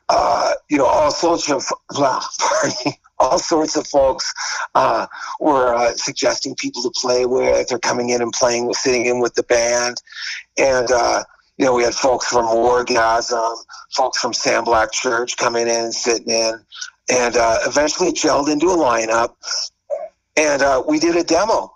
uh, 0.08 0.54
you 0.68 0.78
know, 0.78 0.86
all 0.86 1.10
sorts 1.10 1.50
of 1.50 1.64
me, 2.84 2.98
all 3.18 3.38
sorts 3.38 3.76
of 3.76 3.86
folks 3.86 4.32
uh, 4.74 5.06
were 5.40 5.74
uh, 5.74 5.92
suggesting 5.94 6.54
people 6.54 6.82
to 6.82 6.90
play 6.90 7.26
with 7.26 7.72
or 7.72 7.78
coming 7.78 8.10
in 8.10 8.22
and 8.22 8.32
playing, 8.32 8.72
sitting 8.74 9.06
in 9.06 9.20
with 9.20 9.34
the 9.34 9.42
band. 9.44 10.02
and 10.58 10.90
uh, 10.90 11.22
you 11.58 11.64
know 11.64 11.74
we 11.74 11.82
had 11.82 11.94
folks 11.94 12.26
from 12.26 12.44
Orgasm, 12.46 13.56
folks 13.94 14.18
from 14.18 14.32
Sam 14.32 14.64
Black 14.64 14.92
Church 14.92 15.36
coming 15.36 15.62
in, 15.62 15.84
and 15.84 15.94
sitting 15.94 16.30
in, 16.30 16.54
and 17.10 17.36
uh, 17.36 17.58
eventually 17.66 18.10
it 18.10 18.16
gelled 18.16 18.52
into 18.52 18.66
a 18.66 18.76
lineup, 18.76 19.34
and 20.36 20.62
uh, 20.62 20.82
we 20.86 20.98
did 20.98 21.16
a 21.16 21.24
demo. 21.24 21.72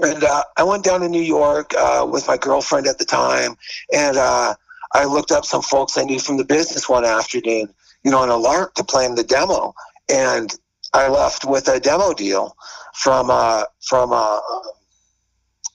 And 0.00 0.22
uh, 0.22 0.42
I 0.56 0.64
went 0.64 0.84
down 0.84 1.00
to 1.00 1.08
New 1.08 1.22
York 1.22 1.72
with 2.04 2.26
my 2.28 2.36
girlfriend 2.36 2.86
at 2.86 2.98
the 2.98 3.04
time, 3.04 3.56
and 3.92 4.18
I 4.18 5.04
looked 5.06 5.32
up 5.32 5.44
some 5.44 5.62
folks 5.62 5.96
I 5.96 6.04
knew 6.04 6.18
from 6.18 6.36
the 6.36 6.44
business 6.44 6.88
one 6.88 7.04
afternoon, 7.04 7.72
you 8.04 8.10
know, 8.10 8.18
on 8.18 8.28
a 8.28 8.36
lark 8.36 8.74
to 8.74 8.84
play 8.84 9.06
plan 9.06 9.14
the 9.14 9.24
demo, 9.24 9.74
and 10.08 10.54
I 10.92 11.08
left 11.08 11.44
with 11.44 11.68
a 11.68 11.80
demo 11.80 12.12
deal 12.12 12.56
from 12.94 13.30
uh, 13.30 13.64
from 13.80 14.12
uh, 14.12 14.40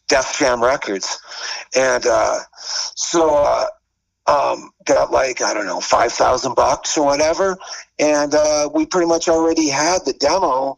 Def 0.08 0.38
Jam 0.38 0.64
Records, 0.64 1.20
and 1.76 2.06
uh, 2.06 2.40
so 2.60 3.36
uh, 3.36 3.66
um, 4.28 4.72
got 4.86 5.12
like 5.12 5.42
I 5.42 5.54
don't 5.54 5.66
know 5.66 5.80
five 5.80 6.14
thousand 6.14 6.56
bucks 6.56 6.98
or 6.98 7.06
whatever, 7.06 7.58
and 8.00 8.36
uh, 8.36 8.70
we 8.74 8.86
pretty 8.86 9.08
much 9.08 9.28
already 9.28 9.70
had 9.70 10.00
the 10.06 10.14
demo. 10.14 10.78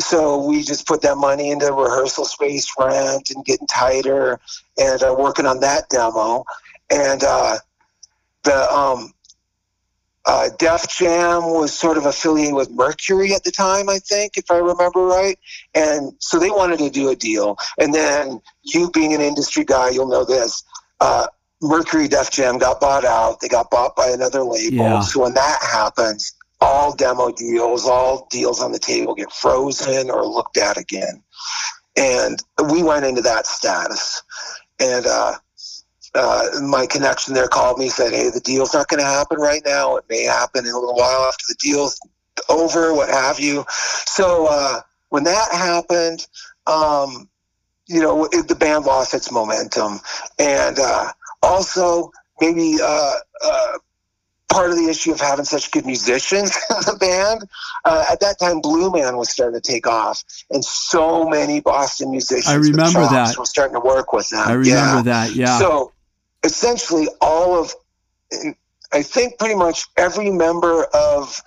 So 0.00 0.44
we 0.44 0.62
just 0.62 0.86
put 0.86 1.02
that 1.02 1.16
money 1.16 1.50
into 1.50 1.70
rehearsal 1.72 2.24
space 2.24 2.66
rent 2.78 3.30
and 3.30 3.44
getting 3.44 3.66
tighter 3.66 4.40
and 4.78 5.02
uh, 5.02 5.14
working 5.18 5.44
on 5.44 5.60
that 5.60 5.88
demo. 5.90 6.44
And 6.90 7.22
uh, 7.22 7.58
the 8.42 8.72
um, 8.72 9.12
uh, 10.24 10.50
Def 10.58 10.88
Jam 10.88 11.44
was 11.44 11.76
sort 11.76 11.96
of 11.96 12.06
affiliated 12.06 12.54
with 12.54 12.70
Mercury 12.70 13.34
at 13.34 13.44
the 13.44 13.50
time, 13.50 13.88
I 13.88 13.98
think, 13.98 14.36
if 14.36 14.50
I 14.50 14.58
remember 14.58 15.04
right. 15.04 15.38
And 15.74 16.12
so 16.18 16.38
they 16.38 16.50
wanted 16.50 16.78
to 16.78 16.90
do 16.90 17.08
a 17.08 17.16
deal. 17.16 17.56
And 17.78 17.92
then 17.92 18.40
you 18.62 18.90
being 18.90 19.12
an 19.14 19.20
industry 19.20 19.64
guy, 19.64 19.90
you'll 19.90 20.08
know 20.08 20.24
this. 20.24 20.62
Uh, 21.00 21.26
Mercury 21.60 22.08
Def 22.08 22.30
Jam 22.30 22.58
got 22.58 22.80
bought 22.80 23.04
out. 23.04 23.40
They 23.40 23.48
got 23.48 23.70
bought 23.70 23.96
by 23.96 24.08
another 24.08 24.42
label. 24.42 24.76
Yeah. 24.76 25.00
So 25.00 25.22
when 25.22 25.34
that 25.34 25.58
happens, 25.62 26.32
all 26.60 26.94
demo 26.94 27.32
deals, 27.32 27.86
all 27.86 28.28
deals 28.30 28.62
on 28.62 28.70
the 28.70 28.78
table 28.78 29.14
get 29.14 29.32
frozen 29.32 30.10
or 30.10 30.24
looked 30.24 30.56
at 30.56 30.76
again. 30.76 31.22
And 31.96 32.40
we 32.70 32.82
went 32.82 33.04
into 33.04 33.22
that 33.22 33.46
status. 33.46 34.22
And 34.78 35.06
uh, 35.06 35.34
uh, 36.14 36.60
my 36.62 36.86
connection 36.86 37.34
there 37.34 37.48
called 37.48 37.78
me, 37.78 37.88
said, 37.88 38.12
"Hey, 38.12 38.30
the 38.30 38.40
deal's 38.40 38.74
not 38.74 38.88
going 38.88 39.00
to 39.00 39.06
happen 39.06 39.38
right 39.38 39.62
now. 39.64 39.96
It 39.96 40.04
may 40.10 40.24
happen 40.24 40.66
in 40.66 40.72
a 40.72 40.78
little 40.78 40.94
while 40.94 41.24
after 41.26 41.44
the 41.48 41.56
deal's 41.58 41.98
over, 42.48 42.94
what 42.94 43.08
have 43.08 43.40
you." 43.40 43.64
So 43.68 44.46
uh, 44.50 44.80
when 45.08 45.24
that 45.24 45.52
happened, 45.52 46.26
um, 46.66 47.28
you 47.86 48.00
know, 48.00 48.26
it, 48.32 48.48
the 48.48 48.54
band 48.54 48.84
lost 48.84 49.14
its 49.14 49.32
momentum, 49.32 50.00
and 50.38 50.78
uh, 50.78 51.12
also 51.42 52.12
maybe 52.40 52.76
uh, 52.82 53.14
uh, 53.44 53.78
part 54.50 54.70
of 54.70 54.76
the 54.76 54.88
issue 54.88 55.12
of 55.12 55.20
having 55.20 55.44
such 55.44 55.70
good 55.70 55.86
musicians 55.86 56.56
in 56.70 56.76
the 56.86 56.96
band. 56.98 57.48
Uh, 57.84 58.04
at 58.10 58.20
that 58.20 58.38
time, 58.38 58.60
Blue 58.60 58.90
Man 58.90 59.16
was 59.16 59.30
starting 59.30 59.60
to 59.60 59.72
take 59.72 59.86
off, 59.86 60.22
and 60.50 60.64
so 60.64 61.28
many 61.28 61.60
Boston 61.60 62.10
musicians. 62.10 62.48
I 62.48 62.56
remember 62.56 63.00
that. 63.00 63.36
Were 63.38 63.46
starting 63.46 63.74
to 63.74 63.80
work 63.80 64.12
with 64.12 64.28
them. 64.28 64.46
I 64.46 64.52
remember 64.52 64.68
yeah. 64.68 65.02
that. 65.02 65.34
Yeah. 65.34 65.58
So 65.58 65.91
essentially, 66.44 67.08
all 67.20 67.60
of, 67.60 67.74
I 68.92 69.02
think 69.02 69.38
pretty 69.38 69.54
much 69.54 69.86
every 69.96 70.30
member 70.30 70.84
of 70.94 71.40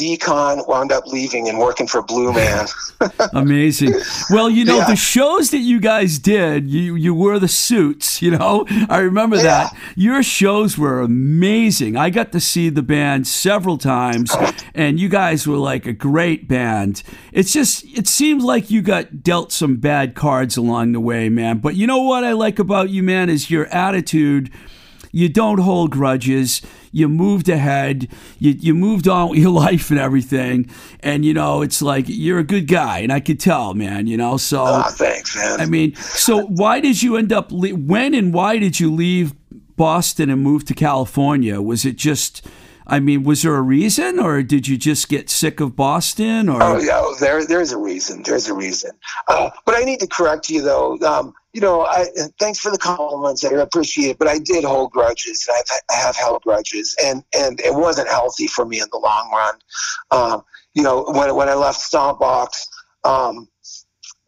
Decon 0.00 0.66
wound 0.66 0.92
up 0.92 1.06
leaving 1.06 1.48
and 1.48 1.58
working 1.58 1.86
for 1.86 2.00
Blue 2.02 2.32
Man. 2.32 2.66
Amazing. 3.34 3.94
Well, 4.30 4.48
you 4.48 4.64
know 4.64 4.78
Yeah. 4.78 4.86
the 4.88 4.96
shows 4.96 5.50
that 5.50 5.58
you 5.58 5.78
guys 5.80 6.18
did, 6.18 6.70
you 6.70 6.94
you 6.94 7.14
wore 7.14 7.38
the 7.38 7.48
suits. 7.48 8.22
You 8.22 8.30
know, 8.32 8.64
I 8.88 8.98
remember 8.98 9.36
that. 9.38 9.76
Your 9.96 10.22
shows 10.22 10.78
were 10.78 11.00
amazing. 11.00 11.96
I 11.96 12.10
got 12.10 12.32
to 12.32 12.40
see 12.40 12.68
the 12.70 12.82
band 12.82 13.26
several 13.26 13.76
times, 13.78 14.34
and 14.74 14.98
you 14.98 15.08
guys 15.08 15.46
were 15.46 15.56
like 15.58 15.86
a 15.86 15.92
great 15.92 16.48
band. 16.48 17.02
It's 17.32 17.52
just 17.52 17.84
it 17.96 18.08
seems 18.08 18.42
like 18.44 18.70
you 18.70 18.80
got 18.82 19.22
dealt 19.22 19.52
some 19.52 19.76
bad 19.76 20.14
cards 20.14 20.56
along 20.56 20.92
the 20.92 21.00
way, 21.00 21.28
man. 21.28 21.58
But 21.58 21.76
you 21.76 21.86
know 21.86 22.02
what 22.02 22.24
I 22.24 22.32
like 22.32 22.58
about 22.58 22.88
you, 22.90 23.02
man, 23.02 23.28
is 23.28 23.50
your 23.50 23.66
attitude 23.66 24.50
you 25.12 25.28
don't 25.28 25.58
hold 25.58 25.90
grudges. 25.90 26.62
You 26.92 27.08
moved 27.08 27.48
ahead. 27.48 28.08
You 28.38 28.52
you 28.52 28.74
moved 28.74 29.06
on 29.08 29.30
with 29.30 29.38
your 29.38 29.50
life 29.66 29.90
and 29.90 29.98
everything. 29.98 30.68
And 31.00 31.24
you 31.24 31.32
know, 31.34 31.62
it's 31.62 31.80
like 31.82 32.04
you're 32.08 32.38
a 32.38 32.44
good 32.44 32.66
guy, 32.68 32.98
and 33.00 33.12
I 33.12 33.20
could 33.20 33.38
tell, 33.40 33.74
man. 33.74 34.06
You 34.06 34.16
know, 34.16 34.36
so 34.36 34.62
Ah, 34.64 34.90
thanks, 34.90 35.36
man. 35.36 35.60
I 35.60 35.66
mean, 35.66 35.94
so 35.96 36.44
why 36.46 36.80
did 36.80 37.02
you 37.02 37.16
end 37.16 37.32
up? 37.32 37.52
Le- 37.52 37.70
when 37.70 38.14
and 38.14 38.32
why 38.34 38.58
did 38.58 38.80
you 38.80 38.92
leave 38.92 39.34
Boston 39.76 40.30
and 40.30 40.42
move 40.42 40.64
to 40.66 40.74
California? 40.74 41.60
Was 41.60 41.84
it 41.84 41.96
just? 41.96 42.46
I 42.86 42.98
mean, 42.98 43.22
was 43.22 43.42
there 43.42 43.54
a 43.54 43.62
reason, 43.62 44.18
or 44.18 44.42
did 44.42 44.66
you 44.66 44.76
just 44.76 45.08
get 45.08 45.30
sick 45.30 45.60
of 45.60 45.76
Boston? 45.76 46.48
Or 46.48 46.60
Oh 46.60 46.78
yeah, 46.80 46.94
oh, 47.00 47.14
there 47.20 47.46
there's 47.46 47.70
a 47.70 47.78
reason. 47.78 48.24
There's 48.24 48.48
a 48.48 48.54
reason. 48.54 48.90
Uh, 49.28 49.50
but 49.64 49.76
I 49.76 49.84
need 49.84 50.00
to 50.00 50.08
correct 50.08 50.50
you 50.50 50.60
though. 50.60 50.98
Um, 50.98 51.32
you 51.52 51.60
know, 51.60 51.82
I 51.82 52.06
thanks 52.38 52.60
for 52.60 52.70
the 52.70 52.78
compliments. 52.78 53.44
I 53.44 53.50
appreciate 53.54 54.10
it. 54.10 54.18
But 54.18 54.28
I 54.28 54.38
did 54.38 54.64
hold 54.64 54.92
grudges, 54.92 55.48
and 55.48 55.56
I've 55.58 55.80
I 55.90 56.06
have 56.06 56.16
held 56.16 56.42
grudges, 56.42 56.96
and 57.04 57.24
and 57.36 57.60
it 57.60 57.74
wasn't 57.74 58.08
healthy 58.08 58.46
for 58.46 58.64
me 58.64 58.80
in 58.80 58.86
the 58.92 58.98
long 58.98 59.30
run. 59.32 59.54
Um, 60.10 60.42
you 60.74 60.82
know, 60.82 61.04
when 61.08 61.34
when 61.34 61.48
I 61.48 61.54
left 61.54 61.80
Stompbox, 61.80 62.66
um, 63.04 63.48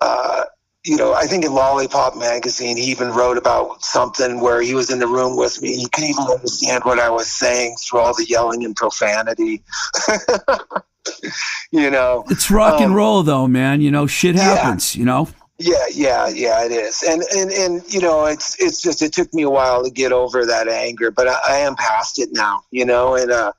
uh, 0.00 0.44
you 0.84 0.96
know, 0.96 1.14
I 1.14 1.26
think 1.26 1.44
in 1.44 1.54
Lollipop 1.54 2.16
magazine, 2.16 2.76
he 2.76 2.84
even 2.90 3.10
wrote 3.10 3.38
about 3.38 3.82
something 3.84 4.40
where 4.40 4.60
he 4.60 4.74
was 4.74 4.90
in 4.90 4.98
the 4.98 5.06
room 5.06 5.36
with 5.36 5.62
me. 5.62 5.76
He 5.76 5.88
couldn't 5.88 6.10
even 6.10 6.24
understand 6.24 6.82
what 6.82 6.98
I 6.98 7.08
was 7.08 7.30
saying 7.30 7.76
through 7.76 8.00
all 8.00 8.14
the 8.14 8.26
yelling 8.28 8.64
and 8.64 8.74
profanity. 8.74 9.62
you 11.70 11.88
know, 11.88 12.24
it's 12.30 12.50
rock 12.50 12.80
and 12.80 12.90
um, 12.90 12.94
roll, 12.94 13.22
though, 13.22 13.46
man. 13.46 13.80
You 13.80 13.92
know, 13.92 14.08
shit 14.08 14.34
yeah. 14.34 14.56
happens. 14.56 14.96
You 14.96 15.04
know. 15.04 15.28
Yeah, 15.58 15.84
yeah, 15.92 16.28
yeah, 16.28 16.64
it 16.64 16.72
is, 16.72 17.02
and 17.06 17.22
and 17.36 17.50
and 17.52 17.82
you 17.92 18.00
know, 18.00 18.24
it's 18.24 18.60
it's 18.60 18.80
just 18.82 19.02
it 19.02 19.12
took 19.12 19.32
me 19.34 19.42
a 19.42 19.50
while 19.50 19.84
to 19.84 19.90
get 19.90 20.10
over 20.10 20.44
that 20.46 20.66
anger, 20.66 21.10
but 21.10 21.28
I, 21.28 21.38
I 21.48 21.56
am 21.58 21.76
past 21.76 22.18
it 22.18 22.30
now, 22.32 22.62
you 22.70 22.84
know, 22.84 23.14
and 23.14 23.30
uh, 23.30 23.52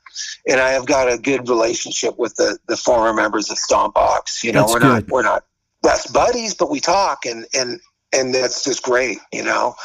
and 0.48 0.60
I 0.60 0.72
have 0.72 0.86
got 0.86 1.12
a 1.12 1.18
good 1.18 1.48
relationship 1.48 2.18
with 2.18 2.36
the 2.36 2.58
the 2.68 2.76
former 2.76 3.14
members 3.14 3.50
of 3.52 3.58
Stompbox. 3.58 4.44
You 4.44 4.52
know, 4.52 4.62
That's 4.62 4.74
we're 4.74 4.80
good. 4.80 4.88
not 4.88 5.08
we're 5.10 5.24
not 5.24 5.44
best 5.82 6.12
buddies, 6.12 6.56
but 6.56 6.70
we 6.70 6.80
talk, 6.80 7.26
and 7.26 7.46
and 7.54 7.80
and 8.12 8.34
that's 8.34 8.64
just 8.64 8.84
great, 8.84 9.20
you 9.32 9.44
know. 9.44 9.76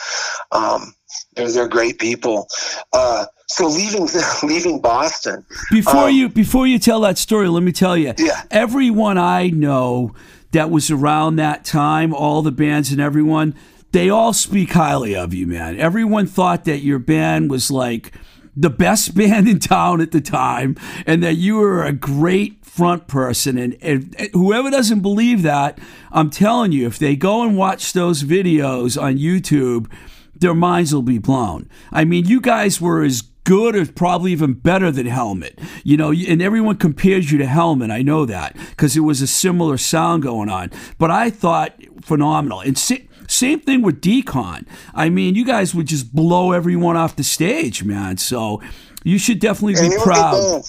Um, 0.50 0.94
they're 1.36 1.52
they're 1.52 1.68
great 1.68 1.98
people. 1.98 2.48
Uh, 2.92 3.26
so 3.48 3.66
leaving 3.66 4.08
leaving 4.42 4.80
Boston, 4.80 5.44
Before 5.70 6.08
Um, 6.08 6.14
you 6.14 6.28
before 6.28 6.66
you 6.66 6.78
tell 6.78 7.00
that 7.00 7.18
story, 7.18 7.48
let 7.48 7.62
me 7.62 7.72
tell 7.72 7.96
you. 7.96 8.14
Yeah. 8.18 8.42
Everyone 8.50 9.18
I 9.18 9.48
know 9.50 10.14
that 10.52 10.70
was 10.70 10.90
around 10.90 11.36
that 11.36 11.64
time, 11.64 12.14
all 12.14 12.42
the 12.42 12.52
bands 12.52 12.90
and 12.90 13.00
everyone, 13.00 13.54
they 13.92 14.10
all 14.10 14.32
speak 14.32 14.72
highly 14.72 15.14
of 15.14 15.32
you, 15.32 15.46
man. 15.46 15.78
Everyone 15.78 16.26
thought 16.26 16.64
that 16.64 16.78
your 16.78 16.98
band 16.98 17.50
was 17.50 17.70
like 17.70 18.12
the 18.56 18.70
best 18.70 19.14
band 19.16 19.48
in 19.48 19.58
town 19.58 20.00
at 20.00 20.10
the 20.10 20.20
time 20.20 20.76
and 21.06 21.22
that 21.22 21.36
you 21.36 21.56
were 21.56 21.84
a 21.84 21.92
great 21.92 22.64
front 22.64 23.08
person 23.08 23.58
and, 23.58 23.76
and, 23.80 24.14
and 24.18 24.30
whoever 24.32 24.70
doesn't 24.70 25.00
believe 25.00 25.42
that, 25.42 25.78
I'm 26.12 26.30
telling 26.30 26.72
you, 26.72 26.86
if 26.86 26.98
they 26.98 27.16
go 27.16 27.42
and 27.42 27.56
watch 27.56 27.92
those 27.92 28.22
videos 28.22 29.00
on 29.00 29.16
YouTube, 29.16 29.90
their 30.34 30.54
minds 30.54 30.94
will 30.94 31.02
be 31.02 31.18
blown. 31.18 31.68
I 31.90 32.04
mean, 32.04 32.26
you 32.26 32.40
guys 32.40 32.80
were 32.80 33.02
as 33.02 33.22
good 33.48 33.74
or 33.74 33.86
probably 33.86 34.32
even 34.32 34.52
better 34.52 34.90
than 34.90 35.06
Helmet. 35.06 35.58
You 35.82 35.96
know, 35.96 36.12
and 36.12 36.42
everyone 36.42 36.76
compares 36.76 37.32
you 37.32 37.38
to 37.38 37.46
Helmet. 37.46 37.90
I 37.90 38.02
know 38.02 38.26
that 38.26 38.54
because 38.70 38.94
it 38.94 39.00
was 39.00 39.22
a 39.22 39.26
similar 39.26 39.78
sound 39.78 40.22
going 40.22 40.50
on. 40.50 40.70
But 40.98 41.10
I 41.10 41.30
thought 41.30 41.72
phenomenal. 42.02 42.60
And 42.60 42.76
sa- 42.76 42.96
same 43.26 43.60
thing 43.60 43.80
with 43.80 44.02
Decon. 44.02 44.66
I 44.94 45.08
mean, 45.08 45.34
you 45.34 45.46
guys 45.46 45.74
would 45.74 45.86
just 45.86 46.14
blow 46.14 46.52
everyone 46.52 46.96
off 46.96 47.16
the 47.16 47.24
stage, 47.24 47.84
man. 47.84 48.18
So 48.18 48.62
you 49.02 49.18
should 49.18 49.38
definitely 49.38 49.88
be 49.88 49.96
proud. 50.02 50.62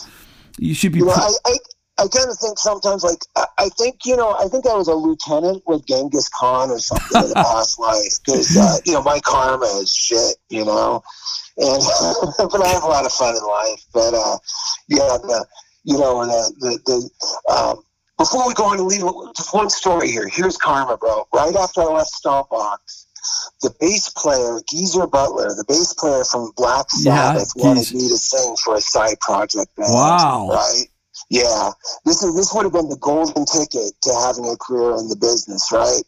You 0.57 0.73
should 0.73 0.93
be 0.93 0.99
You 0.99 1.05
know, 1.05 1.13
proud. 1.13 1.33
I, 1.45 1.51
I, 1.51 1.57
I 2.03 2.07
kind 2.07 2.29
of 2.29 2.37
think 2.39 2.59
sometimes, 2.59 3.03
like, 3.03 3.19
I, 3.35 3.45
I 3.57 3.69
think, 3.77 4.05
you 4.05 4.15
know, 4.15 4.35
I 4.39 4.47
think 4.47 4.65
I 4.65 4.73
was 4.73 4.87
a 4.87 4.93
lieutenant 4.93 5.63
with 5.67 5.85
Genghis 5.85 6.29
Khan 6.29 6.69
or 6.69 6.79
something 6.79 7.25
in 7.25 7.31
a 7.31 7.33
past 7.43 7.77
life 7.77 8.13
because, 8.25 8.55
uh, 8.55 8.77
you 8.85 8.93
know, 8.93 9.03
my 9.03 9.19
karma 9.19 9.65
is 9.65 9.91
shit, 9.91 10.37
you 10.49 10.63
know. 10.63 11.03
And, 11.59 11.83
but 12.51 12.61
I 12.61 12.67
have 12.69 12.83
a 12.83 12.87
lot 12.87 13.05
of 13.05 13.11
fun 13.11 13.35
in 13.35 13.43
life. 13.43 13.83
But, 13.93 14.13
uh, 14.13 14.37
yeah, 14.87 15.17
the, 15.21 15.45
you 15.83 15.97
know, 15.97 16.25
the, 16.25 16.53
the, 16.59 16.79
the 17.47 17.53
um, 17.53 17.83
before 18.17 18.47
we 18.47 18.53
go 18.53 18.65
on 18.65 18.77
to 18.77 18.83
leave, 18.83 19.01
just 19.35 19.53
one 19.53 19.69
story 19.69 20.11
here. 20.11 20.27
Here's 20.27 20.57
karma, 20.57 20.97
bro. 20.97 21.25
Right 21.33 21.55
after 21.55 21.81
I 21.81 21.85
left 21.85 22.11
Stompbox, 22.11 23.05
the 23.61 23.73
bass 23.79 24.09
player, 24.09 24.59
Geezer 24.69 25.07
Butler, 25.07 25.49
the 25.55 25.63
bass 25.67 25.93
player 25.93 26.23
from 26.25 26.51
Black 26.57 26.85
Yeah, 26.99 27.33
Sabbath, 27.33 27.53
wanted 27.55 27.85
Geezer. 27.85 27.95
me 27.95 28.07
to 28.09 28.17
sing 28.17 28.55
for 28.63 28.75
a 28.75 28.81
side 28.81 29.19
project 29.21 29.73
band. 29.77 29.93
Wow. 29.93 30.49
Right? 30.51 30.85
Yeah, 31.29 31.69
this 32.05 32.23
is 32.23 32.35
this 32.35 32.51
would 32.53 32.63
have 32.63 32.73
been 32.73 32.89
the 32.89 32.97
golden 32.97 33.45
ticket 33.45 33.93
to 34.01 34.13
having 34.25 34.45
a 34.49 34.57
career 34.57 34.97
in 34.97 35.09
the 35.09 35.15
business, 35.15 35.71
right? 35.71 36.01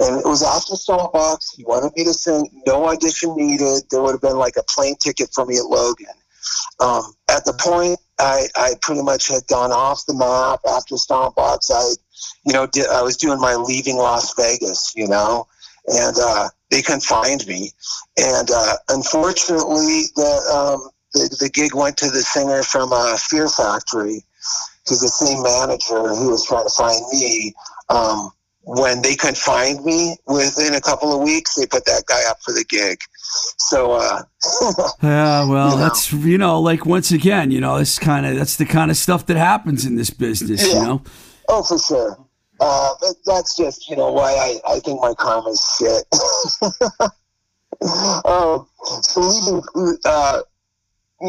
And 0.00 0.18
it 0.18 0.26
was 0.26 0.42
after 0.42 0.72
Stompbox. 0.72 1.56
He 1.56 1.64
wanted 1.64 1.92
me 1.96 2.04
to 2.04 2.14
sing. 2.14 2.62
No 2.66 2.86
audition 2.86 3.36
needed. 3.36 3.82
There 3.90 4.02
would 4.02 4.12
have 4.12 4.22
been 4.22 4.38
like 4.38 4.56
a 4.56 4.62
plane 4.62 4.96
ticket 4.96 5.28
for 5.34 5.44
me 5.44 5.58
at 5.58 5.66
Logan. 5.66 6.06
Um, 6.80 7.14
at 7.28 7.44
the 7.44 7.52
point, 7.54 7.98
I, 8.18 8.46
I 8.56 8.74
pretty 8.80 9.02
much 9.02 9.28
had 9.28 9.46
gone 9.48 9.72
off 9.72 10.06
the 10.06 10.14
map 10.14 10.60
after 10.68 10.94
Stompbox. 10.94 11.70
I, 11.70 11.94
you 12.46 12.52
know, 12.52 12.66
did, 12.66 12.86
I 12.88 13.02
was 13.02 13.16
doing 13.16 13.40
my 13.40 13.54
leaving 13.56 13.96
Las 13.96 14.34
Vegas, 14.34 14.92
you 14.96 15.08
know, 15.08 15.46
and 15.88 16.16
uh, 16.20 16.48
they 16.70 16.82
couldn't 16.82 17.02
find 17.02 17.46
me. 17.46 17.70
And 18.16 18.50
uh, 18.50 18.76
unfortunately, 18.88 20.04
the, 20.16 20.32
um, 20.54 20.90
the 21.12 21.36
the 21.40 21.48
gig 21.48 21.74
went 21.74 21.96
to 21.98 22.10
the 22.10 22.22
singer 22.22 22.62
from 22.62 22.92
uh, 22.92 23.16
Fear 23.16 23.48
Factory, 23.48 24.24
because 24.84 25.00
the 25.00 25.08
same 25.08 25.42
manager 25.42 26.14
who 26.14 26.30
was 26.30 26.44
trying 26.46 26.64
to 26.64 26.70
find 26.70 27.02
me. 27.12 27.54
Um, 27.88 28.30
when 28.66 29.02
they 29.02 29.14
couldn't 29.14 29.36
find 29.36 29.84
me 29.84 30.16
within 30.26 30.74
a 30.74 30.80
couple 30.80 31.14
of 31.14 31.20
weeks, 31.20 31.54
they 31.54 31.66
put 31.66 31.84
that 31.84 32.06
guy 32.06 32.22
up 32.30 32.38
for 32.42 32.52
the 32.52 32.64
gig. 32.64 32.98
So, 33.58 33.92
uh, 33.92 34.22
Yeah, 35.02 35.46
well, 35.46 35.70
You 35.70 35.76
know. 35.76 35.76
that's 35.76 36.12
you 36.12 36.38
know, 36.38 36.60
like 36.60 36.86
once 36.86 37.12
again, 37.12 37.50
you 37.50 37.60
know, 37.60 37.78
this 37.78 37.98
kind 37.98 38.24
of 38.24 38.36
that's 38.36 38.56
the 38.56 38.64
kind 38.64 38.90
of 38.90 38.96
stuff 38.96 39.26
that 39.26 39.36
happens 39.36 39.84
in 39.84 39.96
this 39.96 40.08
business, 40.10 40.66
you 40.66 40.80
know. 40.80 41.02
Oh, 41.48 41.62
for 41.62 41.78
sure. 41.78 42.18
Uh, 42.60 42.94
but 43.00 43.16
that's 43.26 43.56
just, 43.56 43.90
you 43.90 43.96
know, 43.96 44.12
why 44.12 44.32
I, 44.32 44.74
I 44.74 44.80
think 44.80 45.00
my 45.00 45.12
karma's 45.14 45.60
shit. 45.78 46.06
um, 48.24 48.66
so 49.02 49.20
leaving, 49.20 49.98
uh, 50.04 50.40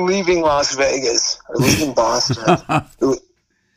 leaving 0.04 0.42
Las 0.42 0.76
Vegas, 0.76 1.40
or 1.50 1.56
leaving 1.56 1.94
Boston, 1.94 2.58
it, 3.02 3.20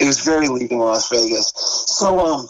it 0.01 0.07
was 0.07 0.21
very 0.21 0.49
leaving 0.49 0.79
Las 0.79 1.09
Vegas. 1.09 1.53
So, 1.87 2.19
um, 2.19 2.49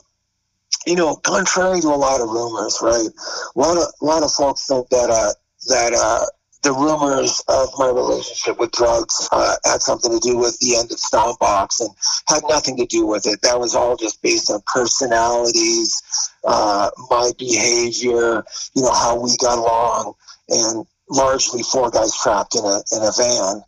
you 0.87 0.97
know, 0.97 1.17
contrary 1.17 1.81
to 1.81 1.89
a 1.89 1.97
lot 1.97 2.21
of 2.21 2.29
rumors, 2.29 2.79
right? 2.83 3.09
A 3.55 3.59
lot 3.59 3.77
of, 3.77 3.85
a 4.01 4.05
lot 4.05 4.23
of 4.23 4.33
folks 4.33 4.67
think 4.67 4.89
that, 4.89 5.11
uh, 5.11 5.33
that, 5.69 5.93
uh, 5.93 6.27
the 6.63 6.73
rumors 6.73 7.43
of 7.49 7.69
my 7.79 7.87
relationship 7.87 8.59
with 8.59 8.73
drugs 8.73 9.29
uh, 9.31 9.55
had 9.65 9.81
something 9.81 10.11
to 10.11 10.19
do 10.19 10.37
with 10.37 10.59
the 10.59 10.77
end 10.77 10.91
of 10.91 10.99
Stompbox 10.99 11.81
and 11.81 11.91
had 12.27 12.43
nothing 12.49 12.77
to 12.79 12.87
do 12.87 13.07
with 13.07 13.27
it. 13.27 13.41
That 13.43 13.61
was 13.61 13.77
all 13.77 13.97
just 13.97 14.21
based 14.23 14.51
on 14.51 14.61
personalities, 14.67 16.03
uh, 16.45 16.91
my 17.11 17.31
behavior, 17.39 18.45
you 18.75 18.83
know, 18.83 18.93
how 18.93 19.21
we 19.23 19.37
got 19.37 19.59
along, 19.59 20.15
and 20.49 20.87
largely 21.11 21.63
four 21.63 21.91
guys 21.91 22.17
trapped 22.17 22.55
in 22.55 22.65
a 22.65 22.83
in 22.93 23.03
a 23.03 23.13
van. 23.17 23.63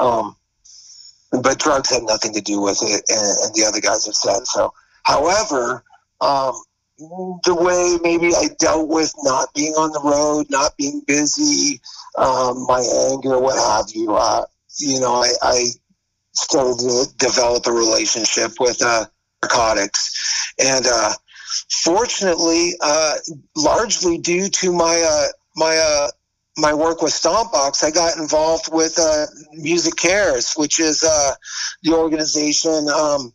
Um, 0.00 0.36
but 1.42 1.58
drugs 1.58 1.90
had 1.90 2.02
nothing 2.02 2.32
to 2.34 2.40
do 2.40 2.60
with 2.60 2.80
it, 2.82 3.02
and, 3.08 3.38
and 3.42 3.54
the 3.54 3.64
other 3.66 3.80
guys 3.80 4.06
have 4.06 4.14
said 4.14 4.46
so. 4.46 4.72
However, 5.02 5.84
um, 6.20 6.54
the 6.98 7.54
way 7.54 7.98
maybe 8.02 8.34
I 8.34 8.48
dealt 8.58 8.88
with 8.88 9.12
not 9.22 9.52
being 9.54 9.72
on 9.72 9.90
the 9.92 10.00
road, 10.00 10.46
not 10.48 10.76
being 10.76 11.02
busy, 11.06 11.80
um, 12.16 12.66
my 12.66 12.80
anger, 13.10 13.38
what 13.40 13.56
have 13.58 13.86
you. 13.94 14.14
Uh, 14.14 14.44
you 14.78 15.00
know, 15.00 15.14
I, 15.14 15.32
I 15.42 15.64
started 16.32 16.78
to 16.78 17.06
develop 17.18 17.66
a 17.66 17.72
relationship 17.72 18.52
with 18.60 18.80
uh, 18.82 19.06
narcotics, 19.42 20.54
and 20.62 20.86
uh, 20.86 21.12
fortunately, 21.82 22.74
uh, 22.80 23.14
largely 23.56 24.18
due 24.18 24.48
to 24.48 24.72
my 24.72 25.04
uh, 25.08 25.26
my 25.56 25.76
uh, 25.76 26.08
my 26.56 26.72
work 26.72 27.02
with 27.02 27.12
Stompbox, 27.12 27.82
I 27.82 27.90
got 27.90 28.16
involved 28.16 28.72
with 28.72 28.98
uh, 28.98 29.26
MusiCares, 29.58 30.56
which 30.58 30.78
is 30.78 31.02
uh, 31.02 31.34
the 31.82 31.94
organization 31.94 32.88
um, 32.88 33.32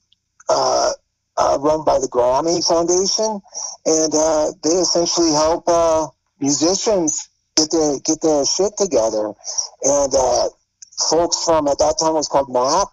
uh, 0.48 0.92
uh, 1.38 1.58
run 1.60 1.84
by 1.84 2.00
the 2.00 2.08
Grammy 2.08 2.66
Foundation, 2.66 3.42
and 3.86 4.14
uh, 4.14 4.52
they 4.64 4.80
essentially 4.80 5.32
help 5.32 5.66
uh, 5.68 6.08
musicians 6.40 7.30
get 7.56 7.72
their 7.72 8.00
get 8.00 8.22
their 8.22 8.46
shit 8.46 8.72
together. 8.78 9.34
And 9.84 10.14
folks 11.10 11.44
from 11.44 11.68
at 11.68 11.78
that 11.80 11.96
time 12.00 12.12
it 12.12 12.24
was 12.24 12.28
called 12.28 12.50
MAP. 12.50 12.88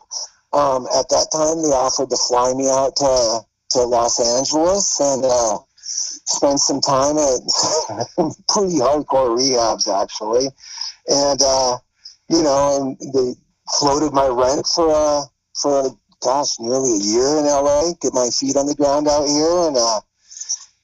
Um, 0.52 0.86
at 0.86 1.08
that 1.10 1.28
time, 1.32 1.60
they 1.60 1.74
offered 1.74 2.08
to 2.08 2.16
fly 2.16 2.54
me 2.54 2.70
out 2.70 2.96
to 2.96 3.40
to 3.70 3.82
Los 3.82 4.20
Angeles 4.20 5.00
and 5.00 5.24
spend 6.24 6.60
some 6.60 6.80
time 6.80 7.18
at 7.18 7.40
pretty 8.48 8.78
hardcore 8.78 9.36
rehabs, 9.36 9.88
actually. 9.88 10.48
And 11.08 11.40
uh, 11.42 11.78
you 12.28 12.42
know, 12.42 12.96
and 12.98 13.14
they 13.14 13.34
floated 13.78 14.12
my 14.12 14.26
rent 14.26 14.66
for 14.66 14.90
uh, 14.90 15.22
for 15.60 15.96
gosh, 16.22 16.58
nearly 16.58 16.92
a 16.92 17.02
year 17.02 17.38
in 17.38 17.44
LA. 17.44 17.92
Get 18.00 18.14
my 18.14 18.28
feet 18.30 18.56
on 18.56 18.66
the 18.66 18.74
ground 18.74 19.08
out 19.08 19.26
here, 19.26 19.68
and 19.68 19.76
uh, 19.76 20.00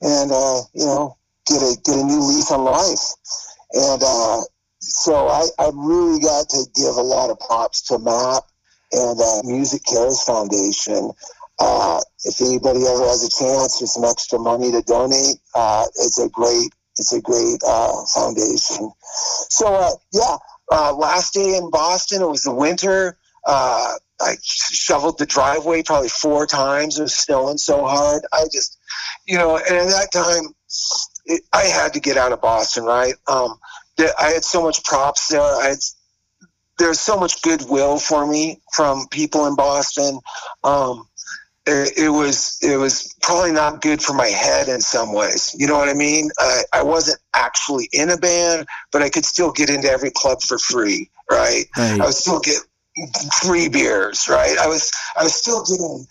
and 0.02 0.30
uh, 0.32 0.60
you 0.74 0.86
know, 0.86 1.16
get 1.46 1.62
a 1.62 1.76
get 1.84 1.96
a 1.98 2.04
new 2.04 2.20
lease 2.20 2.50
on 2.50 2.64
life. 2.64 3.14
And 3.72 4.02
uh, 4.04 4.40
so 4.80 5.28
I, 5.28 5.46
I 5.58 5.70
really 5.74 6.20
got 6.20 6.48
to 6.50 6.64
give 6.74 6.96
a 6.96 7.02
lot 7.02 7.30
of 7.30 7.38
props 7.40 7.82
to 7.88 7.98
MAP 7.98 8.44
and 8.92 9.18
uh, 9.18 9.40
MusiCares 9.44 10.24
Foundation. 10.26 11.12
Uh, 11.58 12.00
if 12.24 12.40
anybody 12.40 12.86
ever 12.86 13.06
has 13.06 13.24
a 13.24 13.30
chance 13.30 13.78
for 13.78 13.86
some 13.86 14.04
extra 14.04 14.38
money 14.38 14.70
to 14.72 14.82
donate, 14.82 15.36
uh, 15.54 15.84
it's 15.96 16.18
a 16.18 16.28
great 16.28 16.72
it's 16.98 17.12
a 17.12 17.20
great 17.20 17.60
uh, 17.66 18.04
foundation. 18.14 18.90
So 19.48 19.74
uh, 19.74 19.90
yeah, 20.12 20.36
uh, 20.70 20.94
last 20.94 21.34
day 21.34 21.56
in 21.56 21.70
Boston, 21.70 22.22
it 22.22 22.28
was 22.28 22.42
the 22.42 22.54
winter. 22.54 23.18
Uh, 23.46 23.94
I 24.20 24.36
shoveled 24.42 25.18
the 25.18 25.26
driveway 25.26 25.82
probably 25.82 26.08
four 26.08 26.46
times. 26.46 26.98
It 26.98 27.02
was 27.02 27.14
snowing 27.14 27.58
so 27.58 27.84
hard. 27.84 28.22
I 28.32 28.44
just, 28.52 28.78
you 29.26 29.36
know, 29.36 29.56
and 29.56 29.76
at 29.76 29.88
that 29.88 30.12
time, 30.12 30.54
it, 31.26 31.42
I 31.52 31.64
had 31.64 31.94
to 31.94 32.00
get 32.00 32.16
out 32.16 32.32
of 32.32 32.40
Boston, 32.40 32.84
right? 32.84 33.14
Um, 33.26 33.58
I 33.98 34.28
had 34.28 34.44
so 34.44 34.62
much 34.62 34.84
props 34.84 35.28
there. 35.28 35.40
I 35.40 35.68
had, 35.70 35.78
there's 36.78 37.00
so 37.00 37.16
much 37.18 37.42
goodwill 37.42 37.98
for 37.98 38.26
me 38.26 38.60
from 38.72 39.08
people 39.08 39.46
in 39.46 39.56
Boston. 39.56 40.20
Um, 40.62 41.08
it, 41.66 41.98
it 41.98 42.08
was 42.08 42.58
it 42.62 42.76
was 42.76 43.14
probably 43.22 43.52
not 43.52 43.80
good 43.80 44.02
for 44.02 44.14
my 44.14 44.26
head 44.26 44.68
in 44.68 44.80
some 44.80 45.12
ways. 45.12 45.54
You 45.56 45.66
know 45.66 45.76
what 45.78 45.88
I 45.88 45.94
mean? 45.94 46.30
I, 46.38 46.62
I 46.72 46.82
wasn't 46.82 47.18
actually 47.34 47.88
in 47.92 48.10
a 48.10 48.16
band, 48.16 48.66
but 48.90 49.02
I 49.02 49.08
could 49.08 49.24
still 49.24 49.52
get 49.52 49.70
into 49.70 49.88
every 49.88 50.10
club 50.10 50.42
for 50.42 50.58
free, 50.58 51.10
right? 51.30 51.64
Right. 51.76 52.00
I 52.00 52.06
would 52.06 52.14
still 52.14 52.40
get 52.40 52.56
free 53.42 53.68
beers, 53.68 54.26
right? 54.28 54.56
I 54.58 54.66
was 54.66 54.90
I 55.18 55.22
was 55.22 55.34
still 55.34 55.64
getting 55.64 56.06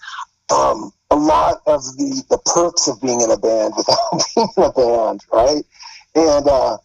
um, 0.52 0.92
a 1.10 1.16
lot 1.16 1.62
of 1.68 1.84
the 1.98 2.24
the 2.30 2.38
perks 2.38 2.88
of 2.88 3.02
being 3.02 3.22
in 3.22 3.32
a 3.32 3.38
band 3.38 3.74
without 3.76 3.98
being 4.36 4.48
in 4.58 4.64
a 4.64 4.72
band, 4.72 5.22
right? 5.34 5.64
And 6.16 6.48
uh, 6.48 6.78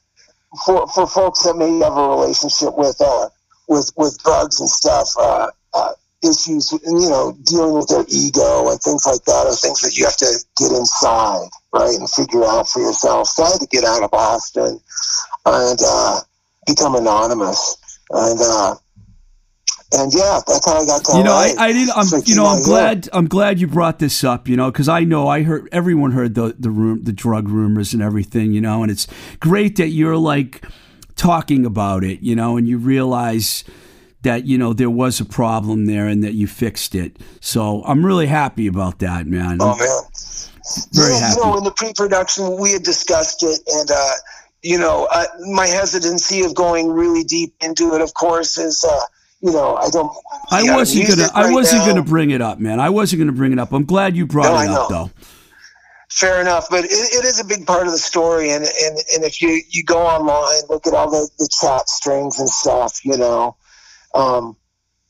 for 0.65 0.89
for 0.89 1.07
folks 1.07 1.45
that 1.45 1.57
may 1.57 1.79
have 1.79 1.97
a 1.97 2.09
relationship 2.09 2.77
with 2.77 3.01
uh, 3.01 3.29
with 3.69 3.93
with 3.97 4.21
drugs 4.23 4.61
and 4.61 4.69
stuff, 4.69 5.11
uh, 5.19 5.51
uh, 5.73 5.93
issues, 6.23 6.73
you 6.73 7.09
know, 7.09 7.37
dealing 7.45 7.75
with 7.75 7.89
their 7.89 8.05
ego 8.09 8.71
and 8.71 8.81
things 8.81 9.07
like 9.07 9.23
that 9.25 9.47
are 9.47 9.55
things 9.55 9.81
that 9.81 9.97
you 9.97 10.05
have 10.05 10.17
to 10.17 10.33
get 10.57 10.73
inside, 10.73 11.49
right, 11.73 11.95
and 11.95 12.09
figure 12.11 12.45
out 12.45 12.69
for 12.69 12.81
yourself. 12.81 13.29
So 13.29 13.45
I 13.45 13.51
had 13.51 13.61
to 13.61 13.67
get 13.67 13.85
out 13.85 14.03
of 14.03 14.11
Boston 14.11 14.81
and 15.45 15.79
uh, 15.85 16.21
become 16.67 16.95
anonymous, 16.95 17.77
and 18.11 18.39
uh, 18.41 18.77
and 19.93 20.13
yeah, 20.13 20.41
that's 20.47 20.67
how 20.67 20.83
I 20.83 20.87
got 20.87 21.05
to 21.05 21.17
You 21.19 21.25
know, 21.25 21.35
I, 21.35 21.53
LA. 21.53 21.63
I 21.63 21.73
did. 21.73 21.91
I'm, 21.91 22.07
So, 22.07 22.19
you 22.25 22.35
know, 22.35 22.47
I'm 22.47 22.59
yeah. 22.59 22.65
glad. 22.65 23.09
I'm 23.13 23.29
glad 23.29 23.61
you 23.61 23.67
brought 23.67 23.99
this 23.99 24.25
up. 24.25 24.49
You 24.49 24.57
know, 24.57 24.71
because 24.71 24.89
I 24.89 25.05
know 25.05 25.29
I 25.29 25.43
heard 25.43 25.69
everyone 25.71 26.13
heard 26.13 26.35
the 26.35 26.57
the 26.59 26.71
room, 26.71 27.05
the 27.05 27.13
drug 27.13 27.49
rumors 27.49 27.95
and 27.95 28.03
everything. 28.03 28.53
You 28.53 28.61
know, 28.61 28.83
and 28.83 28.91
it's 28.91 29.07
great 29.39 29.77
that 29.77 29.89
you're 29.89 30.17
like 30.17 30.65
talking 31.15 31.65
about 31.65 32.03
it. 32.03 32.21
You 32.21 32.35
know, 32.35 32.57
and 32.57 32.67
you 32.67 32.79
realize 32.79 33.63
that 34.23 34.47
you 34.47 34.59
know 34.59 34.73
there 34.73 34.91
was 34.91 35.21
a 35.21 35.25
problem 35.25 35.87
there 35.87 36.07
and 36.07 36.23
that 36.25 36.35
you 36.35 36.47
fixed 36.47 36.95
it. 36.95 37.19
So 37.41 37.83
I'm 37.85 38.05
really 38.05 38.27
happy 38.27 38.67
about 38.67 38.99
that, 39.01 39.27
man. 39.27 39.59
Oh 39.61 39.77
man, 39.77 39.89
Very 40.93 41.13
yeah, 41.13 41.19
happy. 41.21 41.41
You 41.41 41.45
know, 41.47 41.59
in 41.59 41.65
the 41.65 41.71
pre-production, 41.71 42.59
we 42.59 42.73
had 42.73 42.83
discussed 42.83 43.43
it, 43.43 43.61
and 43.75 43.91
uh, 43.91 44.11
you 44.63 44.79
know, 44.79 45.07
uh, 45.13 45.25
my 45.53 45.67
hesitancy 45.67 46.43
of 46.43 46.55
going 46.55 46.89
really 46.89 47.23
deep 47.25 47.55
into 47.61 47.95
it, 47.95 48.01
of 48.01 48.15
course, 48.15 48.59
is 48.59 48.85
uh, 48.85 48.99
you 49.41 49.53
know, 49.53 49.77
I 49.77 49.91
don't. 49.91 50.11
I 50.51 50.75
wasn't 50.75 51.09
gonna. 51.09 51.29
I 51.35 51.45
right 51.45 51.53
wasn't 51.55 51.83
now- 51.83 51.89
gonna 51.89 52.03
bring 52.03 52.31
it 52.31 52.41
up, 52.43 52.59
man. 52.59 52.81
I 52.81 52.91
wasn't 52.91 53.21
gonna 53.21 53.33
bring 53.33 53.53
it 53.53 53.59
up. 53.59 53.73
I'm 53.73 53.85
glad 53.85 54.17
you 54.17 54.27
brought 54.27 54.53
No, 54.53 54.59
it 54.61 54.69
up, 54.71 54.89
though. 54.89 55.11
Fair 56.09 56.41
enough, 56.41 56.69
but 56.71 56.85
it, 56.85 56.91
it 56.91 57.25
is 57.25 57.41
a 57.41 57.45
big 57.45 57.67
part 57.67 57.87
of 57.87 57.93
the 57.93 57.99
story, 57.99 58.51
and 58.51 58.65
and, 58.65 58.99
and 59.15 59.25
if 59.25 59.43
you, 59.43 59.61
you 59.69 59.85
go 59.85 59.99
online, 59.99 60.63
look 60.71 60.87
at 60.87 60.95
all 60.95 61.11
the, 61.11 61.29
the 61.39 61.49
chat 61.61 61.89
strings 61.89 62.39
and 62.41 62.49
stuff, 62.49 63.05
you 63.05 63.17
know. 63.19 63.57
Um, 64.17 64.57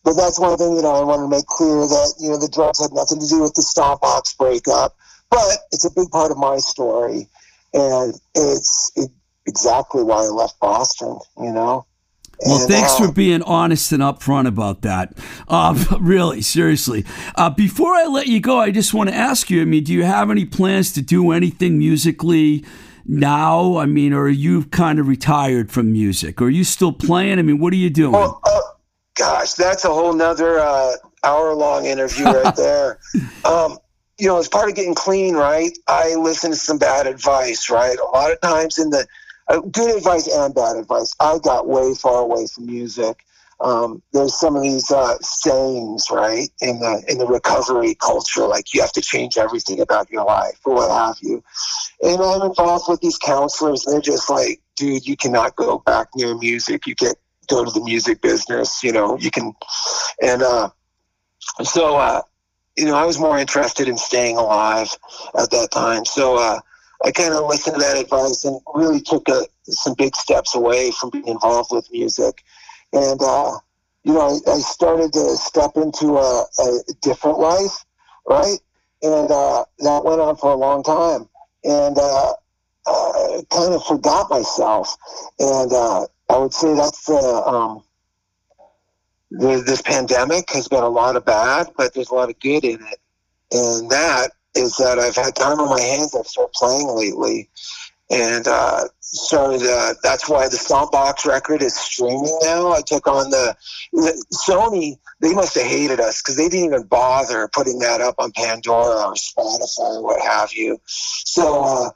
but 0.05 0.15
that's 0.15 0.39
one 0.39 0.57
thing, 0.57 0.77
you 0.77 0.83
know, 0.83 0.95
I 0.95 1.03
want 1.03 1.23
to 1.23 1.29
make 1.29 1.47
clear 1.47 1.81
that 1.83 2.15
you 2.21 2.31
know 2.31 2.39
the 2.39 2.49
drugs 2.49 2.81
had 2.81 2.93
nothing 2.93 3.19
to 3.19 3.27
do 3.27 3.43
with 3.43 3.55
the 3.55 3.63
Stompbox 3.63 4.39
breakup, 4.39 4.97
but 5.31 5.59
it's 5.73 5.85
a 5.85 5.91
big 5.91 6.11
part 6.11 6.31
of 6.31 6.39
my 6.39 6.59
story, 6.59 7.29
and 7.75 8.15
it's 8.37 8.93
it, 8.95 9.11
exactly 9.47 10.05
why 10.05 10.25
I 10.25 10.29
left 10.29 10.61
Boston, 10.61 11.19
you 11.39 11.53
know. 11.53 11.87
Well, 12.45 12.61
And, 12.61 12.71
thanks 12.71 12.93
uh, 12.93 13.07
for 13.07 13.13
being 13.13 13.43
honest 13.43 13.91
and 13.93 14.03
upfront 14.03 14.47
about 14.47 14.83
that. 14.83 15.15
Um, 15.49 15.85
really, 16.01 16.43
seriously. 16.43 17.05
Uh, 17.35 17.51
before 17.51 17.95
I 17.95 18.05
let 18.05 18.27
you 18.27 18.41
go, 18.41 18.61
I 18.61 18.71
just 18.71 18.95
want 18.95 19.11
to 19.11 19.17
ask 19.17 19.51
you. 19.51 19.63
I 19.63 19.65
mean, 19.65 19.85
do 19.85 19.93
you 19.93 20.05
have 20.05 20.31
any 20.31 20.45
plans 20.45 20.93
to 20.93 21.03
do 21.03 21.33
anything 21.33 21.79
musically 21.79 22.65
now? 23.07 23.79
I 23.79 23.87
mean, 23.87 24.13
or 24.13 24.25
are 24.25 24.29
you 24.29 24.67
kind 24.67 24.99
of 24.99 25.09
retired 25.09 25.73
from 25.73 25.91
music? 25.91 26.41
Or 26.41 26.45
are 26.45 26.51
you 26.51 26.63
still 26.63 26.93
playing? 26.93 27.39
I 27.39 27.43
mean, 27.43 27.59
what 27.59 27.73
are 27.73 27.77
you 27.77 27.91
doing? 27.91 28.13
Well, 28.13 28.41
uh, 28.45 28.61
gosh, 29.17 29.55
that's 29.55 29.85
a 29.85 29.89
whole 29.89 30.13
nother 30.13 30.59
uh, 30.59 30.93
hour 31.25 31.55
long 31.55 31.87
interview 31.87 32.27
right 32.27 32.55
there. 32.57 32.99
um, 33.45 33.79
you 34.19 34.29
know, 34.29 34.39
as 34.39 34.49
part 34.49 34.69
of 34.69 34.75
getting 34.75 34.95
clean, 34.95 35.35
right? 35.35 35.77
I 35.89 36.15
listen 36.15 36.51
to 36.51 36.57
some 36.57 36.79
bad 36.79 37.07
advice, 37.07 37.69
right? 37.69 37.99
A 37.99 38.05
lot 38.05 38.33
of 38.33 38.41
times 38.41 38.79
in 38.79 38.91
the 38.91 39.07
uh, 39.49 39.61
good 39.61 39.95
advice 39.95 40.27
and 40.27 40.55
bad 40.55 40.77
advice, 40.77 41.15
I 41.21 41.39
got 41.39 41.69
way 41.69 41.95
far 41.95 42.23
away 42.23 42.47
from 42.47 42.67
music. 42.67 43.25
Um, 43.61 44.03
there's 44.13 44.39
some 44.39 44.57
of 44.57 44.63
these 44.63 44.91
uh, 44.91 45.17
sayings, 45.21 46.07
right, 46.11 46.49
in 46.61 46.81
the 46.81 47.05
in 47.09 47.19
the 47.19 47.27
recovery 47.27 47.95
culture, 47.95 48.47
like 48.47 48.75
you 48.75 48.83
have 48.83 48.93
to 48.93 49.01
change 49.01 49.39
everything 49.39 49.81
about 49.81 50.11
your 50.11 50.25
life 50.25 50.59
or 50.65 50.75
what 50.75 50.91
have 50.91 51.17
you. 51.23 51.43
And 52.03 52.21
I'm 52.21 52.43
involved 52.43 52.85
with 52.89 53.01
these 53.01 53.17
counselors, 53.17 53.87
and 53.87 53.95
they're 53.95 54.03
just 54.03 54.29
like, 54.29 54.61
dude, 54.77 55.07
you 55.07 55.17
cannot 55.17 55.57
go 55.57 55.79
back 55.79 56.09
near 56.15 56.37
music. 56.37 56.87
You 56.87 56.95
can't 56.95 57.17
go 57.49 57.65
to 57.65 57.71
the 57.71 57.85
music 57.85 58.21
business. 58.23 58.83
You 58.83 58.93
know, 58.93 59.19
you 59.19 59.31
can, 59.31 59.55
and 60.23 60.43
uh, 60.43 60.71
so 61.63 61.97
uh, 61.97 62.23
you 62.77 62.85
know, 62.85 62.95
I 62.95 63.05
was 63.05 63.19
more 63.19 63.39
interested 63.39 63.89
in 63.89 63.97
staying 63.97 64.37
alive 64.37 64.95
at 65.39 65.51
that 65.51 65.71
time. 65.73 66.05
So 66.05 66.37
uh, 66.37 66.61
I 67.05 67.11
kind 67.11 67.35
of 67.35 67.47
listened 67.47 67.77
to 67.77 67.81
that 67.81 67.99
advice 67.99 68.45
and 68.45 68.61
really 68.75 69.01
took 69.01 69.29
a, 69.29 69.47
some 69.65 69.95
big 69.95 70.15
steps 70.15 70.55
away 70.55 70.91
from 70.91 71.11
being 71.11 71.27
involved 71.27 71.71
with 71.73 71.91
music. 71.91 72.43
And 72.93 73.21
uh, 73.23 73.53
you 74.05 74.13
know, 74.13 74.21
I, 74.21 74.51
I 74.51 74.59
started 74.59 75.13
to 75.15 75.37
step 75.37 75.73
into 75.77 76.17
a, 76.17 76.47
a 76.61 76.79
different 77.03 77.39
life, 77.39 77.85
right? 78.29 78.59
And 79.03 79.31
uh, 79.31 79.65
that 79.81 80.05
went 80.05 80.21
on 80.21 80.37
for 80.37 80.53
a 80.53 80.57
long 80.57 80.83
time. 80.83 81.29
And 81.65 81.99
uh, 81.99 82.33
I 82.87 83.43
kind 83.51 83.75
of 83.75 83.85
forgot 83.85 84.31
myself. 84.31 84.97
And 85.39 85.73
uh, 85.73 86.07
I 86.29 86.39
would 86.39 86.53
say 86.53 86.75
that's 86.75 87.05
the, 87.05 87.15
um, 87.15 87.83
the 89.31 89.63
this 89.65 89.83
pandemic 89.83 90.51
has 90.53 90.69
been 90.69 90.83
a 90.83 90.89
lot 90.89 91.17
of 91.17 91.25
bad, 91.25 91.69
but 91.77 91.95
there's 91.95 92.11
a 92.11 92.15
lot 92.15 92.31
of 92.31 92.39
good 92.41 92.65
in 92.65 92.81
it. 92.81 93.01
And 93.53 93.91
that 93.91 94.33
is 94.55 94.77
that 94.77 94.99
I've 94.99 95.17
had 95.17 95.35
time 95.37 95.61
on 95.61 95.69
my 95.69 95.81
hands. 95.81 96.15
I've 96.15 96.27
started 96.27 96.53
playing 96.55 96.89
lately, 96.89 97.49
and 98.11 98.47
uh, 98.49 98.85
started. 99.17 99.63
Uh, 99.63 99.95
that's 100.03 100.29
why 100.29 100.49
the 100.49 100.57
Stompbox 100.57 101.27
record 101.27 101.63
is 101.63 101.75
streaming 101.75 102.39
now. 102.43 102.73
I 102.73 102.83
took 102.83 103.07
on 103.07 103.31
the, 103.31 103.57
the 103.93 104.25
Sony. 104.47 104.99
They 105.21 105.33
must 105.35 105.55
have 105.55 105.67
hated 105.67 106.01
us 106.01 106.23
because 106.23 106.37
they 106.37 106.49
didn't 106.49 106.67
even 106.67 106.83
bother 106.85 107.49
putting 107.53 107.79
that 107.81 108.01
up 108.01 108.17
on 108.19 108.33
Pandora 108.33 109.07
or 109.07 109.15
Spotify 109.15 109.79
or 109.79 110.03
what 110.03 110.21
have 110.21 110.53
you. 110.53 110.79
So 110.87 111.65
uh, 111.65 111.91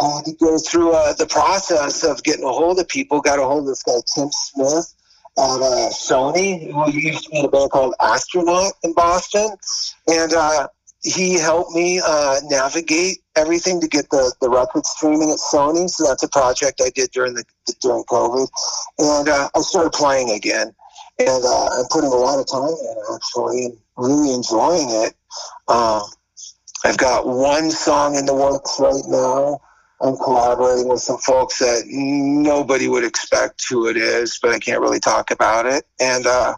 I 0.00 0.16
had 0.16 0.24
to 0.26 0.32
go 0.34 0.58
through 0.58 0.92
uh, 0.92 1.14
the 1.14 1.26
process 1.26 2.04
of 2.04 2.22
getting 2.22 2.44
a 2.44 2.52
hold 2.52 2.78
of 2.78 2.88
people. 2.88 3.20
Got 3.20 3.38
a 3.38 3.44
hold 3.44 3.60
of 3.60 3.66
this 3.66 3.82
guy 3.82 3.94
Tim 4.14 4.28
Smith 4.32 4.94
at 5.38 5.44
uh, 5.44 5.90
Sony, 5.90 6.72
who 6.72 6.98
used 6.98 7.24
to 7.24 7.30
be 7.30 7.38
in 7.40 7.44
a 7.44 7.48
band 7.48 7.70
called 7.70 7.94
Astronaut 8.00 8.72
in 8.82 8.94
Boston, 8.94 9.50
and 10.08 10.32
uh, 10.32 10.68
he 11.06 11.38
helped 11.38 11.72
me 11.72 12.00
uh, 12.04 12.40
navigate 12.44 13.18
everything 13.36 13.80
to 13.80 13.86
get 13.86 14.10
the, 14.10 14.34
the 14.40 14.50
record 14.50 14.84
streaming 14.84 15.30
at 15.30 15.38
Sony. 15.38 15.88
So 15.88 16.04
that's 16.04 16.24
a 16.24 16.28
project 16.28 16.80
I 16.84 16.90
did 16.90 17.10
during 17.12 17.34
the 17.34 17.44
during 17.80 18.02
COVID, 18.04 18.48
and 18.98 19.28
uh, 19.28 19.48
I 19.54 19.60
started 19.60 19.92
playing 19.92 20.30
again, 20.30 20.74
and 21.18 21.44
uh, 21.44 21.66
I'm 21.66 21.84
putting 21.90 22.10
a 22.10 22.16
lot 22.16 22.40
of 22.40 22.46
time 22.50 22.68
in 22.68 23.14
actually, 23.14 23.64
and 23.66 23.78
really 23.96 24.34
enjoying 24.34 24.88
it. 24.90 25.14
Um, 25.68 26.02
I've 26.84 26.98
got 26.98 27.26
one 27.26 27.70
song 27.70 28.16
in 28.16 28.26
the 28.26 28.34
works 28.34 28.76
right 28.80 29.04
now. 29.06 29.60
I'm 30.00 30.16
collaborating 30.16 30.88
with 30.88 31.00
some 31.00 31.18
folks 31.18 31.58
that 31.60 31.84
nobody 31.86 32.88
would 32.88 33.04
expect 33.04 33.64
who 33.68 33.88
it 33.88 33.96
is, 33.96 34.38
but 34.42 34.50
I 34.50 34.58
can't 34.58 34.80
really 34.80 35.00
talk 35.00 35.30
about 35.30 35.66
it. 35.66 35.84
And 35.98 36.26
uh, 36.26 36.54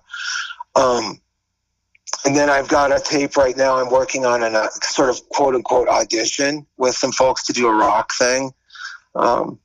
um, 0.75 1.21
and 2.25 2.37
then 2.37 2.51
I've 2.51 2.69
got 2.69 2.95
a 2.95 3.01
tape 3.01 3.37
right 3.37 3.57
now. 3.57 3.77
I'm 3.77 3.91
working 3.91 4.27
on 4.27 4.43
a 4.43 4.69
sort 4.83 5.11
of 5.11 5.29
quote 5.31 5.55
unquote 5.55 5.89
audition 5.89 6.67
with 6.77 6.95
some 6.95 7.13
folks 7.13 7.45
to 7.47 7.53
do 7.53 7.69
a 7.69 7.75
rock 7.75 8.13
thing. 8.19 8.53
Um, 9.15 9.59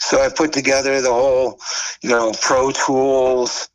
so 0.00 0.20
I 0.20 0.28
put 0.28 0.52
together 0.52 1.00
the 1.00 1.12
whole, 1.12 1.60
you 2.02 2.10
know, 2.10 2.32
Pro 2.40 2.72
Tools, 2.72 3.68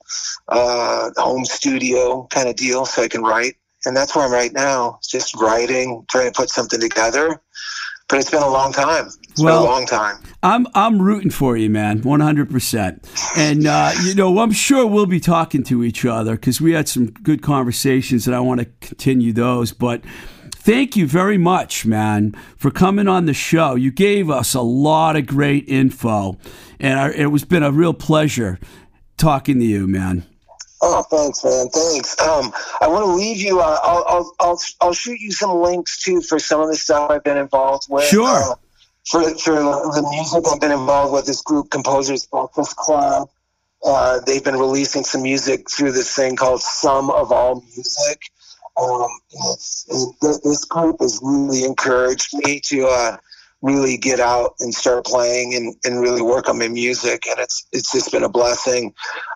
uh, 0.49 1.09
home 1.15 1.45
studio 1.45 2.28
kind 2.30 2.49
of 2.49 2.55
deal 2.55 2.86
so 2.86 3.03
I 3.03 3.07
can 3.07 3.24
write. 3.24 3.55
And 3.86 3.95
that's 3.95 4.15
where 4.15 4.26
I'm 4.26 4.32
right 4.32 4.51
now, 4.51 4.99
just 5.07 5.36
writing, 5.36 6.05
trying 6.09 6.32
to 6.32 6.36
put 6.36 6.49
something 6.49 6.82
together. 6.82 7.41
But 8.09 8.20
it's 8.20 8.32
been 8.32 8.43
a 8.43 8.49
long 8.49 8.74
time. 8.74 9.09
It's 9.38 9.43
Well- 9.43 9.61
been 9.63 9.69
a 9.69 9.71
long 9.73 9.85
time. 9.85 10.17
I'm 10.41 10.65
I'm 10.73 10.99
rooting 11.01 11.29
for 11.29 11.57
you, 11.57 11.69
man, 11.69 12.01
100. 12.01 12.49
percent 12.49 13.07
And 13.35 13.67
uh, 13.67 13.91
you 14.03 14.15
know, 14.15 14.39
I'm 14.39 14.51
sure 14.51 14.85
we'll 14.88 15.05
be 15.05 15.19
talking 15.19 15.63
to 15.65 15.83
each 15.83 16.05
other 16.05 16.35
because 16.35 16.59
we 16.59 16.71
had 16.73 16.88
some 16.89 17.07
good 17.07 17.41
conversations, 17.43 18.25
and 18.27 18.35
I 18.35 18.39
want 18.39 18.59
to 18.61 18.65
continue 18.81 19.31
those. 19.33 19.71
But 19.73 20.01
thank 20.55 20.95
you 20.95 21.05
very 21.07 21.38
much, 21.38 21.85
man, 21.85 22.33
for 22.55 22.71
coming 22.71 23.07
on 23.07 23.25
the 23.25 23.33
show. 23.33 23.75
You 23.75 23.91
gave 23.91 24.29
us 24.29 24.53
a 24.55 24.61
lot 24.61 25.15
of 25.15 25.25
great 25.27 25.67
info, 25.67 26.38
and 26.79 26.99
I, 26.99 27.09
it 27.11 27.27
was 27.27 27.43
been 27.45 27.63
a 27.63 27.71
real 27.71 27.93
pleasure 27.93 28.59
talking 29.17 29.59
to 29.59 29.65
you, 29.65 29.88
man. 29.88 30.25
Oh, 30.81 31.01
thanks, 31.09 31.43
man. 31.43 31.67
Thanks. 31.69 32.19
Um, 32.21 32.53
I 32.81 32.88
want 32.88 33.03
to 33.05 33.11
leave 33.11 33.38
you. 33.38 33.59
Uh, 33.59 33.79
I'll, 33.81 34.03
I'll, 34.07 34.31
I'll, 34.39 34.61
I'll 34.81 34.93
shoot 34.93 35.19
you 35.19 35.31
some 35.31 35.49
links 35.59 36.03
too 36.03 36.21
for 36.21 36.38
some 36.38 36.61
of 36.61 36.69
the 36.69 36.75
stuff 36.75 37.09
I've 37.09 37.23
been 37.23 37.38
involved 37.38 37.88
with. 37.89 38.03
Sure. 38.05 38.51
Uh, 38.51 38.55
for 39.10 39.24
for 39.38 39.53
the 39.53 40.08
music 40.12 40.43
I've 40.51 40.60
been 40.60 40.72
involved 40.72 41.14
with, 41.14 41.26
this 41.26 41.41
group 41.41 41.70
Composers 41.70 42.26
Breakfast 42.26 42.76
Club. 42.76 43.30
Uh, 43.84 44.20
they've 44.26 44.43
been 44.43 44.58
releasing 44.58 45.03
some 45.03 45.22
music 45.22 45.70
through 45.70 45.91
this 45.91 46.14
thing 46.16 46.36
called 46.36 46.62
Some 46.62 47.10
of 47.10 47.32
All 47.32 47.62
Music. 47.62 48.22
Um, 48.80 49.08
this 50.22 50.66
group 50.66 50.97
has 50.99 51.20
really 51.22 51.64
encouraged 51.64 52.30
me 52.34 52.60
to 52.66 52.88
uh, 52.88 53.18
really 53.62 53.97
get 53.97 54.20
out 54.20 54.55
and 54.60 54.74
start 54.74 55.05
playing 55.05 55.55
and, 55.55 55.76
and 55.84 56.01
really 56.01 56.22
work 56.22 56.49
on 56.49 56.60
my 56.60 56.68
music, 56.68 57.28
and 57.28 57.39
it's 57.39 57.66
it's 57.72 57.91
just 57.91 58.12
been 58.12 58.24
a 58.24 58.30
blessing. 58.30 58.93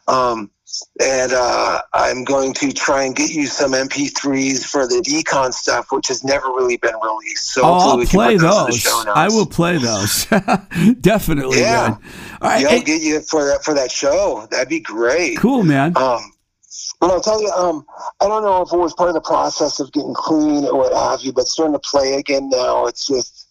Um, 0.08 0.52
and 1.00 1.32
uh, 1.34 1.82
I'm 1.94 2.24
going 2.24 2.54
to 2.56 2.72
try 2.72 3.04
and 3.04 3.16
get 3.16 3.32
you 3.32 3.46
some 3.48 3.72
MP3s 3.74 4.66
for 4.66 4.88
the 4.88 4.96
Decon 5.06 5.54
stuff, 5.54 5.88
which 5.92 6.08
has 6.08 6.24
never 6.24 6.48
really 6.48 6.78
been 6.78 6.96
released. 7.04 7.54
So 7.54 7.62
Oh, 7.64 7.74
hopefully 7.74 7.92
I'll 7.92 7.98
we 7.98 8.06
can 8.06 8.18
play 8.20 8.38
those 8.38 8.84
those. 8.84 9.08
I 9.16 9.28
will 9.28 9.46
play 9.46 9.78
those. 9.78 10.26
Definitely, 11.02 11.60
Yeah. 11.62 11.72
man. 11.82 11.92
All 12.42 12.50
right, 12.50 12.62
Yeah, 12.62 12.70
I'll 12.70 12.82
get 12.82 13.02
you 13.02 13.22
for 13.22 13.46
that 13.46 13.64
for 13.64 13.74
that 13.74 13.92
show. 13.92 14.48
That'd 14.52 14.70
be 14.70 14.80
great. 14.80 15.38
cool, 15.38 15.64
man. 15.64 15.96
Um, 15.98 16.22
but 17.00 17.10
I'll 17.12 17.22
tell 17.22 17.42
you, 17.42 17.50
um, 17.50 17.86
I 18.22 18.28
don't 18.28 18.44
know 18.44 18.62
if 18.62 18.72
it 18.72 18.78
was 18.78 18.94
part 18.94 19.10
of 19.10 19.16
the 19.16 19.22
process 19.22 19.80
of 19.80 19.92
getting 19.92 20.14
clean 20.14 20.66
or 20.66 20.78
what 20.78 20.94
have 20.94 21.22
you, 21.22 21.34
but 21.34 21.48
starting 21.48 21.74
to 21.74 21.80
play 21.80 22.14
again 22.14 22.50
now, 22.50 22.86
it's 22.86 23.08
just, 23.08 23.48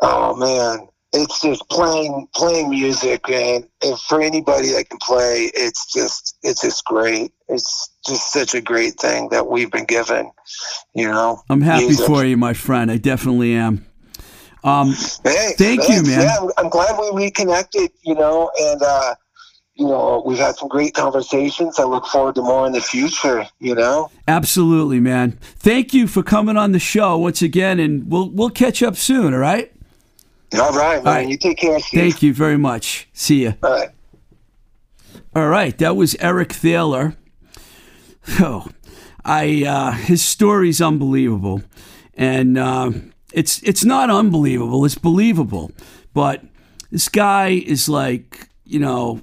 oh 0.00 0.34
man, 0.36 0.86
it's 1.12 1.40
just 1.40 1.68
playing 1.68 2.28
playing 2.34 2.70
music, 2.70 3.28
and 3.30 3.66
if 3.82 3.98
for 4.00 4.20
anybody 4.20 4.72
that 4.72 4.88
can 4.90 4.98
play, 4.98 5.50
it's 5.54 5.92
just 5.92 6.36
it's 6.42 6.62
just 6.62 6.84
great. 6.84 7.32
It's 7.48 7.90
just 8.06 8.32
such 8.32 8.54
a 8.54 8.60
great 8.60 8.94
thing 8.94 9.28
that 9.30 9.46
we've 9.46 9.70
been 9.70 9.84
given, 9.84 10.30
you 10.94 11.08
know. 11.08 11.42
I'm 11.48 11.60
happy 11.60 11.86
music. 11.86 12.06
for 12.06 12.24
you, 12.24 12.36
my 12.36 12.54
friend. 12.54 12.90
I 12.90 12.96
definitely 12.96 13.54
am. 13.54 13.86
Um, 14.64 14.94
Hey, 15.22 15.54
Thank 15.56 15.88
you, 15.88 16.02
man. 16.02 16.22
Yeah, 16.22 16.48
I'm 16.58 16.68
glad 16.68 16.98
we 16.98 17.24
reconnected, 17.24 17.90
you 18.02 18.16
know, 18.16 18.50
and 18.60 18.82
uh, 18.82 19.14
you 19.74 19.86
know, 19.86 20.22
we've 20.26 20.38
had 20.38 20.56
some 20.56 20.68
great 20.68 20.94
conversations. 20.94 21.78
I 21.78 21.84
look 21.84 22.06
forward 22.06 22.34
to 22.36 22.42
more 22.42 22.66
in 22.66 22.72
the 22.72 22.80
future, 22.80 23.46
you 23.60 23.74
know. 23.74 24.10
Absolutely, 24.26 25.00
man. 25.00 25.38
Thank 25.42 25.94
you 25.94 26.08
for 26.08 26.22
coming 26.22 26.56
on 26.56 26.72
the 26.72 26.78
show 26.78 27.16
once 27.18 27.42
again, 27.42 27.78
and 27.78 28.10
we'll 28.10 28.30
we'll 28.30 28.50
catch 28.50 28.82
up 28.82 28.96
soon. 28.96 29.32
All 29.32 29.40
right. 29.40 29.72
All 30.54 30.72
right, 30.72 31.02
man. 31.02 31.14
right. 31.14 31.28
You 31.28 31.36
take 31.36 31.58
care, 31.58 31.78
Steve. 31.80 32.00
Thank 32.00 32.22
you 32.22 32.32
very 32.32 32.56
much. 32.56 33.08
See 33.12 33.42
you. 33.42 33.54
All 33.62 33.70
right. 33.70 33.90
All 35.34 35.48
right, 35.48 35.76
that 35.78 35.96
was 35.96 36.16
Eric 36.18 36.52
Thaler. 36.52 37.14
Oh, 38.40 38.66
I 39.24 39.64
uh, 39.64 39.90
his 39.92 40.22
story's 40.22 40.80
unbelievable, 40.80 41.62
and 42.14 42.56
uh, 42.56 42.90
it's 43.32 43.62
it's 43.62 43.84
not 43.84 44.08
unbelievable. 44.08 44.84
It's 44.84 44.96
believable, 44.96 45.72
but 46.14 46.42
this 46.90 47.08
guy 47.08 47.48
is 47.48 47.88
like 47.88 48.48
you 48.64 48.78
know. 48.78 49.20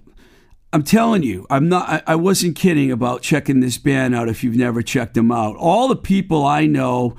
I'm 0.72 0.84
telling 0.84 1.22
you, 1.22 1.46
I'm 1.52 1.70
not. 1.70 1.90
I, 1.90 2.02
I 2.08 2.16
wasn't 2.16 2.56
kidding 2.56 2.92
about 2.92 3.22
checking 3.22 3.60
this 3.60 3.78
band 3.78 4.16
out. 4.16 4.30
If 4.30 4.44
you've 4.44 4.56
never 4.56 4.82
checked 4.82 5.16
them 5.16 5.32
out, 5.32 5.56
all 5.56 5.88
the 5.88 5.96
people 5.96 6.46
I 6.46 6.66
know, 6.66 7.16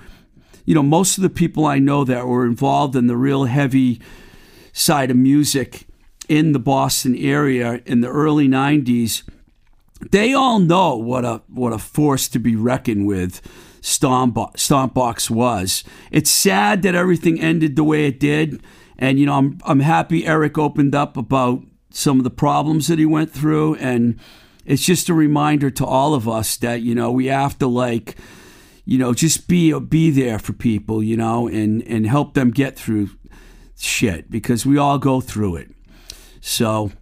you 0.65 0.75
know, 0.75 0.83
most 0.83 1.19
of 1.19 1.23
the 1.23 1.31
people 1.31 1.67
I 1.67 1.79
know 1.79 2.05
that 2.05 2.27
were 2.27 2.47
involved 2.47 2.97
in 2.97 3.07
the 3.07 3.17
real 3.17 3.45
heavy 3.45 4.01
side 4.73 5.11
of 5.11 5.17
music 5.17 5.87
in 6.29 6.53
the 6.53 6.59
Boston 6.59 7.17
area 7.17 7.83
in 7.85 8.01
the 8.01 8.09
early 8.09 8.49
90s, 8.49 9.23
they 10.11 10.33
all 10.33 10.59
know 10.59 10.97
what 10.97 11.25
a 11.25 11.43
what 11.49 11.73
a 11.73 11.79
force 11.79 12.29
to 12.29 12.39
be 12.39 12.57
reckoned 12.57 13.07
with 13.07 13.41
Stomp, 13.81 14.35
Stompbox 14.35 15.31
was. 15.31 15.85
It's 16.11 16.31
sad 16.31 16.83
that 16.83 16.95
everything 16.95 17.41
ended 17.41 17.77
the 17.77 17.85
way 17.85 18.07
it 18.07 18.19
did, 18.19 18.62
and 18.99 19.19
you 19.19 19.27
know 19.27 19.35
I'm 19.35 19.59
I'm 19.65 19.81
happy 19.81 20.27
Eric 20.27 20.59
opened 20.59 20.95
up 20.95 21.17
about 21.17 21.62
some 21.91 22.19
of 22.19 22.25
the 22.25 22.31
problems 22.31 22.89
that 22.89 22.99
he 22.99 23.07
went 23.07 23.31
through, 23.31 23.77
and 23.77 24.19
it's 24.67 24.85
just 24.85 25.09
a 25.09 25.15
reminder 25.15 25.71
to 25.71 25.87
all 25.87 26.15
of 26.15 26.29
us 26.29 26.57
that 26.57 26.83
you 26.83 26.95
know 26.95 27.12
we 27.12 27.27
have 27.27 27.59
to 27.59 27.67
like 27.67 28.17
you 28.85 28.99
know 28.99 29.14
just 29.14 29.49
be 29.49 29.78
be 29.80 30.11
there 30.11 30.39
for 30.39 30.53
people, 30.53 31.03
you 31.03 31.16
know, 31.16 31.49
and 31.49 31.82
and 31.82 32.07
help 32.07 32.35
them 32.35 32.51
get 32.51 32.76
through 32.78 33.11
shit 33.78 34.30
because 34.30 34.64
we 34.64 34.78
all 34.78 34.99
go 34.99 35.20
through 35.20 35.57
it. 35.57 35.70
So, 36.41 36.93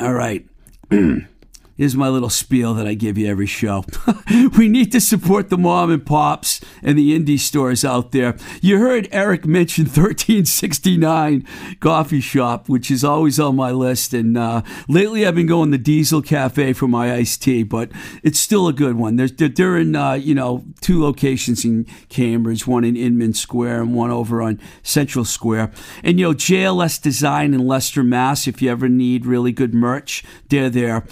all 0.00 0.14
right. 0.14 0.46
Here's 1.78 1.94
my 1.94 2.08
little 2.08 2.28
spiel 2.28 2.74
that 2.74 2.88
I 2.88 2.94
give 2.94 3.16
you 3.16 3.28
every 3.28 3.46
show. 3.46 3.84
we 4.58 4.66
need 4.66 4.90
to 4.90 5.00
support 5.00 5.48
the 5.48 5.56
mom 5.56 5.92
and 5.92 6.04
pops 6.04 6.60
and 6.82 6.98
the 6.98 7.16
indie 7.16 7.38
stores 7.38 7.84
out 7.84 8.10
there. 8.10 8.36
You 8.60 8.78
heard 8.78 9.08
Eric 9.12 9.46
mention 9.46 9.84
1369 9.86 11.46
Coffee 11.78 12.20
Shop, 12.20 12.68
which 12.68 12.90
is 12.90 13.04
always 13.04 13.38
on 13.38 13.54
my 13.54 13.70
list. 13.70 14.12
And 14.12 14.36
uh, 14.36 14.62
lately 14.88 15.24
I've 15.24 15.36
been 15.36 15.46
going 15.46 15.70
to 15.70 15.78
Diesel 15.78 16.20
Cafe 16.20 16.72
for 16.72 16.88
my 16.88 17.14
iced 17.14 17.42
tea, 17.42 17.62
but 17.62 17.92
it's 18.24 18.40
still 18.40 18.66
a 18.66 18.72
good 18.72 18.96
one. 18.96 19.14
They're, 19.14 19.28
they're 19.28 19.78
in, 19.78 19.94
uh, 19.94 20.14
you 20.14 20.34
know, 20.34 20.64
two 20.80 21.00
locations 21.00 21.64
in 21.64 21.84
Cambridge, 22.08 22.66
one 22.66 22.82
in 22.82 22.96
Inman 22.96 23.34
Square 23.34 23.82
and 23.82 23.94
one 23.94 24.10
over 24.10 24.42
on 24.42 24.60
Central 24.82 25.24
Square. 25.24 25.70
And, 26.02 26.18
you 26.18 26.26
know, 26.26 26.34
JLS 26.34 27.00
Design 27.00 27.54
in 27.54 27.68
Leicester, 27.68 28.02
Mass. 28.02 28.48
If 28.48 28.60
you 28.60 28.68
ever 28.68 28.88
need 28.88 29.26
really 29.26 29.52
good 29.52 29.74
merch, 29.74 30.24
they're 30.48 30.70
there. 30.70 31.06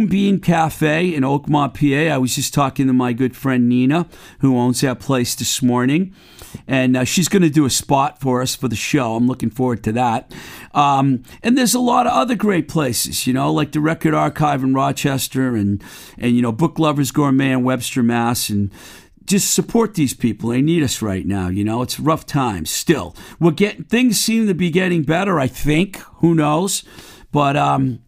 Moonbeam 0.00 0.40
Cafe 0.40 1.14
in 1.14 1.24
Oakmont, 1.24 1.74
PA. 1.74 2.14
I 2.14 2.16
was 2.16 2.34
just 2.34 2.54
talking 2.54 2.86
to 2.86 2.92
my 2.94 3.12
good 3.12 3.36
friend 3.36 3.68
Nina, 3.68 4.08
who 4.38 4.56
owns 4.56 4.80
that 4.80 4.98
place 4.98 5.34
this 5.34 5.60
morning. 5.60 6.14
And 6.66 6.96
uh, 6.96 7.04
she's 7.04 7.28
going 7.28 7.42
to 7.42 7.50
do 7.50 7.66
a 7.66 7.70
spot 7.70 8.18
for 8.18 8.40
us 8.40 8.56
for 8.56 8.66
the 8.66 8.76
show. 8.76 9.14
I'm 9.14 9.26
looking 9.26 9.50
forward 9.50 9.84
to 9.84 9.92
that. 9.92 10.32
Um, 10.72 11.22
and 11.42 11.58
there's 11.58 11.74
a 11.74 11.80
lot 11.80 12.06
of 12.06 12.14
other 12.14 12.34
great 12.34 12.66
places, 12.66 13.26
you 13.26 13.34
know, 13.34 13.52
like 13.52 13.72
the 13.72 13.80
Record 13.80 14.14
Archive 14.14 14.64
in 14.64 14.72
Rochester 14.72 15.54
and, 15.54 15.84
and 16.16 16.34
you 16.34 16.40
know, 16.40 16.50
Book 16.50 16.78
Lovers 16.78 17.10
Gourmet 17.10 17.52
in 17.52 17.62
Webster, 17.62 18.02
Mass. 18.02 18.48
And 18.48 18.72
just 19.26 19.52
support 19.52 19.94
these 19.94 20.14
people. 20.14 20.48
They 20.48 20.62
need 20.62 20.82
us 20.82 21.02
right 21.02 21.26
now. 21.26 21.48
You 21.48 21.62
know, 21.62 21.82
it's 21.82 22.00
rough 22.00 22.24
times 22.24 22.70
still. 22.70 23.14
We're 23.38 23.50
getting 23.50 23.84
things 23.84 24.18
seem 24.18 24.46
to 24.46 24.54
be 24.54 24.70
getting 24.70 25.02
better. 25.02 25.38
I 25.38 25.46
think. 25.46 25.98
Who 26.16 26.34
knows? 26.34 26.84
But 27.30 27.56
um, 27.56 28.00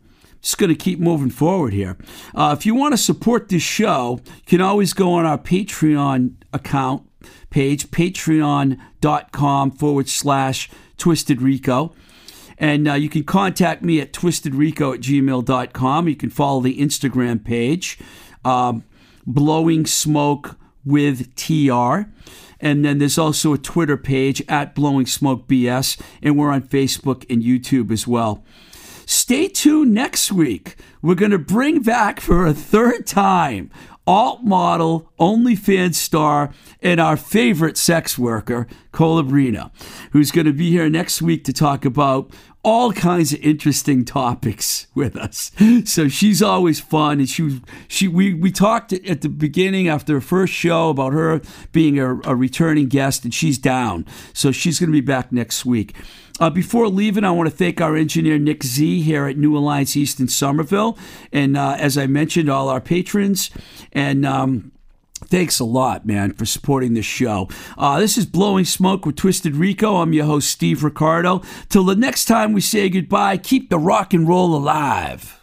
just 0.42 0.58
going 0.58 0.68
to 0.68 0.76
keep 0.76 0.98
moving 0.98 1.30
forward 1.30 1.72
here. 1.72 1.96
Uh, 2.34 2.54
if 2.58 2.66
you 2.66 2.74
want 2.74 2.92
to 2.92 2.98
support 2.98 3.48
this 3.48 3.62
show, 3.62 4.20
you 4.26 4.42
can 4.46 4.60
always 4.60 4.92
go 4.92 5.14
on 5.14 5.24
our 5.24 5.38
Patreon 5.38 6.34
account 6.52 7.08
page, 7.50 7.90
patreon.com 7.90 9.70
forward 9.70 10.08
slash 10.08 10.68
twisted 10.98 11.40
rico. 11.40 11.94
And 12.58 12.88
uh, 12.88 12.94
you 12.94 13.08
can 13.08 13.24
contact 13.24 13.82
me 13.82 14.00
at 14.00 14.12
twistedrico 14.12 14.94
at 14.94 15.00
gmail.com. 15.00 16.08
You 16.08 16.16
can 16.16 16.30
follow 16.30 16.60
the 16.60 16.78
Instagram 16.78 17.44
page, 17.44 17.98
um, 18.44 18.84
Blowing 19.26 19.86
Smoke 19.86 20.56
with 20.84 21.34
TR. 21.34 22.02
And 22.60 22.84
then 22.84 22.98
there's 22.98 23.18
also 23.18 23.52
a 23.52 23.58
Twitter 23.58 23.96
page 23.96 24.42
at 24.48 24.74
Blowing 24.74 25.06
Smoke 25.06 25.48
BS. 25.48 26.00
And 26.22 26.38
we're 26.38 26.50
on 26.50 26.62
Facebook 26.62 27.28
and 27.28 27.42
YouTube 27.42 27.90
as 27.90 28.06
well. 28.06 28.44
Stay 29.12 29.46
tuned 29.46 29.92
next 29.92 30.32
week. 30.32 30.76
We're 31.02 31.14
going 31.16 31.32
to 31.32 31.38
bring 31.38 31.82
back 31.82 32.18
for 32.18 32.46
a 32.46 32.54
third 32.54 33.06
time 33.06 33.70
alt 34.06 34.42
model, 34.42 35.12
OnlyFans 35.20 35.96
star, 35.96 36.50
and 36.80 36.98
our 36.98 37.18
favorite 37.18 37.76
sex 37.76 38.18
worker, 38.18 38.66
Colabrina, 38.90 39.70
who's 40.12 40.30
going 40.30 40.46
to 40.46 40.52
be 40.54 40.70
here 40.70 40.88
next 40.88 41.20
week 41.20 41.44
to 41.44 41.52
talk 41.52 41.84
about 41.84 42.30
all 42.64 42.92
kinds 42.92 43.32
of 43.34 43.40
interesting 43.40 44.04
topics 44.04 44.86
with 44.94 45.14
us. 45.14 45.52
So 45.84 46.08
she's 46.08 46.42
always 46.42 46.80
fun, 46.80 47.18
and 47.18 47.28
she 47.28 47.60
she 47.88 48.08
we 48.08 48.32
we 48.32 48.50
talked 48.50 48.94
at 48.94 49.20
the 49.20 49.28
beginning 49.28 49.88
after 49.88 50.14
her 50.14 50.20
first 50.22 50.54
show 50.54 50.88
about 50.88 51.12
her 51.12 51.42
being 51.70 51.98
a, 51.98 52.18
a 52.20 52.34
returning 52.34 52.88
guest, 52.88 53.24
and 53.24 53.34
she's 53.34 53.58
down. 53.58 54.06
So 54.32 54.52
she's 54.52 54.80
going 54.80 54.88
to 54.88 54.92
be 54.92 55.02
back 55.02 55.32
next 55.32 55.66
week. 55.66 55.94
Uh, 56.40 56.50
before 56.50 56.88
leaving, 56.88 57.24
I 57.24 57.30
want 57.30 57.48
to 57.48 57.54
thank 57.54 57.80
our 57.80 57.96
engineer 57.96 58.38
Nick 58.38 58.64
Z 58.64 59.02
here 59.02 59.26
at 59.26 59.36
New 59.36 59.56
Alliance 59.56 59.96
East 59.96 60.18
in 60.20 60.28
Somerville, 60.28 60.98
and 61.32 61.56
uh, 61.56 61.76
as 61.78 61.96
I 61.96 62.06
mentioned, 62.06 62.48
all 62.50 62.68
our 62.68 62.80
patrons 62.80 63.50
and. 63.92 64.26
Um, 64.26 64.72
Thanks 65.24 65.60
a 65.60 65.64
lot, 65.64 66.04
man, 66.04 66.32
for 66.32 66.44
supporting 66.44 66.94
the 66.94 67.00
show. 67.00 67.48
Uh, 67.78 68.00
this 68.00 68.18
is 68.18 68.26
Blowing 68.26 68.64
Smoke 68.64 69.06
with 69.06 69.14
Twisted 69.14 69.54
Rico. 69.54 69.98
I'm 69.98 70.12
your 70.12 70.26
host, 70.26 70.50
Steve 70.50 70.82
Ricardo. 70.82 71.42
Till 71.68 71.84
the 71.84 71.94
next 71.94 72.24
time 72.24 72.52
we 72.52 72.60
say 72.60 72.88
goodbye, 72.88 73.36
keep 73.38 73.70
the 73.70 73.78
rock 73.78 74.12
and 74.12 74.28
roll 74.28 74.56
alive. 74.56 75.41